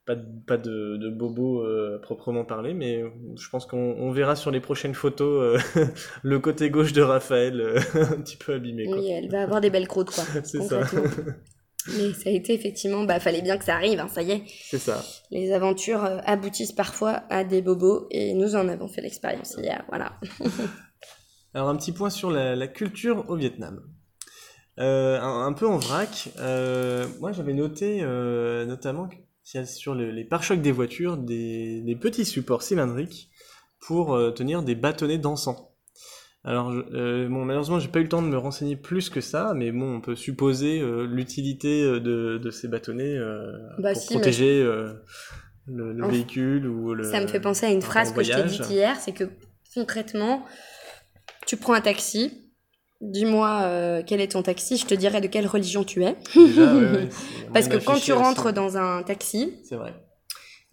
pas 0.05 0.15
de, 0.15 0.25
pas 0.45 0.57
de, 0.57 0.97
de 0.97 1.09
bobo 1.09 1.61
euh, 1.61 1.99
proprement 2.01 2.45
parler. 2.45 2.73
Mais 2.73 3.03
je 3.35 3.49
pense 3.49 3.65
qu'on 3.65 3.95
on 3.97 4.11
verra 4.11 4.35
sur 4.35 4.51
les 4.51 4.59
prochaines 4.59 4.93
photos 4.93 5.61
euh, 5.75 5.85
le 6.23 6.39
côté 6.39 6.69
gauche 6.69 6.93
de 6.93 7.01
Raphaël 7.01 7.61
euh, 7.61 7.79
un 7.95 8.21
petit 8.21 8.37
peu 8.37 8.53
abîmé. 8.53 8.85
Quoi. 8.85 8.97
Oui, 8.97 9.11
elle 9.11 9.29
va 9.29 9.43
avoir 9.43 9.61
des 9.61 9.69
belles 9.69 9.87
croûtes 9.87 10.11
quoi. 10.11 10.23
c'est 10.43 10.61
ça. 10.61 10.81
Mais 11.97 12.13
ça 12.13 12.29
a 12.29 12.31
été 12.31 12.53
effectivement, 12.53 13.03
bah 13.03 13.19
fallait 13.19 13.41
bien 13.41 13.57
que 13.57 13.65
ça 13.65 13.75
arrive, 13.75 13.99
hein, 13.99 14.07
ça 14.07 14.21
y 14.21 14.31
est. 14.31 14.43
c'est 14.47 14.77
ça. 14.77 15.03
Les 15.31 15.51
aventures 15.51 16.03
aboutissent 16.25 16.71
parfois 16.71 17.23
à 17.29 17.43
des 17.43 17.61
bobos 17.61 18.07
et 18.09 18.33
nous 18.33 18.55
en 18.55 18.69
avons 18.69 18.87
fait 18.87 19.01
l'expérience 19.01 19.55
hier, 19.57 19.83
voilà. 19.89 20.17
Alors 21.53 21.67
un 21.67 21.75
petit 21.75 21.91
point 21.91 22.09
sur 22.09 22.31
la, 22.31 22.55
la 22.55 22.67
culture 22.67 23.25
au 23.27 23.35
Vietnam. 23.35 23.81
Un, 24.77 25.45
un 25.45 25.51
peu 25.51 25.67
en 25.67 25.77
vrac, 25.77 26.29
moi 27.19 27.33
j'avais 27.33 27.53
noté 27.53 28.01
notamment 28.01 29.03
a 29.03 29.09
sur 29.43 29.95
le- 29.95 30.11
les 30.11 30.23
pare-chocs 30.23 30.61
des 30.61 30.71
voitures 30.71 31.17
des, 31.17 31.81
des 31.81 31.95
petits 31.95 32.25
supports 32.25 32.63
cylindriques 32.63 33.29
pour 33.79 34.13
euh, 34.15 34.31
tenir 34.31 34.63
des 34.63 34.75
bâtonnets 34.75 35.17
d'encens. 35.17 35.57
Alors 36.45 36.71
je- 36.73 36.81
euh, 36.93 37.27
bon, 37.29 37.45
malheureusement 37.45 37.79
j'ai 37.79 37.87
pas 37.87 37.99
eu 37.99 38.03
le 38.03 38.09
temps 38.09 38.21
de 38.21 38.27
me 38.27 38.37
renseigner 38.37 38.75
plus 38.75 39.09
que 39.09 39.21
ça, 39.21 39.53
mais 39.55 39.71
bon 39.71 39.95
on 39.97 40.01
peut 40.01 40.15
supposer 40.15 40.79
euh, 40.81 41.05
l'utilité 41.05 41.83
euh, 41.83 41.99
de, 41.99 42.37
de 42.37 42.51
ces 42.51 42.67
bâtonnets 42.67 43.17
Bah 43.79 43.93
pour 43.93 44.01
si, 44.01 44.13
protéger 44.13 44.63
le, 45.67 46.07
véhicule 46.07 46.67
ou 46.67 46.93
le. 46.93 47.03
ça 47.03 47.21
me 47.21 47.27
fait 47.27 47.39
penser 47.39 47.65
à 47.65 47.71
une 47.71 47.81
phrase 47.81 48.11
que 48.13 48.23
je 48.23 48.33
t'ai 48.33 48.43
dite 48.43 48.69
hier, 48.69 48.97
c'est 48.99 49.13
que 49.13 49.25
concrètement, 49.73 50.45
tu 51.47 51.57
prends 51.57 51.73
un 51.73 51.81
taxi, 51.81 52.42
dis-moi 53.03 53.61
euh, 53.63 54.01
quel 54.05 54.21
est 54.21 54.31
ton 54.31 54.41
taxi, 54.41 54.77
je 54.77 54.85
te 54.85 54.93
dirai 54.93 55.21
de 55.21 55.27
quelle 55.27 55.47
religion 55.47 55.83
tu 55.83 56.03
es. 56.03 56.15
Déjà, 56.35 56.73
ouais, 56.73 56.81
ouais, 56.81 57.09
c'est 57.11 57.53
Parce 57.53 57.67
que 57.67 57.77
quand 57.77 57.99
tu 57.99 58.13
rentres 58.13 58.53
dans 58.53 58.77
un 58.77 59.03
taxi, 59.03 59.53
C'est 59.63 59.75
vrai. 59.75 59.93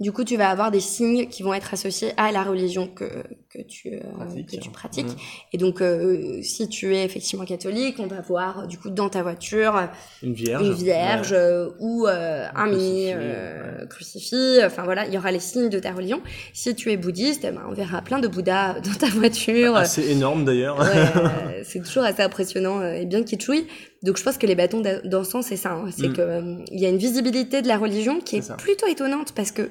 Du 0.01 0.13
coup 0.13 0.25
tu 0.25 0.37
vas 0.37 0.49
avoir 0.49 0.71
des 0.71 0.81
signes 0.81 1.27
qui 1.29 1.43
vont 1.43 1.53
être 1.55 1.75
associés 1.75 2.13
à 2.17 2.33
la 2.33 2.43
religion 2.43 2.87
que, 2.89 3.05
que, 3.51 3.61
tu, 3.63 3.91
euh, 3.95 4.43
que 4.51 4.57
tu 4.57 4.71
pratiques. 4.71 5.07
Mhm. 5.07 5.17
Et 5.53 5.59
donc 5.59 5.81
euh, 5.83 6.41
si 6.43 6.69
tu 6.69 6.97
es 6.97 7.05
effectivement 7.05 7.45
catholique, 7.45 7.97
on 7.99 8.07
va 8.07 8.21
voir 8.23 8.67
du 8.67 8.79
coup 8.79 8.91
dans 8.91 9.09
ta 9.11 9.23
voiture 9.23 9.89
Une 10.23 10.33
vierge. 10.33 10.67
une 10.67 10.73
vierge 10.73 11.33
Ouais. 11.33 11.39
euh, 11.39 11.69
ou 11.81 12.07
euh, 12.07 12.47
un 12.55 12.67
mini 12.67 13.11
crucifix, 13.11 13.15
euh, 13.15 13.87
crucifix. 13.87 14.65
Enfin 14.65 14.85
voilà, 14.85 15.07
il 15.07 15.13
y 15.15 15.19
aura 15.19 15.31
les 15.31 15.39
signes 15.41 15.69
de 15.69 15.79
ta 15.79 15.93
religion. 15.93 16.21
Si 16.55 16.75
tu 16.75 16.91
es 16.91 16.97
bouddhiste, 16.97 17.45
eh 17.45 17.51
ben, 17.51 17.63
on 17.69 17.73
verra 17.75 18.01
plein 18.03 18.19
de 18.21 18.29
Bouddhas 18.29 18.81
dans 18.85 18.95
ta 18.99 19.07
voiture. 19.09 19.77
Assez 19.77 20.11
énorme 20.11 20.45
d'ailleurs. 20.45 20.79
Ouais, 20.81 21.63
c'est 21.65 21.83
toujours 21.83 22.05
assez 22.05 22.23
impressionnant 22.23 22.83
et 22.83 23.05
bien 23.07 23.23
kitschouille. 23.23 23.67
Donc 24.03 24.17
je 24.17 24.23
pense 24.23 24.39
que 24.39 24.47
les 24.47 24.55
bâtons 24.55 24.81
d'a- 24.81 25.01
d'encens, 25.03 25.45
c'est 25.47 25.57
ça. 25.57 25.73
hein. 25.73 25.91
C'est 25.95 26.09
Mm. 26.09 26.13
que 26.15 26.21
euh, 26.23 26.57
il 26.73 26.81
y 26.81 26.87
a 26.87 26.89
une 26.89 26.97
visibilité 26.97 27.61
de 27.61 27.69
la 27.69 27.77
religion 27.77 28.21
qui 28.21 28.37
est, 28.37 28.43
C'est 28.43 28.57
plutôt 28.57 28.87
étonnante 28.87 29.33
parce 29.35 29.51
que 29.51 29.69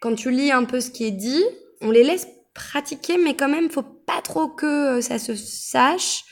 quand 0.00 0.14
tu 0.14 0.30
lis 0.30 0.52
un 0.52 0.64
peu 0.64 0.80
ce 0.80 0.90
qui 0.90 1.04
est 1.04 1.12
dit, 1.12 1.42
on 1.80 1.90
les 1.90 2.04
laisse 2.04 2.28
pratiquer, 2.54 3.18
mais 3.18 3.34
quand 3.34 3.48
même, 3.48 3.70
faut 3.70 3.82
pas 3.82 4.20
trop 4.22 4.48
que 4.48 4.98
euh, 4.98 5.00
ça 5.00 5.18
se 5.18 5.34
sache. 5.34 6.24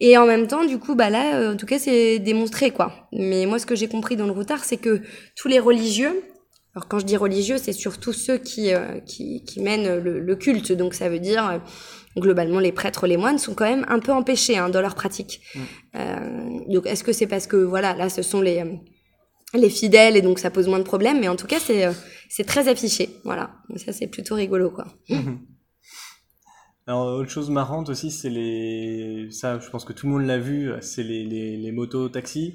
Et 0.00 0.16
en 0.16 0.26
même 0.26 0.48
temps, 0.48 0.64
du 0.64 0.78
coup, 0.78 0.94
bah 0.94 1.10
là, 1.10 1.36
euh, 1.36 1.54
en 1.54 1.56
tout 1.56 1.66
cas, 1.66 1.78
c'est 1.78 2.18
démontré, 2.18 2.70
quoi. 2.70 3.08
Mais 3.12 3.46
moi, 3.46 3.58
ce 3.58 3.66
que 3.66 3.76
j'ai 3.76 3.88
compris 3.88 4.16
dans 4.16 4.26
le 4.26 4.32
routard, 4.32 4.64
c'est 4.64 4.78
que 4.78 5.00
tous 5.36 5.48
les 5.48 5.60
religieux, 5.60 6.22
alors 6.74 6.88
quand 6.88 6.98
je 6.98 7.04
dis 7.04 7.16
religieux, 7.16 7.58
c'est 7.58 7.72
surtout 7.72 8.14
ceux 8.14 8.38
qui, 8.38 8.72
euh, 8.72 8.98
qui, 9.00 9.44
qui, 9.44 9.60
mènent 9.60 9.98
le, 9.98 10.20
le, 10.20 10.36
culte. 10.36 10.72
Donc 10.72 10.94
ça 10.94 11.10
veut 11.10 11.18
dire, 11.18 11.46
euh, 11.46 11.58
globalement, 12.18 12.60
les 12.60 12.72
prêtres, 12.72 13.06
les 13.06 13.18
moines 13.18 13.38
sont 13.38 13.54
quand 13.54 13.66
même 13.66 13.84
un 13.88 13.98
peu 13.98 14.12
empêchés 14.12 14.56
hein, 14.56 14.70
dans 14.70 14.80
leur 14.80 14.94
pratique. 14.94 15.42
Euh, 15.94 16.16
donc 16.68 16.86
est-ce 16.86 17.04
que 17.04 17.12
c'est 17.12 17.26
parce 17.26 17.46
que, 17.46 17.56
voilà, 17.56 17.94
là, 17.94 18.08
ce 18.08 18.22
sont 18.22 18.40
les, 18.40 18.64
les 19.54 19.70
fidèles 19.70 20.16
et 20.16 20.22
donc 20.22 20.38
ça 20.38 20.50
pose 20.50 20.68
moins 20.68 20.78
de 20.78 20.84
problèmes, 20.84 21.20
mais 21.20 21.28
en 21.28 21.36
tout 21.36 21.46
cas, 21.46 21.58
c'est 21.58 21.88
c'est 22.28 22.44
très 22.44 22.68
affiché. 22.68 23.10
Voilà. 23.24 23.54
Donc 23.68 23.78
ça, 23.78 23.92
c'est 23.92 24.06
plutôt 24.06 24.34
rigolo, 24.34 24.70
quoi. 24.70 24.86
Mm-hmm. 25.08 25.38
Alors, 26.88 27.06
autre 27.14 27.30
chose 27.30 27.50
marrante 27.50 27.90
aussi, 27.90 28.10
c'est 28.10 28.30
les. 28.30 29.28
Ça, 29.30 29.58
je 29.60 29.70
pense 29.70 29.84
que 29.84 29.92
tout 29.92 30.06
le 30.06 30.12
monde 30.12 30.26
l'a 30.26 30.38
vu, 30.38 30.72
c'est 30.80 31.04
les, 31.04 31.24
les, 31.24 31.56
les 31.56 31.72
motos 31.72 32.08
taxis. 32.08 32.54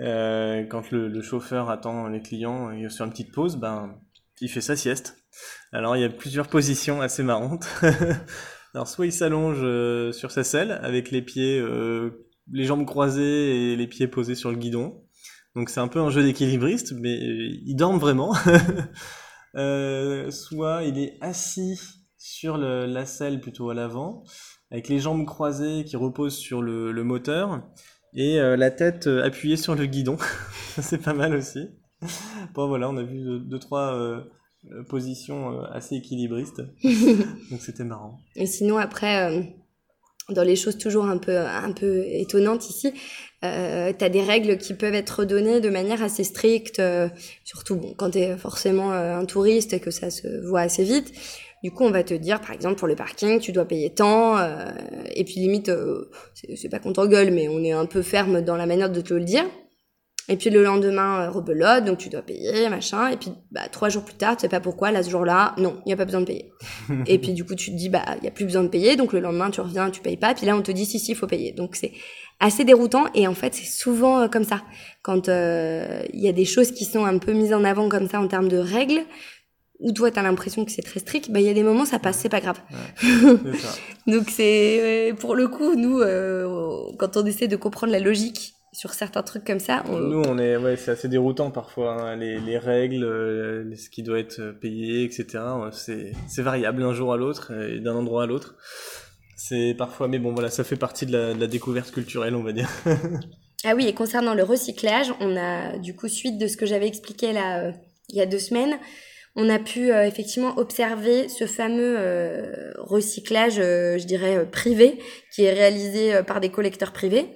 Euh, 0.00 0.64
quand 0.64 0.90
le, 0.90 1.08
le, 1.08 1.22
chauffeur 1.22 1.68
attend 1.68 2.08
les 2.08 2.22
clients 2.22 2.70
et 2.70 2.88
sur 2.88 3.04
une 3.04 3.10
petite 3.10 3.30
pause, 3.30 3.56
ben, 3.56 4.00
il 4.40 4.48
fait 4.48 4.62
sa 4.62 4.74
sieste. 4.74 5.16
Alors, 5.72 5.96
il 5.96 6.00
y 6.00 6.04
a 6.04 6.08
plusieurs 6.08 6.48
positions 6.48 7.02
assez 7.02 7.22
marrantes. 7.22 7.66
Alors, 8.74 8.88
soit 8.88 9.06
il 9.06 9.12
s'allonge 9.12 9.60
euh, 9.62 10.12
sur 10.12 10.30
sa 10.30 10.44
selle 10.44 10.72
avec 10.82 11.10
les 11.10 11.20
pieds, 11.20 11.58
euh, 11.58 12.26
les 12.50 12.64
jambes 12.64 12.86
croisées 12.86 13.72
et 13.72 13.76
les 13.76 13.86
pieds 13.86 14.08
posés 14.08 14.34
sur 14.34 14.50
le 14.50 14.56
guidon. 14.56 15.04
Donc, 15.54 15.68
c'est 15.68 15.80
un 15.80 15.88
peu 15.88 16.00
un 16.00 16.10
jeu 16.10 16.22
d'équilibriste, 16.22 16.92
mais 16.92 17.18
il 17.20 17.74
dorme 17.76 17.98
vraiment. 17.98 18.34
soit 20.30 20.84
il 20.84 20.98
est 20.98 21.18
assis 21.20 21.78
sur 22.22 22.56
le, 22.56 22.86
la 22.86 23.04
selle 23.04 23.40
plutôt 23.40 23.70
à 23.70 23.74
l'avant, 23.74 24.22
avec 24.70 24.88
les 24.88 25.00
jambes 25.00 25.26
croisées 25.26 25.84
qui 25.84 25.96
reposent 25.96 26.36
sur 26.36 26.62
le, 26.62 26.92
le 26.92 27.04
moteur 27.04 27.62
et 28.14 28.38
euh, 28.38 28.56
la 28.56 28.70
tête 28.70 29.06
euh, 29.06 29.24
appuyée 29.24 29.56
sur 29.56 29.74
le 29.74 29.86
guidon. 29.86 30.16
c'est 30.80 31.02
pas 31.02 31.14
mal 31.14 31.34
aussi. 31.34 31.68
Bon 32.54 32.68
voilà, 32.68 32.88
on 32.88 32.96
a 32.96 33.02
vu 33.02 33.22
deux, 33.22 33.40
deux 33.40 33.58
trois 33.58 33.94
euh, 33.94 34.22
positions 34.88 35.60
assez 35.64 35.96
équilibristes, 35.96 36.62
donc 37.50 37.60
c'était 37.60 37.84
marrant. 37.84 38.20
Et 38.36 38.46
sinon 38.46 38.76
après, 38.78 39.56
dans 40.28 40.42
les 40.42 40.56
choses 40.56 40.78
toujours 40.78 41.06
un 41.06 41.18
peu 41.18 41.38
un 41.38 41.72
peu 41.72 42.04
étonnantes 42.06 42.68
ici, 42.70 42.92
euh, 43.44 43.92
tu 43.96 44.04
as 44.04 44.08
des 44.08 44.22
règles 44.22 44.58
qui 44.58 44.74
peuvent 44.74 44.94
être 44.94 45.24
données 45.24 45.60
de 45.60 45.68
manière 45.68 46.02
assez 46.02 46.24
stricte, 46.24 46.80
surtout 47.44 47.76
bon, 47.76 47.94
quand 47.96 48.10
tu 48.10 48.18
es 48.18 48.36
forcément 48.36 48.92
un 48.92 49.24
touriste 49.24 49.72
et 49.72 49.80
que 49.80 49.90
ça 49.90 50.10
se 50.10 50.46
voit 50.46 50.60
assez 50.60 50.84
vite. 50.84 51.12
Du 51.62 51.70
coup, 51.70 51.84
on 51.84 51.90
va 51.92 52.02
te 52.02 52.14
dire, 52.14 52.40
par 52.40 52.50
exemple, 52.50 52.74
pour 52.74 52.88
le 52.88 52.96
parking, 52.96 53.38
tu 53.38 53.52
dois 53.52 53.64
payer 53.64 53.90
tant. 53.90 54.36
Euh, 54.36 54.72
et 55.14 55.22
puis 55.24 55.34
limite, 55.34 55.68
euh, 55.68 56.10
c'est 56.56 56.68
pas 56.68 56.80
qu'on 56.80 56.92
t'engueule, 56.92 57.30
mais 57.30 57.48
on 57.48 57.62
est 57.62 57.70
un 57.70 57.86
peu 57.86 58.02
ferme 58.02 58.40
dans 58.40 58.56
la 58.56 58.66
manière 58.66 58.90
de 58.90 59.00
te 59.00 59.14
le 59.14 59.24
dire. 59.24 59.44
Et 60.28 60.36
puis 60.36 60.50
le 60.50 60.62
lendemain, 60.62 61.22
euh, 61.22 61.30
rebelote, 61.30 61.84
donc 61.84 61.98
tu 61.98 62.08
dois 62.08 62.22
payer, 62.22 62.68
machin. 62.68 63.08
Et 63.08 63.16
puis 63.16 63.30
bah, 63.52 63.68
trois 63.70 63.88
jours 63.88 64.04
plus 64.04 64.14
tard, 64.14 64.36
tu 64.36 64.42
sais 64.42 64.48
pas 64.48 64.60
pourquoi, 64.60 64.90
là 64.90 65.02
ce 65.02 65.10
jour-là, 65.10 65.54
non, 65.58 65.80
il 65.84 65.88
n'y 65.88 65.92
a 65.92 65.96
pas 65.96 66.04
besoin 66.04 66.20
de 66.20 66.26
payer. 66.26 66.52
et 67.06 67.18
puis 67.18 67.32
du 67.32 67.44
coup, 67.44 67.54
tu 67.54 67.70
te 67.70 67.76
dis, 67.76 67.88
bah, 67.88 68.04
il 68.16 68.22
n'y 68.22 68.28
a 68.28 68.32
plus 68.32 68.44
besoin 68.44 68.64
de 68.64 68.68
payer. 68.68 68.96
Donc 68.96 69.12
le 69.12 69.20
lendemain, 69.20 69.50
tu 69.50 69.60
reviens, 69.60 69.90
tu 69.90 70.00
payes 70.00 70.16
pas. 70.16 70.34
Puis 70.34 70.46
là, 70.46 70.56
on 70.56 70.62
te 70.62 70.72
dit, 70.72 70.84
si, 70.84 70.98
si, 70.98 71.12
il 71.12 71.14
faut 71.14 71.28
payer. 71.28 71.52
Donc 71.52 71.76
c'est 71.76 71.92
assez 72.40 72.64
déroutant. 72.64 73.06
Et 73.14 73.26
en 73.26 73.34
fait, 73.34 73.54
c'est 73.54 73.70
souvent 73.70 74.20
euh, 74.20 74.28
comme 74.28 74.44
ça. 74.44 74.62
Quand 75.02 75.26
il 75.28 76.20
y 76.20 76.28
a 76.28 76.32
des 76.32 76.44
choses 76.44 76.70
qui 76.70 76.84
sont 76.84 77.04
un 77.04 77.18
peu 77.18 77.32
mises 77.32 77.52
en 77.52 77.64
avant 77.64 77.88
comme 77.88 78.08
ça 78.08 78.20
en 78.20 78.28
termes 78.28 78.48
de 78.48 78.58
règles, 78.58 79.02
où 79.82 79.92
toi, 79.92 80.10
tu 80.10 80.18
as 80.18 80.22
l'impression 80.22 80.64
que 80.64 80.70
c'est 80.70 80.82
très 80.82 81.00
strict, 81.00 81.30
bah, 81.30 81.40
il 81.40 81.46
y 81.46 81.50
a 81.50 81.54
des 81.54 81.64
moments, 81.64 81.84
ça 81.84 81.98
passe, 81.98 82.18
c'est 82.18 82.28
pas 82.28 82.40
grave. 82.40 82.60
Ouais, 82.70 83.54
ça. 83.58 83.68
Donc, 84.06 84.30
c'est, 84.30 85.12
pour 85.18 85.34
le 85.34 85.48
coup, 85.48 85.74
nous, 85.74 86.00
euh, 86.00 86.92
quand 86.98 87.16
on 87.16 87.26
essaie 87.26 87.48
de 87.48 87.56
comprendre 87.56 87.92
la 87.92 87.98
logique 87.98 88.54
sur 88.72 88.94
certains 88.94 89.22
trucs 89.22 89.44
comme 89.44 89.58
ça. 89.58 89.82
On... 89.90 89.98
Nous, 89.98 90.22
on 90.26 90.38
est, 90.38 90.56
ouais, 90.56 90.76
c'est 90.76 90.92
assez 90.92 91.08
déroutant 91.08 91.50
parfois, 91.50 92.00
hein, 92.00 92.16
les, 92.16 92.40
les, 92.40 92.58
règles, 92.58 93.04
euh, 93.04 93.76
ce 93.76 93.90
qui 93.90 94.02
doit 94.02 94.18
être 94.18 94.52
payé, 94.60 95.04
etc. 95.04 95.44
C'est, 95.72 96.12
c'est 96.26 96.42
variable 96.42 96.80
d'un 96.80 96.94
jour 96.94 97.12
à 97.12 97.16
l'autre 97.16 97.52
et 97.52 97.80
d'un 97.80 97.94
endroit 97.94 98.22
à 98.22 98.26
l'autre. 98.26 98.54
C'est 99.44 99.74
parfois, 99.76 100.06
mais 100.06 100.20
bon, 100.20 100.32
voilà, 100.32 100.50
ça 100.50 100.62
fait 100.62 100.76
partie 100.76 101.04
de 101.04 101.10
la, 101.10 101.34
de 101.34 101.40
la 101.40 101.48
découverte 101.48 101.90
culturelle, 101.90 102.36
on 102.36 102.44
va 102.44 102.52
dire. 102.52 102.70
ah 103.64 103.74
oui, 103.74 103.88
et 103.88 103.92
concernant 103.92 104.34
le 104.34 104.44
recyclage, 104.44 105.12
on 105.18 105.36
a, 105.36 105.78
du 105.78 105.96
coup, 105.96 106.06
suite 106.06 106.38
de 106.38 106.46
ce 106.46 106.56
que 106.56 106.64
j'avais 106.64 106.86
expliqué 106.86 107.32
là, 107.32 107.58
euh, 107.58 107.72
il 108.08 108.14
y 108.14 108.20
a 108.20 108.26
deux 108.26 108.38
semaines, 108.38 108.78
on 109.34 109.48
a 109.48 109.58
pu 109.58 109.90
euh, 109.90 110.06
effectivement 110.06 110.56
observer 110.58 111.28
ce 111.28 111.48
fameux 111.48 111.96
euh, 111.98 112.70
recyclage, 112.76 113.56
je 113.56 114.04
dirais, 114.06 114.48
privé, 114.48 115.00
qui 115.34 115.42
est 115.42 115.52
réalisé 115.52 116.22
par 116.24 116.38
des 116.38 116.50
collecteurs 116.50 116.92
privés, 116.92 117.26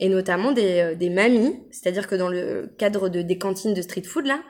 et 0.00 0.10
notamment 0.10 0.52
des, 0.52 0.94
des 0.96 1.08
mamies, 1.08 1.62
c'est-à-dire 1.70 2.08
que 2.08 2.14
dans 2.14 2.28
le 2.28 2.74
cadre 2.76 3.08
de, 3.08 3.22
des 3.22 3.38
cantines 3.38 3.72
de 3.72 3.80
street 3.80 4.02
food, 4.02 4.26
là, 4.26 4.42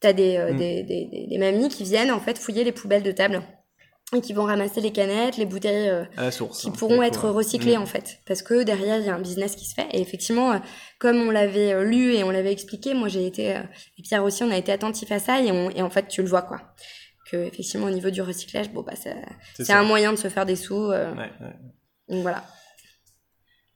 tu 0.00 0.06
as 0.06 0.12
des, 0.12 0.38
mmh. 0.38 0.56
des, 0.56 0.82
des, 0.84 1.26
des, 1.30 1.38
mamies 1.38 1.68
qui 1.68 1.82
viennent 1.82 2.12
en 2.12 2.20
fait 2.20 2.38
fouiller 2.38 2.62
les 2.62 2.70
poubelles 2.70 3.02
de 3.02 3.10
table 3.10 3.42
et 4.14 4.20
qui 4.20 4.32
vont 4.32 4.44
ramasser 4.44 4.80
les 4.80 4.92
canettes, 4.92 5.36
les 5.36 5.46
bouteilles 5.46 5.88
euh, 5.88 6.30
source, 6.30 6.62
qui 6.62 6.68
hein, 6.68 6.72
pourront 6.76 7.02
être 7.02 7.28
recyclées 7.28 7.76
mmh. 7.76 7.82
en 7.82 7.86
fait, 7.86 8.20
parce 8.26 8.42
que 8.42 8.62
derrière 8.62 8.98
il 8.98 9.06
y 9.06 9.08
a 9.08 9.14
un 9.14 9.20
business 9.20 9.54
qui 9.54 9.64
se 9.64 9.74
fait. 9.74 9.86
Et 9.92 10.00
effectivement, 10.00 10.52
euh, 10.52 10.58
comme 10.98 11.16
on 11.16 11.30
l'avait 11.30 11.72
euh, 11.72 11.84
lu 11.84 12.14
et 12.14 12.24
on 12.24 12.30
l'avait 12.30 12.52
expliqué, 12.52 12.94
moi 12.94 13.08
j'ai 13.08 13.26
été 13.26 13.50
et 13.50 14.02
Pierre 14.02 14.24
aussi, 14.24 14.42
on 14.42 14.50
a 14.50 14.56
été 14.56 14.72
attentif 14.72 15.12
à 15.12 15.18
ça 15.18 15.40
et, 15.40 15.52
on, 15.52 15.70
et 15.70 15.82
en 15.82 15.90
fait 15.90 16.08
tu 16.08 16.22
le 16.22 16.28
vois 16.28 16.42
quoi, 16.42 16.60
que 17.30 17.36
effectivement 17.36 17.86
au 17.86 17.90
niveau 17.90 18.10
du 18.10 18.22
recyclage, 18.22 18.72
bon 18.72 18.82
bah 18.82 18.94
c'est 18.96 19.72
un 19.72 19.84
moyen 19.84 20.12
de 20.12 20.18
se 20.18 20.28
faire 20.28 20.46
des 20.46 20.56
sous. 20.56 20.88
Ouais, 20.88 21.06
ouais. 21.16 21.52
Donc 22.08 22.22
voilà. 22.22 22.44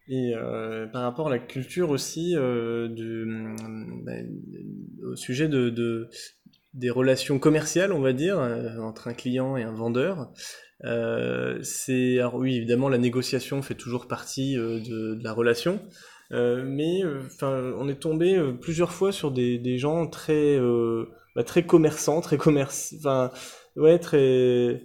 Et 0.07 0.35
euh, 0.35 0.87
par 0.87 1.03
rapport 1.03 1.29
à 1.29 1.31
la 1.31 1.39
culture 1.39 1.89
aussi, 1.91 2.37
euh, 2.37 2.89
du, 2.89 3.25
bah, 4.05 4.13
au 5.03 5.17
sujet 5.17 5.49
de, 5.49 5.71
de, 5.71 6.11
des 6.75 6.91
relations 6.91 7.39
commerciales, 7.39 7.93
on 7.93 8.01
va 8.01 8.13
dire, 8.13 8.39
euh, 8.39 8.79
entre 8.79 9.09
un 9.09 9.15
client 9.15 9.57
et 9.57 9.63
un 9.63 9.73
vendeur. 9.73 10.31
Euh, 10.85 11.59
c'est 11.63 12.23
oui, 12.35 12.57
évidemment, 12.57 12.89
la 12.89 12.99
négociation 12.99 13.63
fait 13.63 13.75
toujours 13.75 14.07
partie 14.07 14.59
euh, 14.59 14.81
de, 14.81 15.15
de, 15.15 15.25
la 15.25 15.33
relation, 15.33 15.81
euh, 16.33 16.63
mais 16.67 17.03
enfin, 17.27 17.73
on 17.79 17.89
est 17.89 18.01
tombé 18.01 18.39
plusieurs 18.61 18.93
fois 18.93 19.13
sur 19.13 19.31
des, 19.31 19.59
des 19.59 19.79
gens 19.79 20.07
très 20.07 20.59
bah, 21.37 21.45
très 21.45 21.65
commerçants, 21.65 22.21
très 22.21 22.37
commerce, 22.37 22.95
enfin 22.99 23.31
ouais, 23.77 23.99
très 23.99 24.83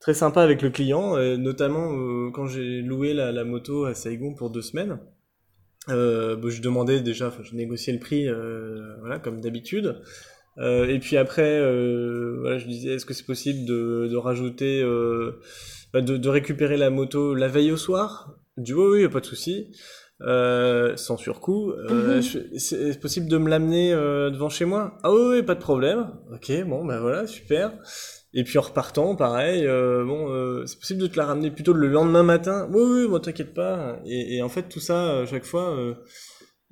très 0.00 0.14
sympa 0.14 0.42
avec 0.42 0.62
le 0.62 0.70
client, 0.70 1.16
notamment 1.36 2.30
quand 2.32 2.46
j'ai 2.46 2.82
loué 2.82 3.14
la, 3.14 3.30
la, 3.32 3.44
moto 3.44 3.84
à 3.84 3.94
Saigon 3.94 4.34
pour 4.34 4.50
deux 4.50 4.62
semaines. 4.62 4.98
Euh, 5.88 6.36
bah, 6.36 6.48
je 6.48 6.60
demandais 6.60 7.00
déjà, 7.00 7.32
je 7.42 7.54
négociais 7.54 7.92
le 7.92 7.98
prix, 7.98 8.28
euh, 8.28 8.96
voilà, 9.00 9.18
comme 9.18 9.40
d'habitude. 9.40 10.00
Euh, 10.58 10.86
et 10.86 10.98
puis 10.98 11.16
après, 11.16 11.58
euh, 11.58 12.36
voilà, 12.40 12.58
je 12.58 12.66
disais, 12.66 12.94
est-ce 12.94 13.06
que 13.06 13.14
c'est 13.14 13.26
possible 13.26 13.64
de, 13.64 14.08
de 14.10 14.16
rajouter, 14.16 14.82
euh, 14.82 15.40
bah, 15.92 16.00
de, 16.00 16.16
de, 16.16 16.28
récupérer 16.28 16.76
la 16.76 16.90
moto 16.90 17.34
la 17.34 17.48
veille 17.48 17.72
au 17.72 17.76
soir? 17.76 18.34
Du 18.56 18.74
oui, 18.74 19.02
oui, 19.02 19.08
pas 19.08 19.20
de 19.20 19.26
souci. 19.26 19.68
Euh, 20.20 20.96
sans 20.96 21.16
surcoût. 21.16 21.72
Euh, 21.72 22.20
mm-hmm. 22.20 22.58
C'est 22.58 23.00
possible 23.00 23.26
de 23.26 23.38
me 23.38 23.48
l'amener 23.48 23.92
euh, 23.92 24.30
devant 24.30 24.48
chez 24.48 24.64
moi? 24.64 24.98
Ah 25.02 25.12
oui, 25.12 25.20
oui, 25.30 25.42
pas 25.42 25.54
de 25.54 25.60
problème. 25.60 26.10
Ok, 26.32 26.52
bon, 26.64 26.84
ben 26.84 27.00
voilà, 27.00 27.26
super. 27.26 27.72
Et 28.34 28.44
puis 28.44 28.56
en 28.58 28.62
repartant, 28.62 29.16
pareil, 29.16 29.66
euh, 29.66 30.04
bon, 30.04 30.30
euh, 30.30 30.64
c'est 30.66 30.78
possible 30.78 31.00
de 31.00 31.06
te 31.06 31.16
la 31.16 31.26
ramener 31.26 31.50
plutôt 31.50 31.72
le 31.72 31.88
lendemain 31.88 32.22
matin? 32.22 32.68
Oui, 32.72 32.82
oui, 32.82 33.08
moi 33.08 33.20
t'inquiète 33.20 33.52
pas. 33.52 33.98
Et, 34.06 34.36
et, 34.36 34.42
en 34.42 34.48
fait, 34.48 34.68
tout 34.68 34.80
ça, 34.80 35.20
à 35.20 35.26
chaque 35.26 35.44
fois, 35.44 35.76
euh, 35.76 35.94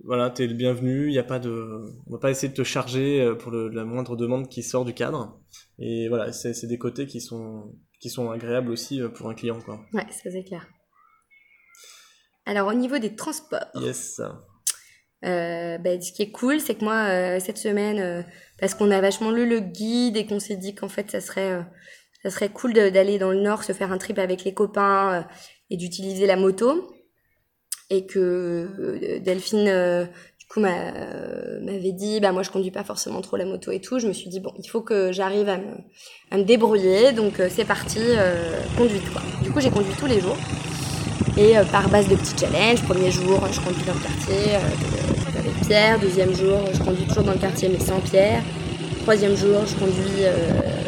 voilà, 0.04 0.30
t'es 0.30 0.46
le 0.46 0.54
bienvenu. 0.54 1.08
Il 1.08 1.14
y 1.14 1.18
a 1.18 1.24
pas 1.24 1.38
de, 1.38 1.84
on 2.06 2.12
va 2.12 2.18
pas 2.18 2.30
essayer 2.30 2.48
de 2.48 2.54
te 2.54 2.64
charger 2.64 3.20
euh, 3.20 3.34
pour 3.34 3.50
le, 3.50 3.68
la 3.68 3.84
moindre 3.84 4.16
demande 4.16 4.48
qui 4.48 4.62
sort 4.62 4.84
du 4.84 4.94
cadre. 4.94 5.40
Et 5.78 6.08
voilà, 6.08 6.32
c'est 6.32 6.66
des 6.66 6.78
côtés 6.78 7.06
qui 7.06 7.20
sont 7.20 7.74
qui 8.00 8.08
sont 8.08 8.30
agréables 8.30 8.70
aussi 8.70 9.00
euh, 9.00 9.08
pour 9.08 9.28
un 9.28 9.34
client, 9.34 9.60
quoi. 9.60 9.80
Ouais, 9.92 10.06
ça 10.10 10.30
c'est 10.30 10.44
clair. 10.44 10.66
Alors 12.46 12.68
au 12.68 12.74
niveau 12.74 12.98
des 12.98 13.14
transports. 13.14 13.60
Yes. 13.74 14.20
Euh, 15.24 15.76
bah, 15.78 16.00
ce 16.00 16.12
qui 16.12 16.22
est 16.22 16.30
cool, 16.30 16.60
c'est 16.60 16.76
que 16.76 16.84
moi 16.84 17.08
euh, 17.08 17.40
cette 17.40 17.58
semaine, 17.58 17.98
euh, 17.98 18.22
parce 18.58 18.74
qu'on 18.74 18.90
a 18.90 19.00
vachement 19.00 19.30
lu 19.30 19.46
le 19.46 19.60
guide 19.60 20.16
et 20.16 20.26
qu'on 20.26 20.40
s'est 20.40 20.56
dit 20.56 20.74
qu'en 20.74 20.88
fait 20.88 21.10
ça 21.10 21.20
serait 21.20 21.62
ça 22.22 22.30
serait 22.30 22.48
cool 22.48 22.72
d'aller 22.72 23.18
dans 23.18 23.30
le 23.30 23.40
nord, 23.40 23.64
se 23.64 23.72
faire 23.72 23.92
un 23.92 23.98
trip 23.98 24.18
avec 24.18 24.44
les 24.44 24.54
copains 24.54 25.26
et 25.68 25.76
d'utiliser 25.76 26.26
la 26.26 26.36
moto 26.36 26.90
et 27.90 28.06
que 28.06 28.68
euh, 28.78 29.18
Delphine 29.20 29.66
euh, 29.68 30.04
du 30.38 30.46
coup 30.46 30.60
m'avait 30.60 31.92
dit 31.92 32.20
bah 32.20 32.32
moi 32.32 32.42
je 32.42 32.50
conduis 32.50 32.70
pas 32.70 32.84
forcément 32.84 33.20
trop 33.20 33.36
la 33.36 33.44
moto 33.44 33.72
et 33.72 33.80
tout. 33.80 33.98
Je 33.98 34.06
me 34.06 34.12
suis 34.12 34.30
dit 34.30 34.40
bon 34.40 34.52
il 34.58 34.68
faut 34.68 34.80
que 34.80 35.12
j'arrive 35.12 35.48
à 35.48 35.58
me, 35.58 35.74
à 36.30 36.38
me 36.38 36.44
débrouiller. 36.44 37.12
Donc 37.12 37.40
euh, 37.40 37.48
c'est 37.50 37.64
parti 37.64 38.00
conduite 38.78 39.10
quoi. 39.12 39.22
Du 39.42 39.50
coup 39.50 39.60
j'ai 39.60 39.70
conduit 39.70 39.94
tous 39.98 40.06
les 40.06 40.20
jours. 40.20 40.38
Et 41.36 41.54
par 41.70 41.88
base 41.88 42.08
de 42.08 42.16
petits 42.16 42.36
challenges. 42.38 42.82
Premier 42.82 43.10
jour 43.10 43.40
je 43.52 43.60
conduis 43.60 43.84
dans 43.84 43.94
le 43.94 44.00
quartier 44.00 44.54
avec 45.36 45.60
Pierre. 45.66 45.98
Deuxième 46.00 46.34
jour 46.34 46.60
je 46.72 46.78
conduis 46.78 47.06
toujours 47.06 47.24
dans 47.24 47.32
le 47.32 47.38
quartier 47.38 47.68
mais 47.68 47.80
sans 47.80 48.00
Pierre. 48.00 48.42
Troisième 49.02 49.36
jour 49.36 49.64
je 49.66 49.74
conduis 49.76 50.24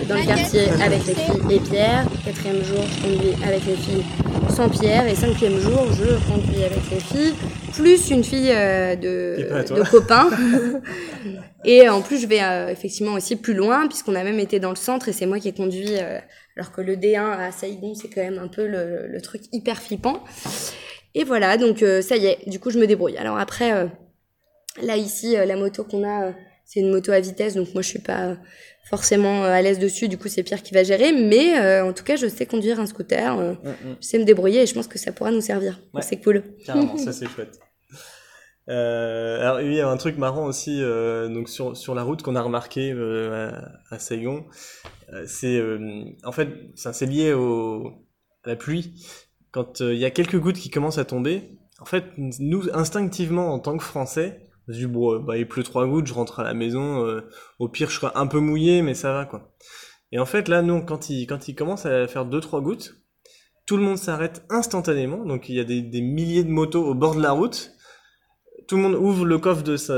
dans 0.08 0.16
le 0.16 0.26
quartier 0.26 0.68
avec 0.82 1.06
les 1.06 1.14
filles 1.14 1.40
et 1.50 1.60
Pierre. 1.60 2.04
Quatrième 2.24 2.62
jour 2.64 2.82
je 2.82 3.02
conduis 3.02 3.34
avec 3.44 3.64
les 3.66 3.76
filles 3.76 4.04
sans 4.52 4.68
pierre. 4.68 5.06
Et 5.06 5.14
cinquième 5.14 5.58
jour, 5.58 5.86
je 5.92 6.30
conduis 6.30 6.62
avec 6.62 6.90
les 6.90 7.00
filles, 7.00 7.34
plus 7.72 8.10
une 8.10 8.22
fille 8.22 8.50
euh, 8.50 8.96
de, 8.96 9.90
copains. 9.90 10.28
et 11.64 11.88
en 11.88 12.02
plus, 12.02 12.18
je 12.18 12.26
vais 12.26 12.42
euh, 12.42 12.68
effectivement 12.68 13.14
aussi 13.14 13.36
plus 13.36 13.54
loin, 13.54 13.88
puisqu'on 13.88 14.14
a 14.14 14.22
même 14.22 14.38
été 14.38 14.60
dans 14.60 14.68
le 14.68 14.76
centre 14.76 15.08
et 15.08 15.12
c'est 15.12 15.24
moi 15.24 15.38
qui 15.38 15.48
ai 15.48 15.52
conduit, 15.52 15.96
euh, 15.96 16.18
alors 16.56 16.70
que 16.70 16.82
le 16.82 16.96
D1 16.96 17.38
à 17.38 17.50
Saigon, 17.50 17.94
c'est 17.94 18.08
quand 18.08 18.20
même 18.20 18.38
un 18.38 18.48
peu 18.48 18.66
le, 18.66 19.06
le 19.06 19.20
truc 19.22 19.42
hyper 19.52 19.80
flippant. 19.80 20.22
Et 21.14 21.24
voilà, 21.24 21.56
donc 21.56 21.84
ça 22.02 22.16
y 22.16 22.26
est, 22.26 22.48
du 22.48 22.58
coup, 22.58 22.70
je 22.70 22.78
me 22.78 22.86
débrouille. 22.86 23.16
Alors 23.16 23.38
après, 23.38 23.88
là 24.82 24.96
ici, 24.96 25.34
la 25.34 25.56
moto 25.56 25.84
qu'on 25.84 26.08
a, 26.08 26.32
c'est 26.64 26.80
une 26.80 26.90
moto 26.90 27.12
à 27.12 27.20
vitesse, 27.20 27.54
donc 27.54 27.72
moi 27.74 27.82
je 27.82 27.88
suis 27.88 27.98
pas 27.98 28.36
forcément 28.92 29.42
euh, 29.42 29.48
à 29.48 29.62
l'aise 29.62 29.78
dessus, 29.78 30.06
du 30.06 30.18
coup 30.18 30.28
c'est 30.28 30.42
Pierre 30.42 30.62
qui 30.62 30.74
va 30.74 30.84
gérer, 30.84 31.12
mais 31.12 31.58
euh, 31.58 31.82
en 31.82 31.94
tout 31.94 32.04
cas 32.04 32.16
je 32.16 32.26
sais 32.26 32.44
conduire 32.44 32.78
un 32.78 32.84
scooter, 32.84 33.38
euh, 33.38 33.54
Mm, 33.54 33.68
mm. 33.68 33.96
je 34.02 34.06
sais 34.06 34.18
me 34.18 34.24
débrouiller 34.24 34.62
et 34.62 34.66
je 34.66 34.74
pense 34.74 34.86
que 34.86 34.98
ça 34.98 35.12
pourra 35.12 35.30
nous 35.30 35.40
servir. 35.40 35.80
Ouais. 35.94 36.02
C'est 36.02 36.20
cool. 36.22 36.42
Carrément, 36.66 36.98
ça 36.98 37.10
c'est 37.18 37.26
chouette. 37.26 37.58
Euh, 38.68 39.40
alors 39.40 39.56
oui, 39.56 39.64
il 39.64 39.74
y 39.76 39.80
a 39.80 39.88
un 39.88 39.96
truc 39.96 40.18
marrant 40.18 40.44
aussi 40.44 40.82
donc 41.34 41.48
sur 41.48 41.74
sur 41.74 41.94
la 41.94 42.02
route 42.02 42.20
qu'on 42.22 42.36
a 42.36 42.42
remarqué 42.42 42.92
à, 42.92 43.94
à 43.94 43.98
Saigon, 43.98 44.44
c'est 45.26 45.58
en 46.22 46.32
fait 46.32 46.48
ça 46.74 46.92
c'est 46.92 47.06
lié 47.06 47.32
au 47.32 47.94
à 48.44 48.50
la 48.50 48.56
pluie. 48.56 48.92
Quand 49.52 49.80
il 49.80 49.96
y 49.96 50.04
a 50.04 50.10
quelques 50.10 50.38
gouttes 50.38 50.58
qui 50.58 50.68
commencent 50.68 50.98
à 50.98 51.06
tomber, 51.06 51.58
en 51.80 51.86
fait 51.86 52.04
nous 52.18 52.68
instinctivement 52.74 53.54
en 53.54 53.58
tant 53.58 53.76
que 53.78 53.84
Français, 53.84 54.51
dit 54.68 54.86
bon 54.86 55.14
euh, 55.14 55.18
bah 55.18 55.36
il 55.36 55.48
pleut 55.48 55.62
trois 55.62 55.86
gouttes, 55.86 56.06
je 56.06 56.14
rentre 56.14 56.40
à 56.40 56.44
la 56.44 56.54
maison, 56.54 57.04
euh, 57.04 57.22
au 57.58 57.68
pire 57.68 57.90
je 57.90 57.96
serai 57.96 58.12
un 58.14 58.26
peu 58.26 58.38
mouillé 58.38 58.82
mais 58.82 58.94
ça 58.94 59.12
va 59.12 59.24
quoi. 59.24 59.52
Et 60.12 60.18
en 60.18 60.26
fait 60.26 60.48
là 60.48 60.62
non 60.62 60.80
quand 60.80 61.10
il 61.10 61.26
quand 61.26 61.48
il 61.48 61.54
commence 61.54 61.86
à 61.86 62.06
faire 62.06 62.26
deux 62.26 62.40
trois 62.40 62.60
gouttes, 62.60 62.94
tout 63.66 63.76
le 63.76 63.82
monde 63.82 63.98
s'arrête 63.98 64.44
instantanément. 64.50 65.24
Donc 65.24 65.48
il 65.48 65.56
y 65.56 65.60
a 65.60 65.64
des, 65.64 65.82
des 65.82 66.00
milliers 66.00 66.44
de 66.44 66.50
motos 66.50 66.84
au 66.84 66.94
bord 66.94 67.14
de 67.14 67.22
la 67.22 67.32
route. 67.32 67.72
Tout 68.68 68.76
le 68.76 68.82
monde 68.82 68.94
ouvre 68.94 69.24
le 69.24 69.38
coffre 69.38 69.62
de 69.62 69.76
sa, 69.76 69.94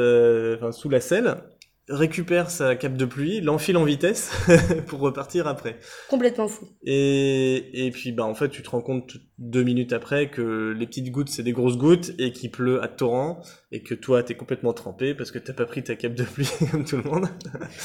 enfin, 0.57 0.73
sous 0.73 0.89
la 0.89 1.01
selle, 1.01 1.45
récupère 1.89 2.51
sa 2.51 2.77
cape 2.77 2.97
de 2.97 3.05
pluie, 3.05 3.41
l'enfile 3.41 3.77
en 3.77 3.85
vitesse 3.85 4.31
pour 4.87 5.01
repartir 5.01 5.47
après. 5.47 5.79
Complètement 6.09 6.49
fou. 6.49 6.67
Et, 6.85 7.87
et 7.87 7.91
puis 7.91 8.13
bah 8.13 8.25
en 8.25 8.35
fait 8.35 8.49
tu 8.49 8.63
te 8.63 8.71
rends 8.71 8.81
compte 8.81 9.17
deux 9.39 9.63
minutes 9.63 9.93
après 9.93 10.31
que 10.31 10.75
les 10.79 10.87
petites 10.87 11.11
gouttes 11.11 11.29
c'est 11.29 11.43
des 11.43 11.53
grosses 11.53 11.77
gouttes 11.77 12.13
et 12.19 12.33
qu'il 12.33 12.51
pleut 12.51 12.83
à 12.83 12.89
torrent 12.89 13.43
et 13.71 13.83
que 13.83 13.95
toi 13.95 14.23
t'es 14.23 14.35
complètement 14.35 14.73
trempé 14.73 15.15
parce 15.15 15.31
que 15.31 15.39
t'as 15.39 15.53
pas 15.53 15.67
pris 15.67 15.83
ta 15.83 15.95
cape 15.97 16.15
de 16.15 16.25
pluie 16.25 16.49
comme 16.71 16.85
tout 16.85 16.97
le 16.97 17.03
monde. 17.03 17.29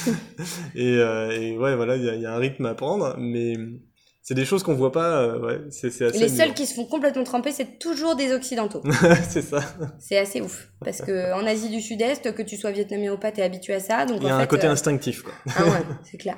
et, 0.76 0.97
euh, 0.97 1.32
et 1.32 1.58
ouais 1.58 1.76
voilà 1.76 1.97
il 1.97 2.04
y 2.06 2.10
a, 2.10 2.16
il 2.16 2.22
y 2.22 2.26
a 2.26 2.34
un 2.34 2.39
rythme 2.39 2.66
à 2.68 2.76
prendre 2.76 3.16
mais 3.18 3.56
c'est 4.30 4.36
des 4.36 4.46
choses 4.46 4.62
qu'on 4.62 4.76
voit 4.76 4.92
pas 4.92 5.24
euh, 5.24 5.40
ouais 5.40 5.60
c'est 5.72 5.90
c'est 5.90 6.06
assez 6.06 6.20
les 6.20 6.30
seuls 6.30 6.54
qui 6.54 6.68
se 6.68 6.76
font 6.76 6.86
complètement 6.86 7.24
tremper, 7.24 7.52
c'est 7.52 7.80
toujours 7.80 8.16
des 8.16 8.32
occidentaux. 8.32 8.84
c'est 9.28 9.42
ça. 9.42 9.60
c'est 9.98 10.20
assez 10.20 10.40
ouf. 10.40 10.70
Parce 10.86 11.02
que 11.02 11.34
en 11.34 11.48
Asie 11.48 11.70
du 11.70 11.82
Sud-Est, 11.82 12.36
que 12.36 12.44
tu 12.44 12.56
sois 12.56 12.70
vietnamien 12.70 13.12
ou 13.12 13.18
pas, 13.18 13.32
t'es 13.32 13.42
habitué 13.42 13.74
à 13.74 13.80
ça. 13.80 14.06
Donc 14.06 14.20
Il 14.22 14.28
y 14.28 14.32
en 14.32 14.36
a 14.36 14.38
fait, 14.38 14.44
un 14.44 14.46
côté 14.46 14.68
euh, 14.68 14.72
instinctif 14.72 15.24
quoi. 15.24 15.34
Ah 15.56 15.64
ouais, 15.64 15.82
c'est 16.04 16.18
clair. 16.18 16.38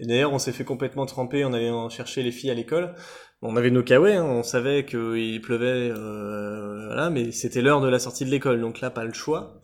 Et 0.00 0.06
d'ailleurs, 0.06 0.34
on 0.34 0.38
s'est 0.38 0.52
fait 0.52 0.64
complètement 0.64 1.06
tremper 1.06 1.42
en 1.42 1.54
allant 1.54 1.88
chercher 1.88 2.22
les 2.22 2.30
filles 2.30 2.50
à 2.50 2.54
l'école. 2.54 2.94
On 3.40 3.56
avait 3.56 3.70
nos 3.70 3.82
kawaii, 3.82 4.16
hein, 4.16 4.24
on 4.26 4.42
savait 4.42 4.84
qu'il 4.84 5.40
pleuvait, 5.40 5.90
euh, 5.90 6.88
voilà, 6.88 7.08
mais 7.08 7.32
c'était 7.32 7.62
l'heure 7.62 7.80
de 7.80 7.88
la 7.88 7.98
sortie 7.98 8.26
de 8.26 8.30
l'école, 8.30 8.60
donc 8.60 8.82
là, 8.82 8.90
pas 8.90 9.04
le 9.04 9.14
choix. 9.14 9.62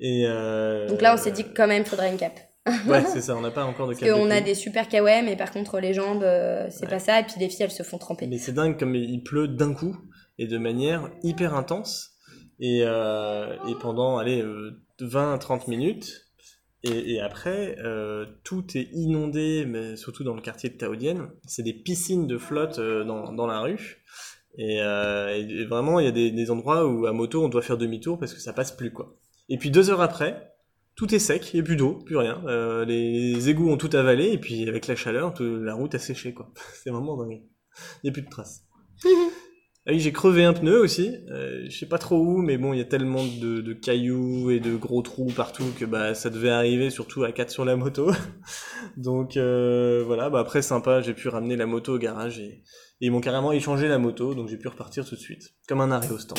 Et 0.00 0.24
euh, 0.26 0.88
Donc 0.88 1.00
là, 1.00 1.14
on 1.14 1.16
s'est 1.16 1.30
dit 1.30 1.44
que 1.44 1.54
quand 1.54 1.68
même, 1.68 1.84
faudrait 1.84 2.10
une 2.10 2.18
cape. 2.18 2.40
Ouais, 2.86 3.02
c'est 3.12 3.20
ça, 3.20 3.36
on 3.36 3.40
n'a 3.40 3.50
pas 3.50 3.64
encore 3.64 3.88
de 3.88 3.94
Parce 3.94 4.10
qu'on 4.10 4.30
a 4.30 4.40
des 4.40 4.54
super 4.54 4.88
KWM, 4.88 5.24
mais 5.26 5.36
par 5.36 5.50
contre, 5.50 5.80
les 5.80 5.94
jambes, 5.94 6.22
euh, 6.22 6.66
c'est 6.70 6.84
Ouais. 6.84 6.90
pas 6.90 6.98
ça. 6.98 7.20
Et 7.20 7.24
puis 7.24 7.34
les 7.40 7.48
filles, 7.48 7.64
elles 7.64 7.70
se 7.70 7.82
font 7.82 7.98
tremper. 7.98 8.26
Mais 8.26 8.38
c'est 8.38 8.52
dingue 8.52 8.78
comme 8.78 8.94
il 8.94 9.22
pleut 9.22 9.48
d'un 9.48 9.74
coup 9.74 9.96
et 10.38 10.46
de 10.46 10.58
manière 10.58 11.10
hyper 11.22 11.54
intense. 11.54 12.10
Et, 12.60 12.82
euh, 12.84 13.56
et 13.68 13.74
pendant, 13.80 14.18
allez, 14.18 14.40
euh, 14.42 14.80
20-30 15.00 15.68
minutes. 15.68 16.26
Et, 16.84 17.14
et 17.14 17.20
après, 17.20 17.76
euh, 17.80 18.26
tout 18.44 18.64
est 18.76 18.88
inondé, 18.92 19.64
mais 19.66 19.96
surtout 19.96 20.22
dans 20.24 20.34
le 20.34 20.40
quartier 20.42 20.70
de 20.70 20.76
Taodienne. 20.76 21.28
C'est 21.46 21.62
des 21.62 21.72
piscines 21.74 22.26
de 22.26 22.38
flotte 22.38 22.78
dans, 22.78 23.32
dans 23.32 23.46
la 23.46 23.60
rue. 23.60 24.04
Et, 24.58 24.76
et 24.76 25.64
vraiment, 25.64 25.98
il 25.98 26.04
y 26.04 26.08
a 26.08 26.12
des, 26.12 26.30
des 26.30 26.50
endroits 26.50 26.86
où 26.86 27.06
à 27.06 27.12
moto, 27.12 27.42
on 27.44 27.48
doit 27.48 27.62
faire 27.62 27.78
demi-tour 27.78 28.18
parce 28.18 28.34
que 28.34 28.40
ça 28.40 28.52
passe 28.52 28.70
plus, 28.70 28.92
quoi. 28.92 29.16
Et 29.48 29.58
puis 29.58 29.70
deux 29.70 29.90
heures 29.90 30.00
après, 30.02 30.51
tout 30.96 31.14
est 31.14 31.18
sec, 31.18 31.52
il 31.52 31.56
n'y 31.56 31.60
a 31.60 31.64
plus 31.64 31.76
d'eau, 31.76 31.94
plus 32.04 32.16
rien. 32.16 32.42
Euh, 32.46 32.84
les 32.84 33.48
égouts 33.48 33.70
ont 33.70 33.76
tout 33.76 33.90
avalé, 33.94 34.30
et 34.32 34.38
puis 34.38 34.68
avec 34.68 34.86
la 34.86 34.96
chaleur, 34.96 35.32
tout- 35.34 35.58
la 35.58 35.74
route 35.74 35.94
a 35.94 35.98
séché, 35.98 36.34
quoi. 36.34 36.52
C'est 36.84 36.90
vraiment 36.90 37.16
dingue. 37.16 37.42
Il 38.02 38.04
n'y 38.04 38.10
a 38.10 38.12
plus 38.12 38.22
de 38.22 38.30
traces. 38.30 38.64
Ah 39.84 39.90
oui, 39.90 39.98
j'ai 39.98 40.12
crevé 40.12 40.44
un 40.44 40.52
pneu 40.52 40.78
aussi. 40.78 41.16
Euh, 41.32 41.64
je 41.68 41.76
sais 41.76 41.86
pas 41.88 41.98
trop 41.98 42.16
où, 42.16 42.36
mais 42.40 42.56
bon, 42.56 42.72
il 42.72 42.78
y 42.78 42.80
a 42.80 42.84
tellement 42.84 43.24
de, 43.24 43.60
de 43.60 43.72
cailloux 43.72 44.52
et 44.52 44.60
de 44.60 44.76
gros 44.76 45.02
trous 45.02 45.32
partout 45.34 45.64
que 45.76 45.84
bah 45.84 46.14
ça 46.14 46.30
devait 46.30 46.50
arriver, 46.50 46.88
surtout 46.88 47.24
à 47.24 47.32
4 47.32 47.50
sur 47.50 47.64
la 47.64 47.74
moto. 47.74 48.12
Donc 48.96 49.36
euh, 49.36 50.04
voilà, 50.06 50.30
bah 50.30 50.38
après 50.38 50.62
sympa, 50.62 51.00
j'ai 51.00 51.14
pu 51.14 51.26
ramener 51.26 51.56
la 51.56 51.66
moto 51.66 51.96
au 51.96 51.98
garage 51.98 52.38
et, 52.38 52.44
et 52.44 52.62
ils 53.00 53.10
m'ont 53.10 53.20
carrément 53.20 53.50
échangé 53.50 53.88
la 53.88 53.98
moto, 53.98 54.36
donc 54.36 54.48
j'ai 54.48 54.56
pu 54.56 54.68
repartir 54.68 55.04
tout 55.04 55.16
de 55.16 55.20
suite, 55.20 55.52
comme 55.66 55.80
un 55.80 55.90
arrêt 55.90 56.12
au 56.12 56.18
stand. 56.18 56.38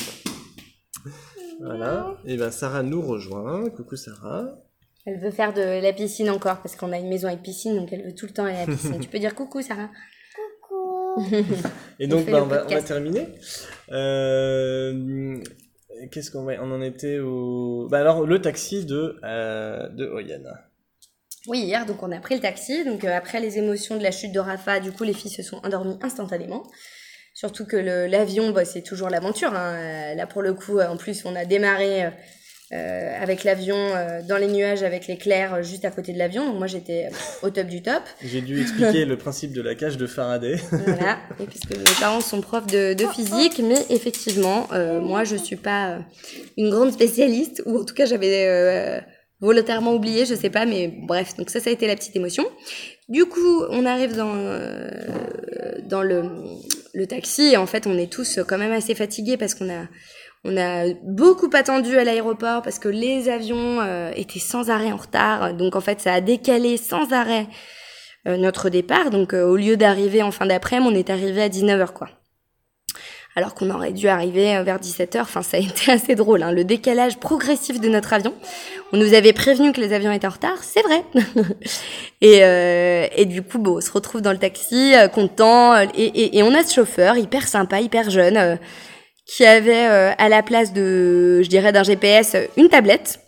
Voilà, 1.64 2.18
et 2.26 2.38
ben 2.38 2.52
Sarah 2.52 2.84
nous 2.84 3.02
rejoint. 3.02 3.70
Coucou 3.70 3.96
Sarah. 3.96 4.56
Elle 5.06 5.20
veut 5.20 5.32
faire 5.32 5.54
de 5.54 5.82
la 5.82 5.94
piscine 5.94 6.30
encore, 6.30 6.62
parce 6.62 6.76
qu'on 6.76 6.92
a 6.92 6.98
une 6.98 7.10
maison 7.10 7.28
avec 7.28 7.42
piscine, 7.42 7.76
donc 7.76 7.92
elle 7.92 8.04
veut 8.04 8.16
tout 8.16 8.26
le 8.26 8.34
temps 8.34 8.46
aller 8.46 8.56
à 8.58 8.66
la 8.66 8.74
piscine. 8.74 9.00
tu 9.02 9.10
peux 9.10 9.20
dire 9.20 9.36
coucou, 9.36 9.62
Sarah 9.62 9.90
Coucou. 10.62 11.26
Et 12.00 12.06
On 12.06 12.10
donc, 12.10 12.30
bah, 12.30 12.42
on, 12.42 12.46
va, 12.46 12.66
on 12.66 12.70
va 12.70 12.82
terminer. 12.82 13.28
Euh, 13.92 15.42
Qu'est-ce 16.12 16.32
qu'on 16.32 16.44
va... 16.44 16.54
On 16.62 16.72
en 16.72 16.82
était 16.82 17.20
au... 17.20 17.88
Bah 17.90 18.00
alors, 18.00 18.26
le 18.26 18.42
taxi 18.42 18.86
de, 18.86 19.20
euh, 19.24 19.90
de 19.90 20.06
Oyana. 20.08 20.70
Oui, 21.48 21.60
hier, 21.60 21.86
donc 21.86 22.02
on 22.02 22.12
a 22.12 22.20
pris 22.20 22.36
le 22.36 22.42
taxi. 22.42 22.84
Donc 22.86 23.04
euh, 23.04 23.16
après 23.16 23.40
les 23.40 23.58
émotions 23.58 23.98
de 23.98 24.04
la 24.04 24.12
chute 24.12 24.32
de 24.32 24.40
Rafa, 24.40 24.80
du 24.80 24.92
coup, 24.92 25.04
les 25.04 25.14
filles 25.14 25.32
se 25.32 25.44
sont 25.44 25.58
endormies 25.64 25.98
instantanément. 26.02 26.64
Surtout 27.34 27.66
que 27.66 27.78
l'avion, 27.78 28.52
bah, 28.52 28.66
c'est 28.66 28.82
toujours 28.84 29.10
l'aventure. 29.10 29.54
hein. 29.54 29.74
Euh, 29.76 30.16
Là, 30.16 30.28
pour 30.28 30.42
le 30.42 30.54
coup, 30.54 30.78
euh, 30.80 30.88
en 30.88 30.98
plus, 30.98 31.24
on 31.26 31.36
a 31.36 31.46
démarré 31.46 32.04
euh, 32.72 33.22
avec 33.22 33.44
l'avion 33.44 33.76
euh, 33.78 34.22
dans 34.28 34.38
les 34.38 34.48
nuages 34.48 34.84
avec 34.84 35.08
l'éclair 35.08 35.54
euh, 35.56 35.62
juste 35.64 35.84
à 35.86 35.92
côté 35.92 36.14
de 36.14 36.20
l'avion. 36.20 36.46
Donc 36.46 36.58
moi, 36.60 36.68
j'étais 36.68 37.10
au 37.42 37.50
top 37.50 37.68
du 37.68 37.82
top. 37.82 38.04
J'ai 38.24 38.42
dû 38.42 38.62
expliquer 38.62 39.06
le 39.14 39.18
principe 39.18 39.52
de 39.54 39.62
la 39.62 39.74
cage 39.76 39.98
de 39.98 40.06
Faraday. 40.08 40.58
Voilà, 40.72 41.18
et 41.40 41.46
puisque 41.46 41.72
mes 41.72 41.84
parents 42.00 42.22
sont 42.22 42.42
profs 42.42 42.68
de, 42.68 42.94
de 42.94 43.06
physique, 43.08 43.60
mais 43.64 43.84
effectivement, 43.90 44.68
moi 45.02 45.24
je 45.24 45.36
suis 45.36 45.56
pas 45.56 46.00
une 46.58 46.70
grande 46.70 46.92
spécialiste, 46.92 47.62
ou 47.66 47.80
en 47.80 47.84
tout 47.84 47.94
cas 47.96 48.06
j'avais 48.06 49.02
volontairement 49.40 49.94
oublié, 49.94 50.26
je 50.26 50.36
sais 50.36 50.50
pas, 50.50 50.66
mais 50.66 50.88
bref, 50.88 51.36
donc 51.38 51.50
ça, 51.50 51.60
ça 51.60 51.70
a 51.70 51.74
été 51.74 51.86
la 51.86 51.96
petite 51.96 52.16
émotion. 52.16 52.46
Du 53.10 53.26
coup, 53.26 53.64
on 53.70 53.86
arrive 53.86 54.16
dans, 54.16 54.34
euh, 54.36 54.90
dans 55.84 56.02
le, 56.02 56.24
le 56.94 57.08
taxi, 57.08 57.58
en 57.58 57.66
fait, 57.66 57.88
on 57.88 57.98
est 57.98 58.12
tous 58.12 58.40
quand 58.48 58.58
même 58.58 58.72
assez 58.72 58.94
fatigués 58.96 59.38
parce 59.38 59.56
qu'on 59.56 59.70
a, 59.70 59.88
on 60.44 60.56
a 60.58 60.94
beaucoup 61.04 61.50
attendu 61.54 61.98
à 61.98 62.04
l'aéroport 62.04 62.62
parce 62.62 62.78
que 62.80 62.88
les 62.88 63.30
avions 63.30 63.82
euh, 63.82 64.12
étaient 64.16 64.40
sans 64.40 64.70
arrêt 64.70 64.92
en 64.92 64.98
retard, 64.98 65.54
donc 65.56 65.76
en 65.76 65.82
fait, 65.82 66.00
ça 66.00 66.14
a 66.14 66.22
décalé 66.22 66.78
sans 66.78 67.12
arrêt 67.12 67.48
euh, 68.28 68.38
notre 68.38 68.70
départ. 68.70 69.10
Donc 69.10 69.34
euh, 69.34 69.46
au 69.46 69.58
lieu 69.58 69.76
d'arriver 69.76 70.22
en 70.22 70.32
fin 70.32 70.46
d'après-midi, 70.46 70.90
on 70.94 70.96
est 70.96 71.10
arrivé 71.10 71.42
à 71.42 71.50
19h 71.50 71.94
quoi. 71.94 72.10
Alors 73.36 73.56
qu'on 73.56 73.70
aurait 73.72 73.94
dû 73.94 74.08
arriver 74.08 74.56
euh, 74.56 74.64
vers 74.64 74.78
17h. 74.80 75.22
Enfin, 75.22 75.42
ça 75.42 75.58
a 75.58 75.60
été 75.60 75.92
assez 75.92 76.16
drôle. 76.16 76.44
Hein. 76.44 76.52
Le 76.52 76.64
décalage 76.64 77.18
progressif 77.18 77.80
de 77.82 77.90
notre 77.90 78.14
avion. 78.14 78.34
On 78.92 78.98
nous 78.98 79.14
avait 79.16 79.34
prévenu 79.34 79.72
que 79.74 79.82
les 79.82 79.92
avions 79.92 80.12
étaient 80.12 80.28
en 80.28 80.32
retard, 80.32 80.58
c'est 80.62 80.84
vrai. 80.84 81.04
et, 82.22 82.44
euh, 82.44 83.08
et 83.16 83.26
du 83.26 83.42
coup, 83.42 83.58
bon, 83.58 83.78
on 83.78 83.82
se 83.82 83.92
retrouve 83.92 84.22
dans 84.22 84.32
le 84.32 84.38
taxi, 84.38 84.94
euh, 84.96 85.08
content. 85.08 85.74
euh, 85.74 85.86
Et, 85.96 86.06
et, 86.06 86.38
et 86.38 86.44
on 86.44 86.54
a 86.54 86.64
ce 86.64 86.76
chauffeur 86.76 87.18
hyper 87.18 87.48
sympa, 87.48 87.82
hyper 87.82 88.12
jeune, 88.12 88.60
qui 89.26 89.46
avait 89.46 89.88
euh, 89.88 90.12
à 90.18 90.30
la 90.30 90.44
place 90.44 90.74
de, 90.74 91.42
je 91.42 91.50
dirais, 91.50 91.72
d'un 91.72 91.84
GPS, 91.84 92.36
une 92.56 92.70
tablette. 92.70 93.20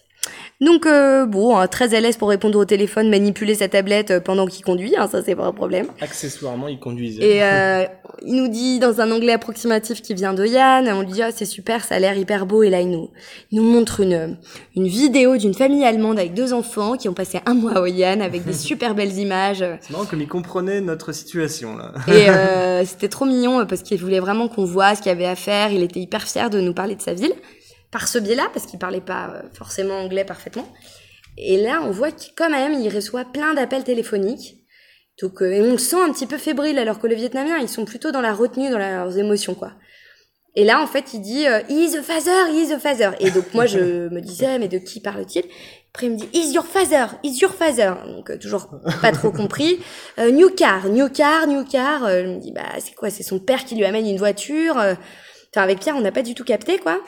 Donc 0.62 0.86
euh, 0.86 1.26
bon, 1.26 1.58
hein, 1.58 1.68
très 1.68 1.94
à 1.96 2.00
l'aise 2.00 2.16
pour 2.16 2.30
répondre 2.30 2.58
au 2.58 2.64
téléphone, 2.64 3.10
manipuler 3.10 3.56
sa 3.56 3.68
tablette 3.68 4.12
euh, 4.12 4.20
pendant 4.22 4.48
qu'il 4.48 4.64
conduit, 4.64 4.96
hein, 4.98 5.08
ça 5.12 5.22
c'est 5.22 5.36
pas 5.36 5.46
un 5.46 5.52
problème. 5.52 5.88
Accessoirement, 6.00 6.70
il 6.70 6.80
conduisait. 6.80 7.24
Et 7.24 7.44
euh, 7.44 7.84
il 8.26 8.36
nous 8.36 8.48
dit 8.48 8.80
dans 8.80 9.02
un 9.02 9.12
anglais 9.12 9.34
approximatif 9.34 10.02
qui 10.02 10.14
vient 10.14 10.34
de 10.34 10.46
Yann, 10.46 10.88
on 10.88 11.02
lui 11.02 11.12
dit 11.12 11.22
ah 11.22 11.32
c'est 11.34 11.46
super, 11.46 11.84
ça 11.84 11.96
a 11.96 12.00
l'air 12.00 12.18
hyper 12.18 12.46
beau 12.46 12.64
et 12.64 12.70
là 12.70 12.80
il 12.80 12.90
nous 12.90 13.10
il 13.52 13.62
nous 13.62 13.70
montre 13.70 14.00
une 14.00 14.38
une 14.78 14.88
vidéo 14.88 15.36
d'une 15.36 15.54
famille 15.54 15.84
allemande 15.84 16.20
avec 16.20 16.34
deux 16.34 16.54
enfants 16.54 16.96
qui 16.96 17.10
ont 17.10 17.14
passé 17.14 17.42
un 17.46 17.54
mois 17.54 17.82
au 17.82 17.86
Yann 17.86 18.22
avec 18.22 18.46
des 18.46 18.54
super 18.66 18.96
belles 18.96 19.18
images 19.18 19.64
C'est 19.82 19.92
marrant 19.92 20.06
comme 20.06 20.22
il 20.22 20.28
comprenait 20.30 20.80
notre 20.80 21.12
situation, 21.12 21.76
là. 21.76 21.92
et 22.08 22.30
euh, 22.30 22.86
c'était 22.86 23.10
trop 23.10 23.26
mignon 23.26 23.60
euh, 23.60 23.66
parce 23.66 23.82
qu'il 23.82 24.00
voulait 24.00 24.22
vraiment 24.22 24.48
qu'on 24.48 24.64
voit 24.64 24.96
ce 24.96 25.02
qu'il 25.02 25.10
y 25.10 25.16
avait 25.16 25.26
à 25.26 25.36
faire, 25.36 25.74
il 25.74 25.84
était 25.84 26.00
hyper 26.00 26.24
fier 26.24 26.50
de 26.50 26.62
nous 26.62 26.74
parler 26.74 26.96
de 26.96 27.02
sa 27.02 27.14
ville 27.14 27.34
par 27.96 28.10
ce 28.10 28.20
biais-là 28.20 28.50
parce 28.52 28.66
qu'il 28.66 28.78
parlait 28.78 29.00
pas 29.00 29.30
euh, 29.30 29.42
forcément 29.54 29.94
anglais 29.94 30.26
parfaitement. 30.26 30.68
Et 31.38 31.56
là 31.56 31.80
on 31.82 31.92
voit 31.92 32.12
qu'il 32.12 32.34
quand 32.36 32.50
même 32.50 32.74
il 32.74 32.94
reçoit 32.94 33.24
plein 33.24 33.54
d'appels 33.54 33.86
téléphoniques. 33.86 34.66
Donc 35.22 35.42
euh, 35.42 35.50
et 35.50 35.62
on 35.62 35.72
le 35.72 35.78
sent 35.78 36.02
un 36.02 36.12
petit 36.12 36.28
peu 36.28 36.38
fébrile 36.38 36.78
alors 36.78 37.00
que 37.00 37.08
les 37.08 37.16
Vietnamiens 37.16 37.58
ils 37.58 37.70
sont 37.70 37.86
plutôt 37.86 38.12
dans 38.12 38.20
la 38.20 38.34
retenue, 38.34 38.70
dans 38.70 38.80
leurs 38.80 39.18
émotions 39.18 39.56
quoi. 39.56 39.72
Et 40.58 40.64
là, 40.64 40.82
en 40.82 40.88
fait, 40.88 41.14
il 41.14 41.20
dit 41.20 41.46
euh, 41.48 41.60
is 41.68 41.98
a 41.98 42.02
father, 42.02 42.50
he 42.50 42.66
is 42.66 42.72
a 42.72 42.80
father. 42.80 43.12
Et 43.20 43.30
donc, 43.30 43.54
moi, 43.54 43.66
je 43.66 44.08
me 44.10 44.22
disais 44.22 44.58
Mais 44.58 44.70
de 44.70 44.78
qui 44.78 45.02
parle-t-il? 45.02 45.44
Après, 45.94 46.08
il 46.08 46.14
me 46.14 46.18
dit 46.18 46.30
Is 46.32 46.54
your 46.54 46.66
father, 46.66 47.08
is 47.24 47.40
your 47.40 47.54
father. 47.54 47.96
Donc, 48.08 48.30
euh, 48.30 48.38
toujours 48.38 48.70
pas 49.02 49.12
trop 49.12 49.32
compris. 49.42 49.82
New 50.18 50.50
car, 50.52 50.88
new 50.88 51.10
car, 51.10 51.48
new 51.48 51.66
car. 51.66 52.10
Je 52.10 52.28
me 52.28 52.40
dis 52.40 52.54
Bah, 52.54 52.62
c'est 52.80 52.96
quoi? 52.96 53.10
C'est 53.10 53.24
son 53.24 53.40
père 53.40 53.66
qui 53.66 53.76
lui 53.76 53.84
amène 53.84 54.08
une 54.08 54.18
voiture. 54.18 54.78
Enfin, 54.78 55.62
avec 55.62 55.80
Pierre, 55.80 55.98
on 55.98 56.02
n'a 56.02 56.14
pas 56.14 56.24
du 56.24 56.36
tout 56.36 56.46
capté, 56.46 56.78
quoi. 56.78 57.02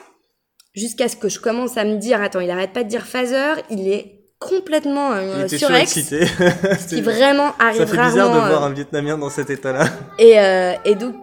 Jusqu'à 0.78 1.08
ce 1.08 1.16
que 1.16 1.28
je 1.28 1.40
commence 1.40 1.76
à 1.76 1.84
me 1.84 1.96
dire 1.96 2.22
Attends, 2.22 2.40
il 2.40 2.50
arrête 2.50 2.72
pas 2.72 2.84
de 2.84 2.88
dire 2.88 3.06
father. 3.06 3.54
Il 3.70 3.88
est 3.88 4.22
complètement 4.38 5.14
Il 5.16 5.28
euh, 5.28 5.48
surex. 5.48 5.92
qui 6.88 7.00
vraiment 7.02 7.52
arrive 7.58 7.80
Ça 7.80 7.86
fait 7.86 7.96
rarement. 7.96 8.12
bizarre 8.12 8.34
de 8.34 8.38
euh, 8.38 8.48
voir 8.48 8.64
un 8.64 8.72
Vietnamien 8.72 9.18
dans 9.18 9.30
cet 9.30 9.50
état-là. 9.50 9.86
et, 10.18 10.38
euh, 10.38 10.74
et 10.84 10.94
donc, 10.94 11.14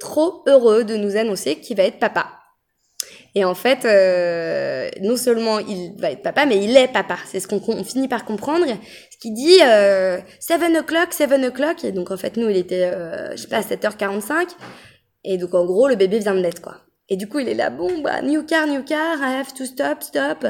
trop 0.00 0.42
heureux 0.46 0.84
de 0.84 0.96
nous 0.96 1.16
annoncer 1.16 1.56
qu'il 1.56 1.76
va 1.76 1.84
être 1.84 1.98
papa. 1.98 2.26
Et 3.36 3.44
en 3.44 3.54
fait, 3.54 3.84
euh, 3.84 4.88
non 5.02 5.16
seulement 5.18 5.58
il 5.58 5.92
va 5.98 6.10
être 6.10 6.22
papa, 6.22 6.46
mais 6.46 6.56
il 6.64 6.74
est 6.74 6.88
papa. 6.88 7.18
C'est 7.26 7.38
ce 7.38 7.46
qu'on 7.46 7.60
on 7.68 7.84
finit 7.84 8.08
par 8.08 8.24
comprendre. 8.24 8.64
Ce 8.66 9.18
qu'il 9.18 9.34
dit, 9.34 9.58
euh, 9.62 10.18
7 10.40 10.62
o'clock, 10.78 11.12
7 11.12 11.30
o'clock. 11.44 11.84
Et 11.84 11.92
donc, 11.92 12.10
en 12.10 12.16
fait, 12.16 12.38
nous, 12.38 12.48
il 12.48 12.56
était, 12.56 12.84
euh, 12.84 13.32
je 13.32 13.42
sais 13.42 13.48
pas, 13.48 13.58
à 13.58 13.62
7h45. 13.62 14.48
Et 15.24 15.36
donc, 15.36 15.54
en 15.54 15.66
gros, 15.66 15.86
le 15.86 15.96
bébé 15.96 16.18
vient 16.18 16.34
de 16.34 16.40
naître, 16.40 16.62
quoi. 16.62 16.76
Et 17.08 17.16
du 17.16 17.28
coup, 17.28 17.38
il 17.38 17.48
est 17.48 17.54
là, 17.54 17.70
bon, 17.70 18.00
bah, 18.02 18.20
new 18.22 18.44
car, 18.44 18.66
new 18.66 18.82
car, 18.82 19.18
I 19.18 19.34
have 19.34 19.54
to 19.54 19.64
stop, 19.64 20.02
stop. 20.02 20.44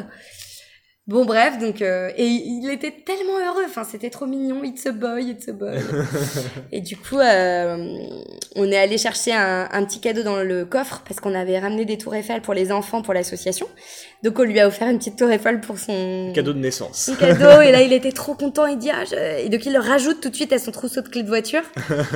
Bon, 1.09 1.25
bref, 1.25 1.59
donc, 1.61 1.83
euh, 1.83 2.11
et 2.17 2.25
il 2.27 2.69
était 2.69 2.91
tellement 2.91 3.39
heureux. 3.39 3.63
Enfin, 3.67 3.85
c'était 3.85 4.11
trop 4.11 4.27
mignon. 4.27 4.65
It's 4.65 4.87
a 4.87 4.91
boy, 4.93 5.23
it's 5.31 5.49
a 5.49 5.53
boy. 5.53 5.77
Et 6.73 6.81
du 6.81 6.97
coup, 6.97 7.21
euh, 7.21 7.77
on 8.57 8.69
est 8.73 8.77
allé 8.77 8.99
chercher 8.99 9.33
un, 9.33 9.69
un 9.71 9.85
petit 9.85 10.01
cadeau 10.01 10.25
dans 10.25 10.43
le 10.43 10.65
coffre 10.65 11.03
parce 11.07 11.21
qu'on 11.21 11.33
avait 11.37 11.61
ramené 11.61 11.85
des 11.85 11.97
tours 11.97 12.17
Eiffel 12.17 12.41
pour 12.41 12.55
les 12.55 12.73
enfants 12.73 13.03
pour 13.03 13.15
l'association. 13.15 13.69
Donc 14.25 14.37
on 14.41 14.43
lui 14.43 14.59
a 14.59 14.67
offert 14.67 14.89
une 14.89 14.99
petite 14.99 15.17
tour 15.17 15.31
Eiffel 15.31 15.61
pour 15.61 15.79
son 15.79 16.33
Cadeau 16.35 16.53
de 16.53 16.59
naissance. 16.59 16.97
son 17.05 17.15
cadeau. 17.15 17.61
Et 17.63 17.71
là, 17.71 17.83
il 17.83 17.93
était 17.93 18.11
trop 18.11 18.35
content. 18.35 18.67
Il 18.67 18.79
dit 18.79 18.91
ah, 18.93 19.05
je- 19.09 19.45
et 19.45 19.49
donc 19.49 19.65
il 19.65 19.73
le 19.75 19.79
rajoute 19.79 20.21
tout 20.21 20.31
de 20.31 20.35
suite 20.35 20.53
à 20.53 20.59
son 20.59 20.73
trousseau 20.73 21.03
de 21.03 21.09
clés 21.09 21.23
de 21.23 21.29
voiture. 21.29 21.63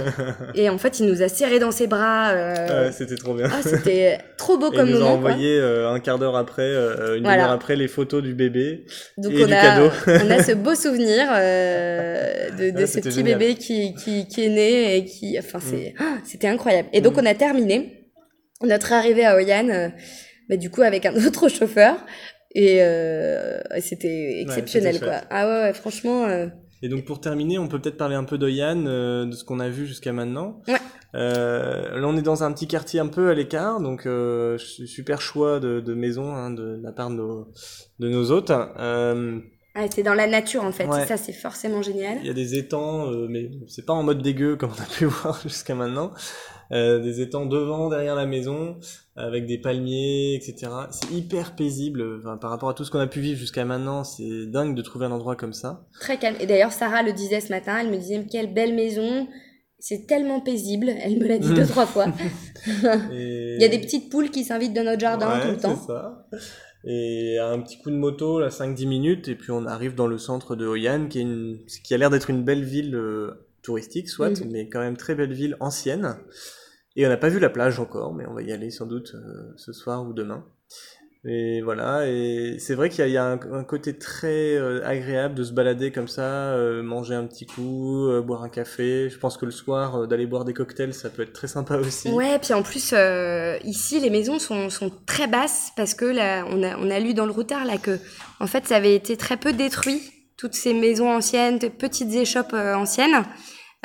et 0.57 0.68
en 0.68 0.78
fait, 0.78 0.99
il 0.99 1.07
nous 1.07 1.22
a 1.22 1.28
serré 1.28 1.61
dans 1.61 1.70
ses 1.70 1.86
bras. 1.86 2.30
euh, 2.30 2.91
c'était 2.91 3.14
trop 3.16 3.34
bien. 3.34 3.47
ah, 3.53 3.61
c'était 3.62 4.18
trop 4.36 4.59
beau 4.59 4.72
Et 4.72 4.76
comme 4.76 4.88
il 4.88 4.95
nous 4.95 5.01
a 5.01 5.05
moment. 5.05 5.20
quoi. 5.20 5.30
envoyé 5.30 5.57
euh, 5.61 5.93
un 5.93 6.01
quart 6.01 6.18
d'heure 6.18 6.36
après, 6.36 6.62
euh, 6.62 7.16
une 7.16 7.22
Voilà. 7.22 7.36
demi-heure 7.43 7.55
après, 7.55 7.76
les 7.76 7.86
photos 7.86 8.20
du 8.22 8.34
bébé. 8.34 8.80
Donc 9.18 9.33
et 9.33 9.45
on 9.45 9.47
du 9.47 9.53
a, 9.53 9.61
cadeau. 9.62 9.91
on 10.07 10.31
a 10.31 10.43
ce 10.43 10.53
beau 10.64 10.74
souvenir 10.74 11.28
euh, 11.33 12.51
de, 12.51 12.70
de 12.70 12.76
Ouais, 12.78 12.87
ce 12.87 12.99
petit 13.01 13.11
génial. 13.12 13.39
bébé 13.39 13.55
qui, 13.57 13.95
qui, 13.95 14.26
qui 14.26 14.45
est 14.45 14.49
né 14.49 14.97
et 14.97 15.05
qui, 15.05 15.39
enfin 15.39 15.59
Mm. 15.59 15.62
c'est, 15.70 15.95
ah, 15.99 16.18
c'était 16.24 16.49
incroyable. 16.49 16.89
Et 16.93 17.01
donc 17.01 17.16
on 17.18 17.26
a 17.26 17.35
terminé 17.35 18.11
notre 18.62 18.93
arrivée 18.93 19.24
à 19.24 19.37
Oyan, 19.37 19.68
euh, 19.68 19.89
bah, 20.49 20.57
du 20.57 20.70
coup 20.70 20.83
avec 20.83 21.07
un 21.07 21.14
autre 21.26 21.49
chauffeur 21.49 22.05
et 22.55 22.78
euh, 22.83 23.61
c'était 23.81 24.41
exceptionnel 24.41 24.99
quoi. 25.01 25.20
Ah 25.31 25.47
ouais, 25.49 25.61
ouais 25.68 25.72
franchement. 25.72 26.26
Et 26.83 26.89
donc 26.89 27.05
pour 27.05 27.20
terminer, 27.20 27.59
on 27.59 27.68
peut 27.68 27.78
peut-être 27.78 27.97
parler 27.99 28.14
un 28.16 28.24
peu 28.24 28.39
d'Oyan, 28.39 28.87
euh, 28.87 29.26
de 29.26 29.33
ce 29.33 29.45
qu'on 29.45 29.61
a 29.61 29.68
vu 29.68 29.87
jusqu'à 29.87 30.12
maintenant. 30.12 30.62
Ouais. 30.66 30.74
Euh, 31.14 31.99
là, 32.01 32.07
on 32.07 32.16
est 32.16 32.22
dans 32.22 32.43
un 32.45 32.53
petit 32.53 32.66
quartier 32.68 33.01
un 33.01 33.09
peu 33.09 33.28
à 33.31 33.35
l'écart, 33.35 33.81
donc 33.81 34.07
euh, 34.07 34.57
su- 34.59 34.87
super 34.87 35.20
choix 35.20 35.61
de, 35.61 35.81
de 35.81 35.95
maison 35.95 36.35
hein, 36.35 36.51
de, 36.51 36.76
de 36.76 36.81
la 36.83 36.93
part 36.93 37.11
de 37.11 37.16
nos, 37.16 37.49
de 37.99 38.09
nos 38.09 38.31
hôtes. 38.31 38.51
Euh, 38.51 39.39
ah, 39.74 39.87
c'est 39.91 40.03
dans 40.03 40.14
la 40.14 40.26
nature 40.26 40.64
en 40.64 40.72
fait. 40.72 40.87
Ouais. 40.87 41.07
Ça 41.07 41.16
c'est 41.16 41.33
forcément 41.33 41.83
génial. 41.83 42.18
Il 42.22 42.26
y 42.26 42.31
a 42.31 42.35
des 42.35 42.57
étangs, 42.57 43.11
euh, 43.12 43.26
mais 43.28 43.51
c'est 43.68 43.85
pas 43.85 43.93
en 43.93 44.03
mode 44.03 44.22
dégueu 44.22 44.57
comme 44.57 44.70
on 44.70 44.83
a 44.83 44.87
pu 44.87 45.05
voir 45.07 45.39
jusqu'à 45.43 45.74
maintenant. 45.74 46.12
Euh, 46.73 47.01
des 47.01 47.21
étangs 47.21 47.47
devant, 47.47 47.89
derrière 47.89 48.14
la 48.14 48.27
maison, 48.27 48.79
avec 49.16 49.47
des 49.47 49.59
palmiers, 49.59 50.35
etc. 50.37 50.71
C'est 50.93 51.11
hyper 51.11 51.57
paisible. 51.57 52.18
Enfin, 52.21 52.37
par 52.37 52.51
rapport 52.51 52.68
à 52.68 52.75
tout 52.75 52.85
ce 52.85 52.93
qu'on 52.93 53.01
a 53.01 53.09
pu 53.09 53.21
vivre 53.21 53.39
jusqu'à 53.41 53.64
maintenant, 53.64 54.05
c'est 54.05 54.47
dingue 54.47 54.77
de 54.77 54.83
trouver 54.83 55.07
un 55.07 55.11
endroit 55.11 55.35
comme 55.35 55.53
ça. 55.53 55.85
Très 56.01 56.16
calme. 56.18 56.37
Et 56.39 56.47
d'ailleurs 56.47 56.73
Sarah 56.73 57.03
le 57.03 57.12
disait 57.12 57.41
ce 57.41 57.49
matin. 57.49 57.79
Elle 57.81 57.91
me 57.91 57.97
disait 57.97 58.25
quelle 58.31 58.55
belle 58.55 58.75
maison. 58.75 59.27
C'est 59.81 60.07
tellement 60.07 60.41
paisible. 60.41 60.91
Elle 60.91 61.18
me 61.18 61.27
l'a 61.27 61.39
dit 61.39 61.53
deux 61.53 61.66
trois 61.66 61.87
fois. 61.87 62.07
Et... 63.12 63.55
Il 63.57 63.62
y 63.62 63.64
a 63.64 63.68
des 63.68 63.81
petites 63.81 64.09
poules 64.11 64.31
qui 64.31 64.45
s'invitent 64.45 64.75
dans 64.75 64.85
notre 64.85 65.01
jardin 65.01 65.29
Ouais, 65.29 65.43
tout 65.43 65.51
le 65.51 65.57
temps. 65.57 65.75
c'est 65.77 65.87
ça. 65.89 66.27
Et 66.85 67.39
un 67.39 67.59
petit 67.61 67.79
coup 67.79 67.91
de 67.91 67.97
moto, 67.97 68.39
là, 68.41 68.49
5-10 68.49 68.87
minutes, 68.87 69.29
et 69.29 69.35
puis 69.35 69.51
on 69.51 69.66
arrive 69.66 69.95
dans 69.97 70.07
le 70.07 70.18
centre 70.18 70.55
de 70.57 70.66
Hoi 70.66 70.89
An, 70.89 71.09
qui, 71.09 71.18
est 71.18 71.23
une... 71.23 71.59
qui 71.85 71.93
a 71.95 71.99
l'air 71.99 72.09
d'être 72.11 72.31
une 72.31 72.43
belle 72.45 72.64
ville 72.64 72.95
euh, 72.95 73.33
touristique, 73.62 74.09
soit, 74.09 74.41
Mhm. 74.41 74.51
mais 74.53 74.68
quand 74.68 74.81
même 74.81 74.97
très 74.97 75.14
belle 75.14 75.33
ville 75.33 75.57
ancienne. 75.61 76.16
Et 76.97 77.07
on 77.07 77.09
n'a 77.09 77.16
pas 77.16 77.28
vu 77.28 77.38
la 77.38 77.51
plage 77.51 77.78
encore, 77.78 78.14
mais 78.14 78.24
on 78.26 78.34
va 78.34 78.43
y 78.43 78.53
aller 78.53 78.70
sans 78.70 78.86
doute 78.86 79.12
euh, 79.14 79.53
ce 79.57 79.72
soir 79.72 80.05
ou 80.05 80.12
demain. 80.12 80.45
Et 81.26 81.61
voilà, 81.61 82.09
et 82.09 82.57
c'est 82.59 82.74
vrai 82.74 82.88
qu'il 82.88 83.07
y 83.07 83.18
a, 83.18 83.26
un, 83.26 83.64
côté 83.64 83.99
très 83.99 84.55
euh, 84.57 84.80
agréable 84.86 85.34
de 85.34 85.45
se 85.45 85.53
balader 85.53 85.93
comme 85.93 86.09
ça, 86.09 86.55
euh, 86.55 86.82
manger 86.82 87.14
un 87.14 87.26
petit 87.26 87.45
coup, 87.45 88.09
boire 88.24 88.43
un 88.43 88.49
café. 88.49 89.11
Je 89.11 89.18
pense 89.18 89.36
que 89.36 89.45
le 89.45 89.51
soir, 89.51 90.09
d'aller 90.09 90.24
boire 90.24 90.47
des 90.47 90.55
cocktails, 90.55 90.95
ça 90.95 91.11
peut 91.11 91.20
être 91.20 91.34
très 91.34 91.47
sympa 91.47 91.76
aussi. 91.76 92.09
Ouais, 92.09 92.38
puis 92.38 92.55
en 92.55 92.62
plus, 92.62 92.95
ici, 93.64 94.01
les 94.01 94.09
maisons 94.09 94.38
sont, 94.38 94.70
sont 94.70 94.91
très 95.05 95.26
basses 95.26 95.72
parce 95.76 95.93
que 95.93 96.07
là, 96.07 96.47
on 96.49 96.62
a, 96.62 96.78
on 96.78 96.91
a 96.91 96.99
lu 96.99 97.12
dans 97.12 97.26
le 97.26 97.32
routard 97.32 97.66
là 97.66 97.76
que, 97.76 97.99
en 98.41 98.47
fait, 98.47 98.66
ça 98.66 98.76
avait 98.76 98.95
été 98.95 99.18
très 99.18 99.36
peu 99.36 99.53
détruit, 99.53 100.01
toutes 100.38 100.55
ces 100.55 100.72
maisons 100.72 101.11
anciennes, 101.11 101.59
petites 101.59 102.14
échoppes 102.14 102.55
anciennes, 102.55 103.24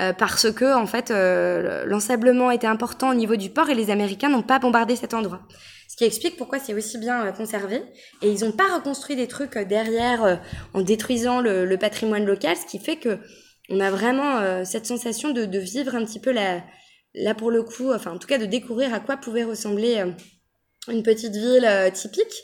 euh, 0.02 0.14
parce 0.14 0.52
que, 0.52 0.76
en 0.76 0.86
fait, 0.86 1.12
euh, 1.12 1.86
l'ensablement 1.86 2.52
était 2.52 2.68
important 2.68 3.10
au 3.12 3.14
niveau 3.14 3.36
du 3.36 3.50
port 3.50 3.70
et 3.70 3.76
les 3.76 3.92
Américains 3.92 4.30
n'ont 4.30 4.42
pas 4.42 4.60
bombardé 4.60 4.96
cet 4.96 5.14
endroit. 5.14 5.42
Ce 5.88 5.96
qui 5.96 6.04
explique 6.04 6.36
pourquoi 6.36 6.60
c'est 6.60 6.74
aussi 6.74 6.98
bien 6.98 7.26
euh, 7.26 7.32
conservé. 7.32 7.82
Et 8.22 8.30
ils 8.30 8.44
n'ont 8.44 8.52
pas 8.52 8.76
reconstruit 8.76 9.16
des 9.16 9.28
trucs 9.28 9.56
euh, 9.56 9.64
derrière 9.64 10.24
euh, 10.24 10.36
en 10.74 10.82
détruisant 10.82 11.40
le, 11.40 11.66
le 11.66 11.78
patrimoine 11.78 12.26
local, 12.26 12.58
ce 12.58 12.66
qui 12.66 12.80
fait 12.80 12.98
que 12.98 13.20
on 13.70 13.80
a 13.80 13.90
vraiment 13.90 14.38
euh, 14.38 14.64
cette 14.66 14.86
sensation 14.86 15.32
de, 15.32 15.46
de 15.46 15.60
vivre 15.60 15.96
un 15.96 16.04
petit 16.04 16.20
peu 16.20 16.32
la, 16.32 16.62
là 17.14 17.34
pour 17.34 17.50
le 17.50 17.64
coup, 17.64 17.94
enfin 17.94 18.12
en 18.12 18.18
tout 18.18 18.28
cas 18.28 18.38
de 18.38 18.46
découvrir 18.46 18.94
à 18.94 19.00
quoi 19.00 19.18
pouvait 19.18 19.46
ressembler 19.46 20.04
une 20.92 21.04
petite 21.04 21.34
ville 21.34 21.66
euh, 21.66 21.90
typique. 21.90 22.44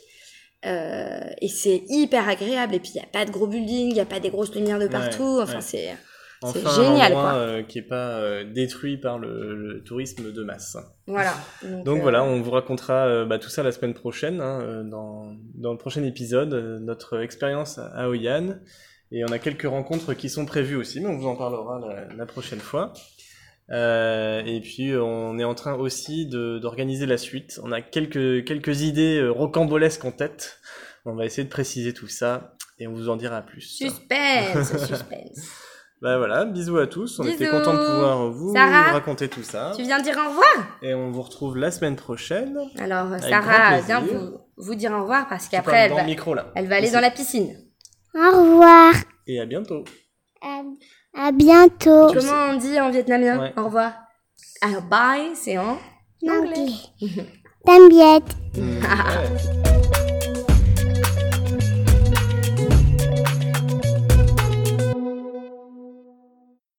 Euh, 0.64 1.20
et 1.40 1.48
c'est 1.48 1.82
hyper 1.88 2.28
agréable. 2.28 2.74
Et 2.74 2.80
puis 2.80 2.92
il 2.94 2.98
n'y 2.98 3.04
a 3.04 3.10
pas 3.12 3.24
de 3.24 3.30
gros 3.30 3.46
buildings, 3.46 3.90
il 3.90 3.94
n'y 3.94 4.00
a 4.00 4.06
pas 4.06 4.20
des 4.20 4.30
grosses 4.30 4.54
lumières 4.54 4.78
de 4.78 4.88
partout. 4.88 5.40
enfin 5.42 5.56
ouais. 5.56 5.60
c'est 5.60 5.96
Enfin, 6.42 6.58
C'est 6.74 6.82
génial, 6.82 7.12
un 7.12 7.16
endroit 7.16 7.30
quoi. 7.32 7.34
euh, 7.40 7.62
qui 7.62 7.78
est 7.78 7.82
pas 7.88 8.18
euh, 8.18 8.44
détruit 8.44 8.96
par 8.96 9.18
le, 9.18 9.54
le 9.54 9.82
tourisme 9.82 10.32
de 10.32 10.42
masse. 10.42 10.76
voilà. 11.06 11.34
Donc 11.84 11.98
euh, 11.98 12.02
voilà, 12.02 12.24
on 12.24 12.40
vous 12.40 12.50
racontera 12.50 13.24
bah, 13.24 13.38
tout 13.38 13.48
ça 13.48 13.62
la 13.62 13.72
semaine 13.72 13.94
prochaine, 13.94 14.40
hein, 14.40 14.84
dans, 14.84 15.34
dans 15.54 15.72
le 15.72 15.78
prochain 15.78 16.02
épisode, 16.04 16.52
notre 16.82 17.20
expérience 17.20 17.78
à 17.78 18.08
Hoi 18.08 18.28
An. 18.28 18.56
Et 19.14 19.24
on 19.24 19.28
a 19.32 19.38
quelques 19.38 19.68
rencontres 19.68 20.14
qui 20.14 20.28
sont 20.30 20.46
prévues 20.46 20.76
aussi, 20.76 21.00
mais 21.00 21.08
on 21.08 21.18
vous 21.18 21.26
en 21.26 21.36
parlera 21.36 21.78
la, 21.80 22.14
la 22.16 22.26
prochaine 22.26 22.60
fois. 22.60 22.92
Euh, 23.70 24.42
et 24.44 24.60
puis 24.60 24.94
on 24.96 25.38
est 25.38 25.44
en 25.44 25.54
train 25.54 25.74
aussi 25.74 26.26
d'organiser 26.26 27.06
la 27.06 27.16
suite. 27.18 27.60
On 27.62 27.72
a 27.72 27.80
quelques, 27.80 28.44
quelques 28.44 28.80
idées 28.82 29.26
rocambolesques 29.28 30.04
en 30.04 30.12
tête. 30.12 30.58
On 31.04 31.14
va 31.14 31.24
essayer 31.26 31.44
de 31.44 31.50
préciser 31.50 31.92
tout 31.92 32.08
ça 32.08 32.54
et 32.78 32.86
on 32.86 32.92
vous 32.92 33.08
en 33.08 33.16
dira 33.16 33.42
plus. 33.42 33.60
Suspense, 33.62 34.76
suspense. 34.86 35.50
Bah 36.02 36.18
voilà, 36.18 36.44
bisous 36.44 36.78
à 36.78 36.88
tous. 36.88 37.20
On 37.20 37.24
était 37.24 37.46
content 37.46 37.74
de 37.74 37.78
pouvoir 37.78 38.28
vous 38.28 38.52
Sarah, 38.52 38.90
raconter 38.90 39.28
tout 39.28 39.44
ça. 39.44 39.70
tu 39.76 39.84
viens 39.84 40.02
dire 40.02 40.16
au 40.16 40.30
revoir? 40.30 40.66
Et 40.82 40.94
on 40.94 41.12
vous 41.12 41.22
retrouve 41.22 41.56
la 41.56 41.70
semaine 41.70 41.94
prochaine. 41.94 42.58
Alors 42.80 43.06
Sarah 43.20 43.80
vient 43.82 44.00
vous, 44.00 44.38
vous 44.56 44.74
dire 44.74 44.90
au 44.90 45.02
revoir 45.02 45.28
parce 45.28 45.48
qu'après 45.48 45.86
elle 45.86 45.92
va, 45.92 46.00
le 46.00 46.06
micro 46.06 46.34
là. 46.34 46.50
elle 46.56 46.66
va 46.66 46.74
aller 46.76 46.86
Ici. 46.86 46.94
dans 46.94 47.00
la 47.00 47.12
piscine. 47.12 47.56
Au 48.16 48.36
revoir. 48.36 48.94
Et 49.28 49.40
à 49.40 49.46
bientôt. 49.46 49.84
À, 50.42 50.62
à 51.14 51.30
bientôt. 51.30 52.08
Comment 52.12 52.50
on 52.50 52.56
dit 52.56 52.80
en 52.80 52.90
vietnamien 52.90 53.40
Ouais. 53.40 53.52
Au 53.56 53.66
revoir. 53.66 53.92
Ah, 54.60 54.80
bye, 54.80 55.36
c'est 55.36 55.56
en 55.56 55.78
anglais. 56.28 56.72